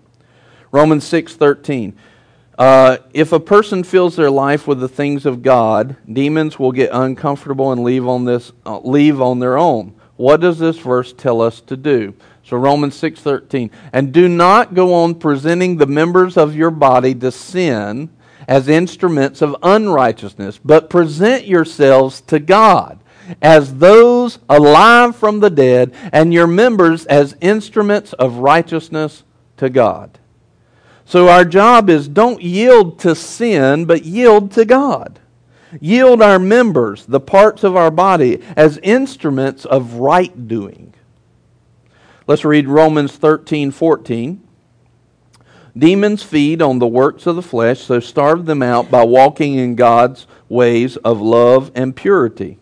Romans 0.72 1.04
6:13. 1.04 1.94
Uh, 2.58 2.98
if 3.14 3.32
a 3.32 3.40
person 3.40 3.82
fills 3.82 4.16
their 4.16 4.30
life 4.30 4.66
with 4.66 4.80
the 4.80 4.88
things 4.88 5.24
of 5.24 5.42
God, 5.42 5.96
demons 6.10 6.58
will 6.58 6.72
get 6.72 6.90
uncomfortable 6.92 7.72
and 7.72 7.82
leave 7.82 8.06
on 8.06 8.26
this 8.26 8.52
uh, 8.66 8.78
leave 8.80 9.20
on 9.20 9.38
their 9.38 9.56
own. 9.56 9.94
What 10.16 10.40
does 10.40 10.58
this 10.58 10.78
verse 10.78 11.14
tell 11.14 11.40
us 11.40 11.60
to 11.62 11.76
do? 11.76 12.14
So 12.44 12.56
Romans 12.56 12.94
6:13. 12.96 13.70
And 13.92 14.12
do 14.12 14.28
not 14.28 14.74
go 14.74 14.92
on 14.94 15.14
presenting 15.14 15.76
the 15.76 15.86
members 15.86 16.36
of 16.36 16.54
your 16.54 16.70
body 16.70 17.14
to 17.16 17.32
sin 17.32 18.10
as 18.46 18.68
instruments 18.68 19.42
of 19.42 19.56
unrighteousness, 19.62 20.58
but 20.64 20.90
present 20.90 21.46
yourselves 21.46 22.20
to 22.22 22.38
God 22.38 22.98
as 23.40 23.76
those 23.76 24.38
alive 24.48 25.16
from 25.16 25.40
the 25.40 25.50
dead 25.50 25.92
and 26.12 26.34
your 26.34 26.46
members 26.46 27.06
as 27.06 27.36
instruments 27.40 28.12
of 28.14 28.36
righteousness 28.36 29.22
to 29.56 29.70
God. 29.70 30.18
So 31.10 31.26
our 31.26 31.44
job 31.44 31.90
is 31.90 32.06
don't 32.06 32.40
yield 32.40 33.00
to 33.00 33.16
sin, 33.16 33.84
but 33.84 34.04
yield 34.04 34.52
to 34.52 34.64
God. 34.64 35.18
Yield 35.80 36.22
our 36.22 36.38
members, 36.38 37.04
the 37.04 37.18
parts 37.18 37.64
of 37.64 37.74
our 37.74 37.90
body, 37.90 38.40
as 38.56 38.78
instruments 38.84 39.64
of 39.64 39.94
right 39.94 40.46
doing. 40.46 40.94
Let's 42.28 42.44
read 42.44 42.68
Romans 42.68 43.16
13 43.16 43.72
14. 43.72 44.40
Demons 45.76 46.22
feed 46.22 46.62
on 46.62 46.78
the 46.78 46.86
works 46.86 47.26
of 47.26 47.34
the 47.34 47.42
flesh, 47.42 47.80
so 47.80 47.98
starve 47.98 48.46
them 48.46 48.62
out 48.62 48.88
by 48.88 49.02
walking 49.02 49.54
in 49.54 49.74
God's 49.74 50.28
ways 50.48 50.96
of 50.98 51.20
love 51.20 51.72
and 51.74 51.96
purity. 51.96 52.56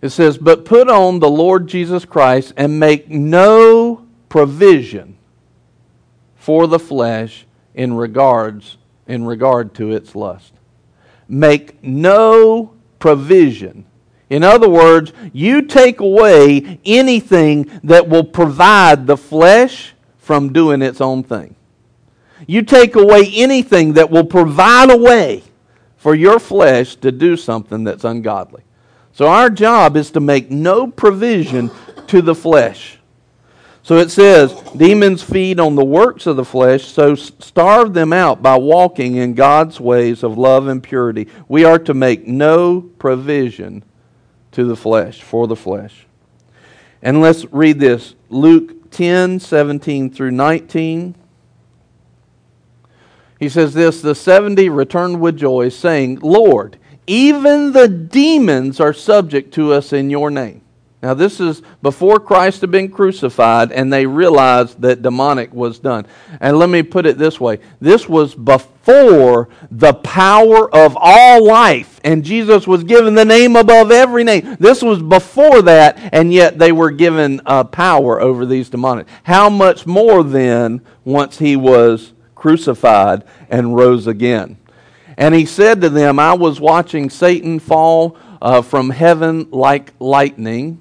It 0.00 0.10
says, 0.10 0.38
But 0.38 0.64
put 0.64 0.88
on 0.88 1.18
the 1.18 1.28
Lord 1.28 1.66
Jesus 1.66 2.04
Christ 2.04 2.52
and 2.56 2.78
make 2.78 3.10
no 3.10 4.06
provision 4.28 5.15
for 6.46 6.68
the 6.68 6.78
flesh 6.78 7.44
in 7.74 7.92
regards 7.92 8.78
in 9.08 9.24
regard 9.24 9.74
to 9.74 9.90
its 9.90 10.14
lust. 10.14 10.52
Make 11.26 11.82
no 11.82 12.72
provision. 13.00 13.84
In 14.30 14.44
other 14.44 14.68
words, 14.68 15.12
you 15.32 15.62
take 15.62 15.98
away 15.98 16.78
anything 16.84 17.68
that 17.82 18.08
will 18.08 18.22
provide 18.22 19.08
the 19.08 19.16
flesh 19.16 19.94
from 20.18 20.52
doing 20.52 20.82
its 20.82 21.00
own 21.00 21.24
thing. 21.24 21.56
You 22.46 22.62
take 22.62 22.94
away 22.94 23.28
anything 23.34 23.94
that 23.94 24.08
will 24.08 24.24
provide 24.24 24.92
a 24.92 24.96
way 24.96 25.42
for 25.96 26.14
your 26.14 26.38
flesh 26.38 26.94
to 26.96 27.10
do 27.10 27.36
something 27.36 27.82
that's 27.82 28.04
ungodly. 28.04 28.62
So 29.12 29.26
our 29.26 29.50
job 29.50 29.96
is 29.96 30.12
to 30.12 30.20
make 30.20 30.48
no 30.48 30.86
provision 30.86 31.72
to 32.06 32.22
the 32.22 32.36
flesh. 32.36 32.95
So 33.86 33.98
it 33.98 34.10
says, 34.10 34.52
demons 34.76 35.22
feed 35.22 35.60
on 35.60 35.76
the 35.76 35.84
works 35.84 36.26
of 36.26 36.34
the 36.34 36.44
flesh, 36.44 36.86
so 36.86 37.14
starve 37.14 37.94
them 37.94 38.12
out 38.12 38.42
by 38.42 38.56
walking 38.56 39.14
in 39.14 39.34
God's 39.34 39.78
ways 39.78 40.24
of 40.24 40.36
love 40.36 40.66
and 40.66 40.82
purity. 40.82 41.28
We 41.46 41.64
are 41.64 41.78
to 41.78 41.94
make 41.94 42.26
no 42.26 42.80
provision 42.80 43.84
to 44.50 44.64
the 44.64 44.74
flesh, 44.74 45.22
for 45.22 45.46
the 45.46 45.54
flesh. 45.54 46.04
And 47.00 47.20
let's 47.20 47.44
read 47.52 47.78
this 47.78 48.16
Luke 48.28 48.90
10 48.90 49.38
17 49.38 50.10
through 50.10 50.32
19. 50.32 51.14
He 53.38 53.48
says 53.48 53.72
this 53.72 54.00
The 54.02 54.16
70 54.16 54.68
returned 54.68 55.20
with 55.20 55.36
joy, 55.36 55.68
saying, 55.68 56.18
Lord, 56.22 56.76
even 57.06 57.70
the 57.70 57.86
demons 57.86 58.80
are 58.80 58.92
subject 58.92 59.54
to 59.54 59.72
us 59.72 59.92
in 59.92 60.10
your 60.10 60.32
name. 60.32 60.62
Now, 61.02 61.12
this 61.12 61.40
is 61.40 61.62
before 61.82 62.18
Christ 62.18 62.62
had 62.62 62.70
been 62.70 62.90
crucified, 62.90 63.70
and 63.70 63.92
they 63.92 64.06
realized 64.06 64.80
that 64.80 65.02
demonic 65.02 65.52
was 65.52 65.78
done. 65.78 66.06
And 66.40 66.58
let 66.58 66.70
me 66.70 66.82
put 66.82 67.04
it 67.06 67.18
this 67.18 67.38
way 67.38 67.60
this 67.80 68.08
was 68.08 68.34
before 68.34 69.50
the 69.70 69.92
power 69.92 70.74
of 70.74 70.96
all 70.98 71.44
life, 71.44 72.00
and 72.02 72.24
Jesus 72.24 72.66
was 72.66 72.82
given 72.82 73.14
the 73.14 73.26
name 73.26 73.56
above 73.56 73.90
every 73.90 74.24
name. 74.24 74.56
This 74.58 74.82
was 74.82 75.02
before 75.02 75.60
that, 75.62 75.98
and 76.12 76.32
yet 76.32 76.58
they 76.58 76.72
were 76.72 76.90
given 76.90 77.42
uh, 77.44 77.64
power 77.64 78.20
over 78.20 78.46
these 78.46 78.70
demonic. 78.70 79.06
How 79.24 79.50
much 79.50 79.86
more 79.86 80.22
then 80.24 80.80
once 81.04 81.38
he 81.38 81.56
was 81.56 82.14
crucified 82.34 83.22
and 83.50 83.76
rose 83.76 84.06
again? 84.06 84.56
And 85.18 85.34
he 85.34 85.44
said 85.44 85.82
to 85.82 85.90
them, 85.90 86.18
I 86.18 86.34
was 86.34 86.58
watching 86.58 87.10
Satan 87.10 87.58
fall 87.58 88.16
uh, 88.40 88.62
from 88.62 88.90
heaven 88.90 89.48
like 89.50 89.92
lightning. 89.98 90.80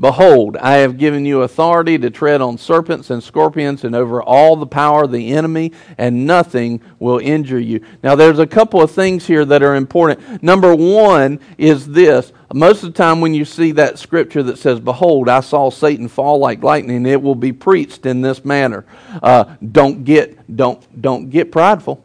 Behold, 0.00 0.56
I 0.56 0.76
have 0.76 0.96
given 0.96 1.26
you 1.26 1.42
authority 1.42 1.98
to 1.98 2.08
tread 2.08 2.40
on 2.40 2.56
serpents 2.56 3.10
and 3.10 3.22
scorpions 3.22 3.84
and 3.84 3.94
over 3.94 4.22
all 4.22 4.56
the 4.56 4.66
power 4.66 5.04
of 5.04 5.12
the 5.12 5.32
enemy, 5.32 5.72
and 5.98 6.26
nothing 6.26 6.80
will 6.98 7.18
injure 7.18 7.60
you. 7.60 7.84
Now, 8.02 8.14
there's 8.14 8.38
a 8.38 8.46
couple 8.46 8.80
of 8.80 8.90
things 8.90 9.26
here 9.26 9.44
that 9.44 9.62
are 9.62 9.74
important. 9.74 10.42
Number 10.42 10.74
one 10.74 11.38
is 11.58 11.86
this. 11.88 12.32
Most 12.54 12.82
of 12.82 12.94
the 12.94 12.96
time, 12.96 13.20
when 13.20 13.34
you 13.34 13.44
see 13.44 13.72
that 13.72 13.98
scripture 13.98 14.42
that 14.44 14.58
says, 14.58 14.80
Behold, 14.80 15.28
I 15.28 15.40
saw 15.40 15.70
Satan 15.70 16.08
fall 16.08 16.38
like 16.38 16.62
lightning, 16.62 17.04
it 17.04 17.20
will 17.20 17.34
be 17.34 17.52
preached 17.52 18.06
in 18.06 18.22
this 18.22 18.42
manner. 18.42 18.86
Uh, 19.22 19.44
don't, 19.70 20.04
get, 20.04 20.56
don't, 20.56 21.02
don't 21.02 21.28
get 21.28 21.52
prideful. 21.52 22.02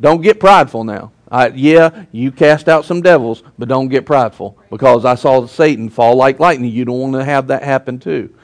Don't 0.00 0.20
get 0.20 0.40
prideful 0.40 0.82
now. 0.82 1.12
I, 1.30 1.48
yeah, 1.48 2.04
you 2.12 2.30
cast 2.30 2.68
out 2.68 2.84
some 2.84 3.00
devils, 3.00 3.42
but 3.58 3.68
don't 3.68 3.88
get 3.88 4.06
prideful 4.06 4.58
because 4.70 5.04
I 5.04 5.14
saw 5.14 5.46
Satan 5.46 5.88
fall 5.88 6.16
like 6.16 6.38
lightning. 6.38 6.70
You 6.70 6.84
don't 6.84 7.00
want 7.00 7.14
to 7.14 7.24
have 7.24 7.48
that 7.48 7.62
happen 7.62 7.98
too. 7.98 8.34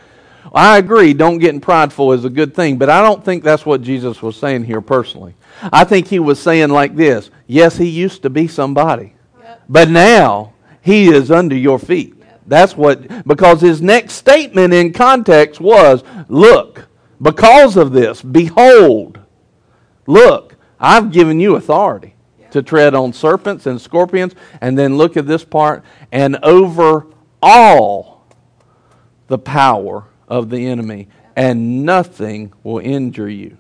I 0.55 0.79
agree, 0.79 1.13
don't 1.13 1.39
getting 1.39 1.61
prideful 1.61 2.13
is 2.13 2.25
a 2.25 2.31
good 2.31 2.55
thing, 2.55 2.79
but 2.79 2.89
I 2.89 3.03
don't 3.03 3.25
think 3.25 3.45
that's 3.45 3.67
what 3.67 3.83
Jesus 3.83 4.23
was 4.23 4.37
saying 4.37 4.65
here 4.65 4.81
personally. 4.81 5.35
I 5.73 5.85
think 5.85 6.09
he 6.09 6.19
was 6.19 6.41
saying 6.41 6.71
like 6.71 6.97
this 6.97 7.31
Yes, 7.47 7.77
he 7.77 7.89
used 7.89 8.23
to 8.23 8.31
be 8.31 8.49
somebody, 8.49 9.15
yep. 9.43 9.63
but 9.69 9.91
now 9.91 10.55
he 10.81 11.09
is 11.13 11.31
under 11.31 11.55
your 11.55 11.79
feet. 11.79 12.15
Yep. 12.19 12.41
That's 12.47 12.77
what, 12.77 13.27
because 13.27 13.61
his 13.61 13.83
next 13.83 14.15
statement 14.15 14.73
in 14.73 14.93
context 14.93 15.61
was 15.61 16.03
Look, 16.29 16.89
because 17.21 17.77
of 17.77 17.93
this, 17.93 18.23
behold, 18.23 19.21
look, 20.07 20.57
I've 20.81 21.13
given 21.13 21.39
you 21.39 21.57
authority 21.57 22.15
to 22.53 22.63
tread 22.63 22.95
on 22.95 23.13
serpents 23.13 23.67
and 23.67 23.81
scorpions. 23.81 24.35
And 24.61 24.79
then 24.79 24.97
look 24.97 25.17
at 25.17 25.27
this 25.27 25.45
part 25.45 25.85
and 26.13 26.37
over 26.43 27.07
all 27.43 28.27
the 29.29 29.39
power 29.39 30.05
of 30.29 30.51
the 30.51 30.67
enemy, 30.67 31.09
and 31.37 31.85
nothing 31.85 32.53
will 32.63 32.79
injure 32.79 33.29
you. 33.29 33.57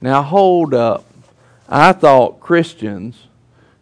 Now, 0.00 0.22
hold 0.22 0.74
up. 0.74 1.06
I 1.68 1.92
thought 1.92 2.40
Christians, 2.40 3.28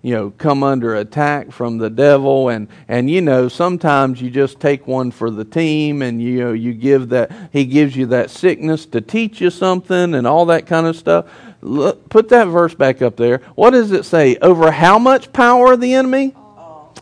you 0.03 0.15
know, 0.15 0.31
come 0.31 0.63
under 0.63 0.95
attack 0.95 1.51
from 1.51 1.79
the 1.79 1.91
devil, 1.91 2.49
and, 2.49 2.69
and 2.87 3.11
you 3.11 3.21
know, 3.21 3.49
sometimes 3.49 4.23
you 4.23 4.31
just 4.31 4.61
take 4.61 4.87
one 4.87 5.11
for 5.11 5.31
the 5.31 5.45
team, 5.45 6.03
and 6.03 6.23
you 6.23 6.41
know, 6.41 6.53
you 6.53 6.73
give 6.73 7.09
that, 7.09 7.33
he 7.53 7.65
gives 7.65 7.97
you 7.97 8.07
that 8.07 8.31
sickness 8.31 8.87
to 8.87 9.01
teach 9.01 9.41
you 9.41 9.51
something 9.51 10.15
and 10.15 10.27
all 10.27 10.47
that 10.47 10.67
kind 10.67 10.87
of 10.87 10.97
stuff. 10.97 11.27
Look, 11.63 12.09
put 12.09 12.31
that 12.31 12.47
verse 12.47 12.75
back 12.75 13.03
up 13.03 13.17
there. 13.17 13.39
What 13.55 13.71
does 13.71 13.93
it 13.93 14.05
say? 14.05 14.37
Over 14.37 14.71
how 14.71 14.99
much 14.99 15.33
power 15.33 15.77
the 15.77 15.95
enemy? 15.95 16.33
All. 16.35 16.95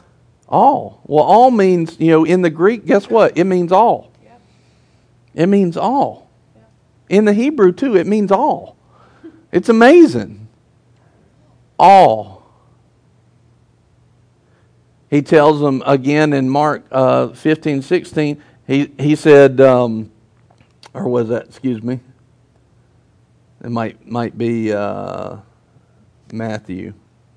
All. 0.48 1.00
Well, 1.04 1.24
all 1.24 1.50
means, 1.50 1.98
you 2.00 2.10
know, 2.10 2.24
in 2.24 2.42
the 2.42 2.50
Greek, 2.50 2.84
guess 2.84 3.08
what? 3.08 3.38
It 3.38 3.44
means 3.44 3.70
all. 3.70 4.12
Yep. 4.22 4.40
It 5.34 5.46
means 5.46 5.76
all. 5.76 6.28
Yep. 6.56 6.70
In 7.10 7.24
the 7.24 7.32
Hebrew, 7.32 7.72
too, 7.72 7.96
it 7.96 8.06
means 8.06 8.32
all. 8.32 8.76
It's 9.52 9.68
amazing. 9.68 10.48
All. 11.78 12.38
He 15.08 15.22
tells 15.22 15.60
them 15.60 15.82
again 15.86 16.32
in 16.32 16.50
Mark 16.50 16.84
uh, 16.90 17.28
15, 17.28 17.82
16, 17.82 18.42
he, 18.66 18.92
he 18.98 19.16
said, 19.16 19.60
um, 19.60 20.10
or 20.92 21.08
was 21.08 21.28
that, 21.28 21.46
excuse 21.46 21.82
me? 21.82 22.00
It 23.62 23.70
might 23.70 24.06
might 24.06 24.38
be 24.38 24.72
uh, 24.72 25.36
Matthew 26.32 26.94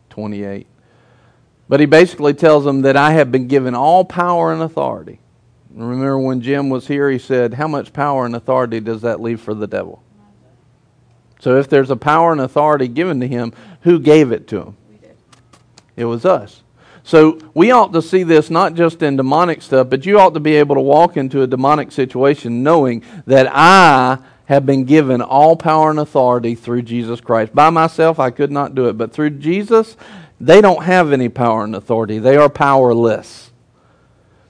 28. 0.10 0.68
But 1.68 1.80
he 1.80 1.86
basically 1.86 2.34
tells 2.34 2.66
them 2.66 2.82
that 2.82 2.98
I 2.98 3.14
have 3.14 3.32
been 3.32 3.48
given 3.48 3.76
all 3.76 4.04
power 4.04 4.52
and 4.52 4.62
authority. 4.62 5.20
Remember 5.74 6.20
when 6.20 6.42
Jim 6.42 6.70
was 6.70 6.88
here, 6.88 7.10
he 7.10 7.18
said, 7.18 7.54
How 7.54 7.68
much 7.68 7.94
power 7.94 8.26
and 8.26 8.36
authority 8.36 8.82
does 8.82 9.02
that 9.04 9.22
leave 9.22 9.40
for 9.40 9.54
the 9.54 9.68
devil? 9.68 10.04
So 11.40 11.58
if 11.58 11.70
there's 11.70 11.90
a 11.90 11.96
power 11.96 12.34
and 12.34 12.42
authority 12.42 12.88
given 12.88 13.20
to 13.22 13.28
him, 13.28 13.54
who 13.82 14.00
gave 14.00 14.32
it 14.32 14.48
to 14.50 14.62
him? 14.62 14.78
It 15.96 16.06
was 16.06 16.26
us. 16.26 16.62
So 17.04 17.40
we 17.54 17.72
ought 17.72 17.94
to 17.94 18.02
see 18.02 18.24
this 18.24 18.50
not 18.50 18.76
just 18.76 19.02
in 19.02 19.16
demonic 19.16 19.62
stuff, 19.62 19.90
but 19.90 20.06
you 20.06 20.20
ought 20.20 20.34
to 20.36 20.40
be 20.40 20.56
able 20.56 20.76
to 20.76 20.82
walk 20.82 21.18
into 21.18 21.42
a 21.42 21.48
demonic 21.48 21.92
situation 21.92 22.64
knowing 22.64 23.04
that 23.26 23.48
I 23.50 24.20
have 24.52 24.66
been 24.66 24.84
given 24.84 25.22
all 25.22 25.56
power 25.56 25.90
and 25.90 25.98
authority 25.98 26.56
through 26.56 26.82
Jesus 26.82 27.22
Christ. 27.22 27.56
By 27.56 27.70
myself, 27.70 28.20
I 28.20 28.32
could 28.32 28.52
not 28.52 28.76
do 28.76 28.90
it, 28.90 28.98
but 28.98 29.14
through 29.14 29.30
Jesus, 29.30 29.96
they 30.42 30.60
don't 30.60 30.84
have 30.84 31.14
any 31.14 31.30
power 31.30 31.64
and 31.64 31.74
authority. 31.74 32.20
They 32.20 32.36
are 32.36 32.50
powerless. 32.50 33.52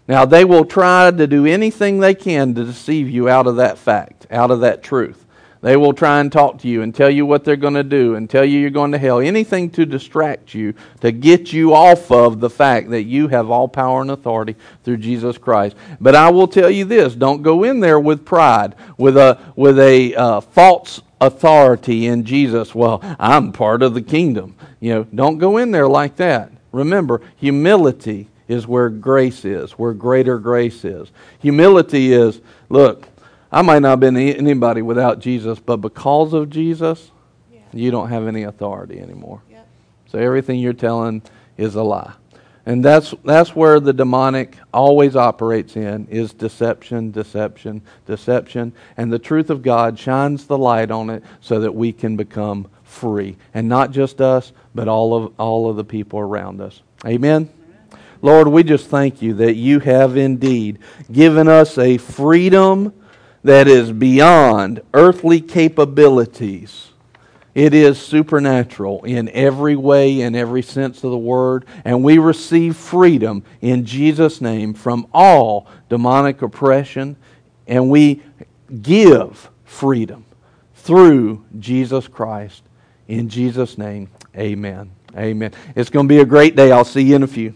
Now, 0.08 0.26
they 0.26 0.44
will 0.44 0.66
try 0.66 1.12
to 1.12 1.28
do 1.28 1.46
anything 1.46 2.00
they 2.00 2.16
can 2.16 2.56
to 2.56 2.66
deceive 2.66 3.12
you 3.12 3.30
out 3.30 3.46
of 3.46 3.58
that 3.58 3.78
fact, 3.78 4.26
out 4.32 4.50
of 4.50 4.62
that 4.62 4.82
truth. 4.82 5.21
They 5.62 5.78
will 5.78 5.94
try 5.94 6.20
and 6.20 6.32
talk 6.32 6.58
to 6.60 6.68
you 6.68 6.82
and 6.82 6.94
tell 6.94 7.10
you 7.10 7.26
what 7.26 7.44
they're 7.44 7.56
going 7.56 7.76
to 7.76 7.84
do 7.84 8.16
and 8.16 8.28
tell 8.28 8.44
you 8.44 8.60
you're 8.60 8.72
going 8.72 8.92
to 8.94 8.98
hell. 8.98 9.20
Anything 9.20 9.70
to 9.72 9.86
distract 9.86 10.56
you, 10.56 10.74
to 11.02 11.12
get 11.12 11.54
you 11.54 11.76
off 11.76 12.12
of 12.12 12.40
the 12.40 12.50
fact 12.50 12.90
that 12.90 13.04
you 13.04 13.28
have 13.28 13.52
all 13.52 13.68
power 13.68 14.02
and 14.02 14.10
authority 14.10 14.56
through 14.84 14.98
Jesus 14.98 15.38
Christ. 15.38 15.76
But 16.00 16.16
I 16.16 16.32
will 16.32 16.48
tell 16.48 16.70
you 16.70 16.86
this 16.86 17.14
don't 17.14 17.44
go 17.44 17.64
in 17.64 17.80
there 17.80 18.00
with 18.00 18.26
pride, 18.26 18.74
with 18.98 19.18
a, 19.18 19.40
with 19.56 19.78
a 19.78 20.16
uh, 20.16 20.42
false 20.42 21.02
authority 21.20 22.08
in 22.08 22.26
Jesus. 22.26 22.74
Well, 22.74 23.00
I'm 23.20 23.52
part 23.52 23.84
of 23.84 23.94
the 23.94 24.02
kingdom. 24.02 24.56
You 24.80 24.96
know, 24.96 25.04
don't 25.04 25.38
go 25.38 25.58
in 25.58 25.70
there 25.70 25.88
like 25.88 26.16
that. 26.16 26.52
Remember, 26.72 27.22
humility 27.38 28.30
is 28.48 28.66
where 28.66 28.90
grace 28.90 29.46
is, 29.46 29.74
where 29.74 29.94
greater 29.94 30.40
grace 30.40 30.84
is. 30.84 31.12
Humility 31.40 32.14
is, 32.14 32.42
look, 32.70 33.08
I 33.52 33.62
might 33.62 33.80
not 33.80 33.90
have 33.90 34.00
been 34.00 34.16
anybody 34.16 34.82
without 34.82 35.20
Jesus, 35.20 35.60
but 35.60 35.78
because 35.78 36.34
of 36.34 36.50
Jesus, 36.50 37.12
yeah. 37.52 37.60
you 37.74 37.92
don't 37.92 38.10
have 38.10 38.28
any 38.28 38.44
authority 38.44 39.00
anymore. 39.00 39.42
Yep. 39.50 39.68
So 40.08 40.20
everything 40.20 40.60
you're 40.60 40.74
telling 40.74 41.22
is 41.58 41.76
a 41.76 41.84
lie. 41.84 42.14
And 42.66 42.86
that's 42.86 43.14
that's 43.26 43.56
where 43.56 43.80
the 43.80 43.92
demonic 43.92 44.56
always 44.72 45.16
operates 45.16 45.76
in 45.76 46.08
is 46.08 46.32
deception, 46.32 47.12
deception, 47.12 47.82
deception, 48.06 48.74
and 48.98 49.12
the 49.12 49.20
truth 49.20 49.50
of 49.50 49.64
God 49.64 49.98
shines 49.98 50.46
the 50.46 50.58
light 50.58 50.92
on 50.92 51.10
it 51.10 51.24
so 51.40 51.60
that 51.62 51.74
we 51.74 51.92
can 51.92 52.16
become 52.16 52.68
free. 52.84 53.36
And 53.54 53.68
not 53.68 53.92
just 53.92 54.22
us, 54.22 54.54
but 54.76 54.88
all 54.88 55.16
of 55.16 55.34
all 55.40 55.70
of 55.70 55.76
the 55.76 55.84
people 55.84 56.20
around 56.20 56.62
us. 56.62 56.82
Amen. 57.06 57.50
Lord, 58.22 58.48
we 58.48 58.62
just 58.62 58.88
thank 58.88 59.24
you 59.24 59.34
that 59.36 59.56
you 59.56 59.80
have 59.80 60.16
indeed 60.16 60.78
given 61.12 61.48
us 61.48 61.80
a 61.80 61.98
freedom 61.98 62.94
that 63.44 63.68
is 63.68 63.92
beyond 63.92 64.82
earthly 64.94 65.42
capabilities. 65.42 66.90
It 67.54 67.74
is 67.74 68.00
supernatural 68.00 69.04
in 69.04 69.28
every 69.30 69.76
way, 69.76 70.22
in 70.22 70.36
every 70.36 70.62
sense 70.62 71.04
of 71.04 71.12
the 71.12 71.18
word, 71.18 71.66
and 71.84 72.04
we 72.04 72.18
receive 72.18 72.78
freedom 72.78 73.44
in 73.60 73.86
Jesus' 73.86 74.40
name 74.40 74.74
from 74.74 75.08
all 75.14 75.68
demonic 75.90 76.42
oppression, 76.42 77.18
and 77.68 77.90
we 77.90 78.22
give 78.82 79.50
freedom 79.66 80.26
through 80.76 81.44
Jesus 81.60 82.08
Christ. 82.08 82.64
In 83.10 83.28
Jesus' 83.28 83.78
name, 83.78 84.10
amen. 84.38 84.92
Amen. 85.18 85.52
It's 85.76 85.90
going 85.90 86.08
to 86.08 86.14
be 86.14 86.22
a 86.22 86.26
great 86.26 86.56
day. 86.56 86.72
I'll 86.72 86.86
see 86.86 87.02
you 87.02 87.18
in 87.18 87.24
a 87.24 87.28
few. 87.28 87.54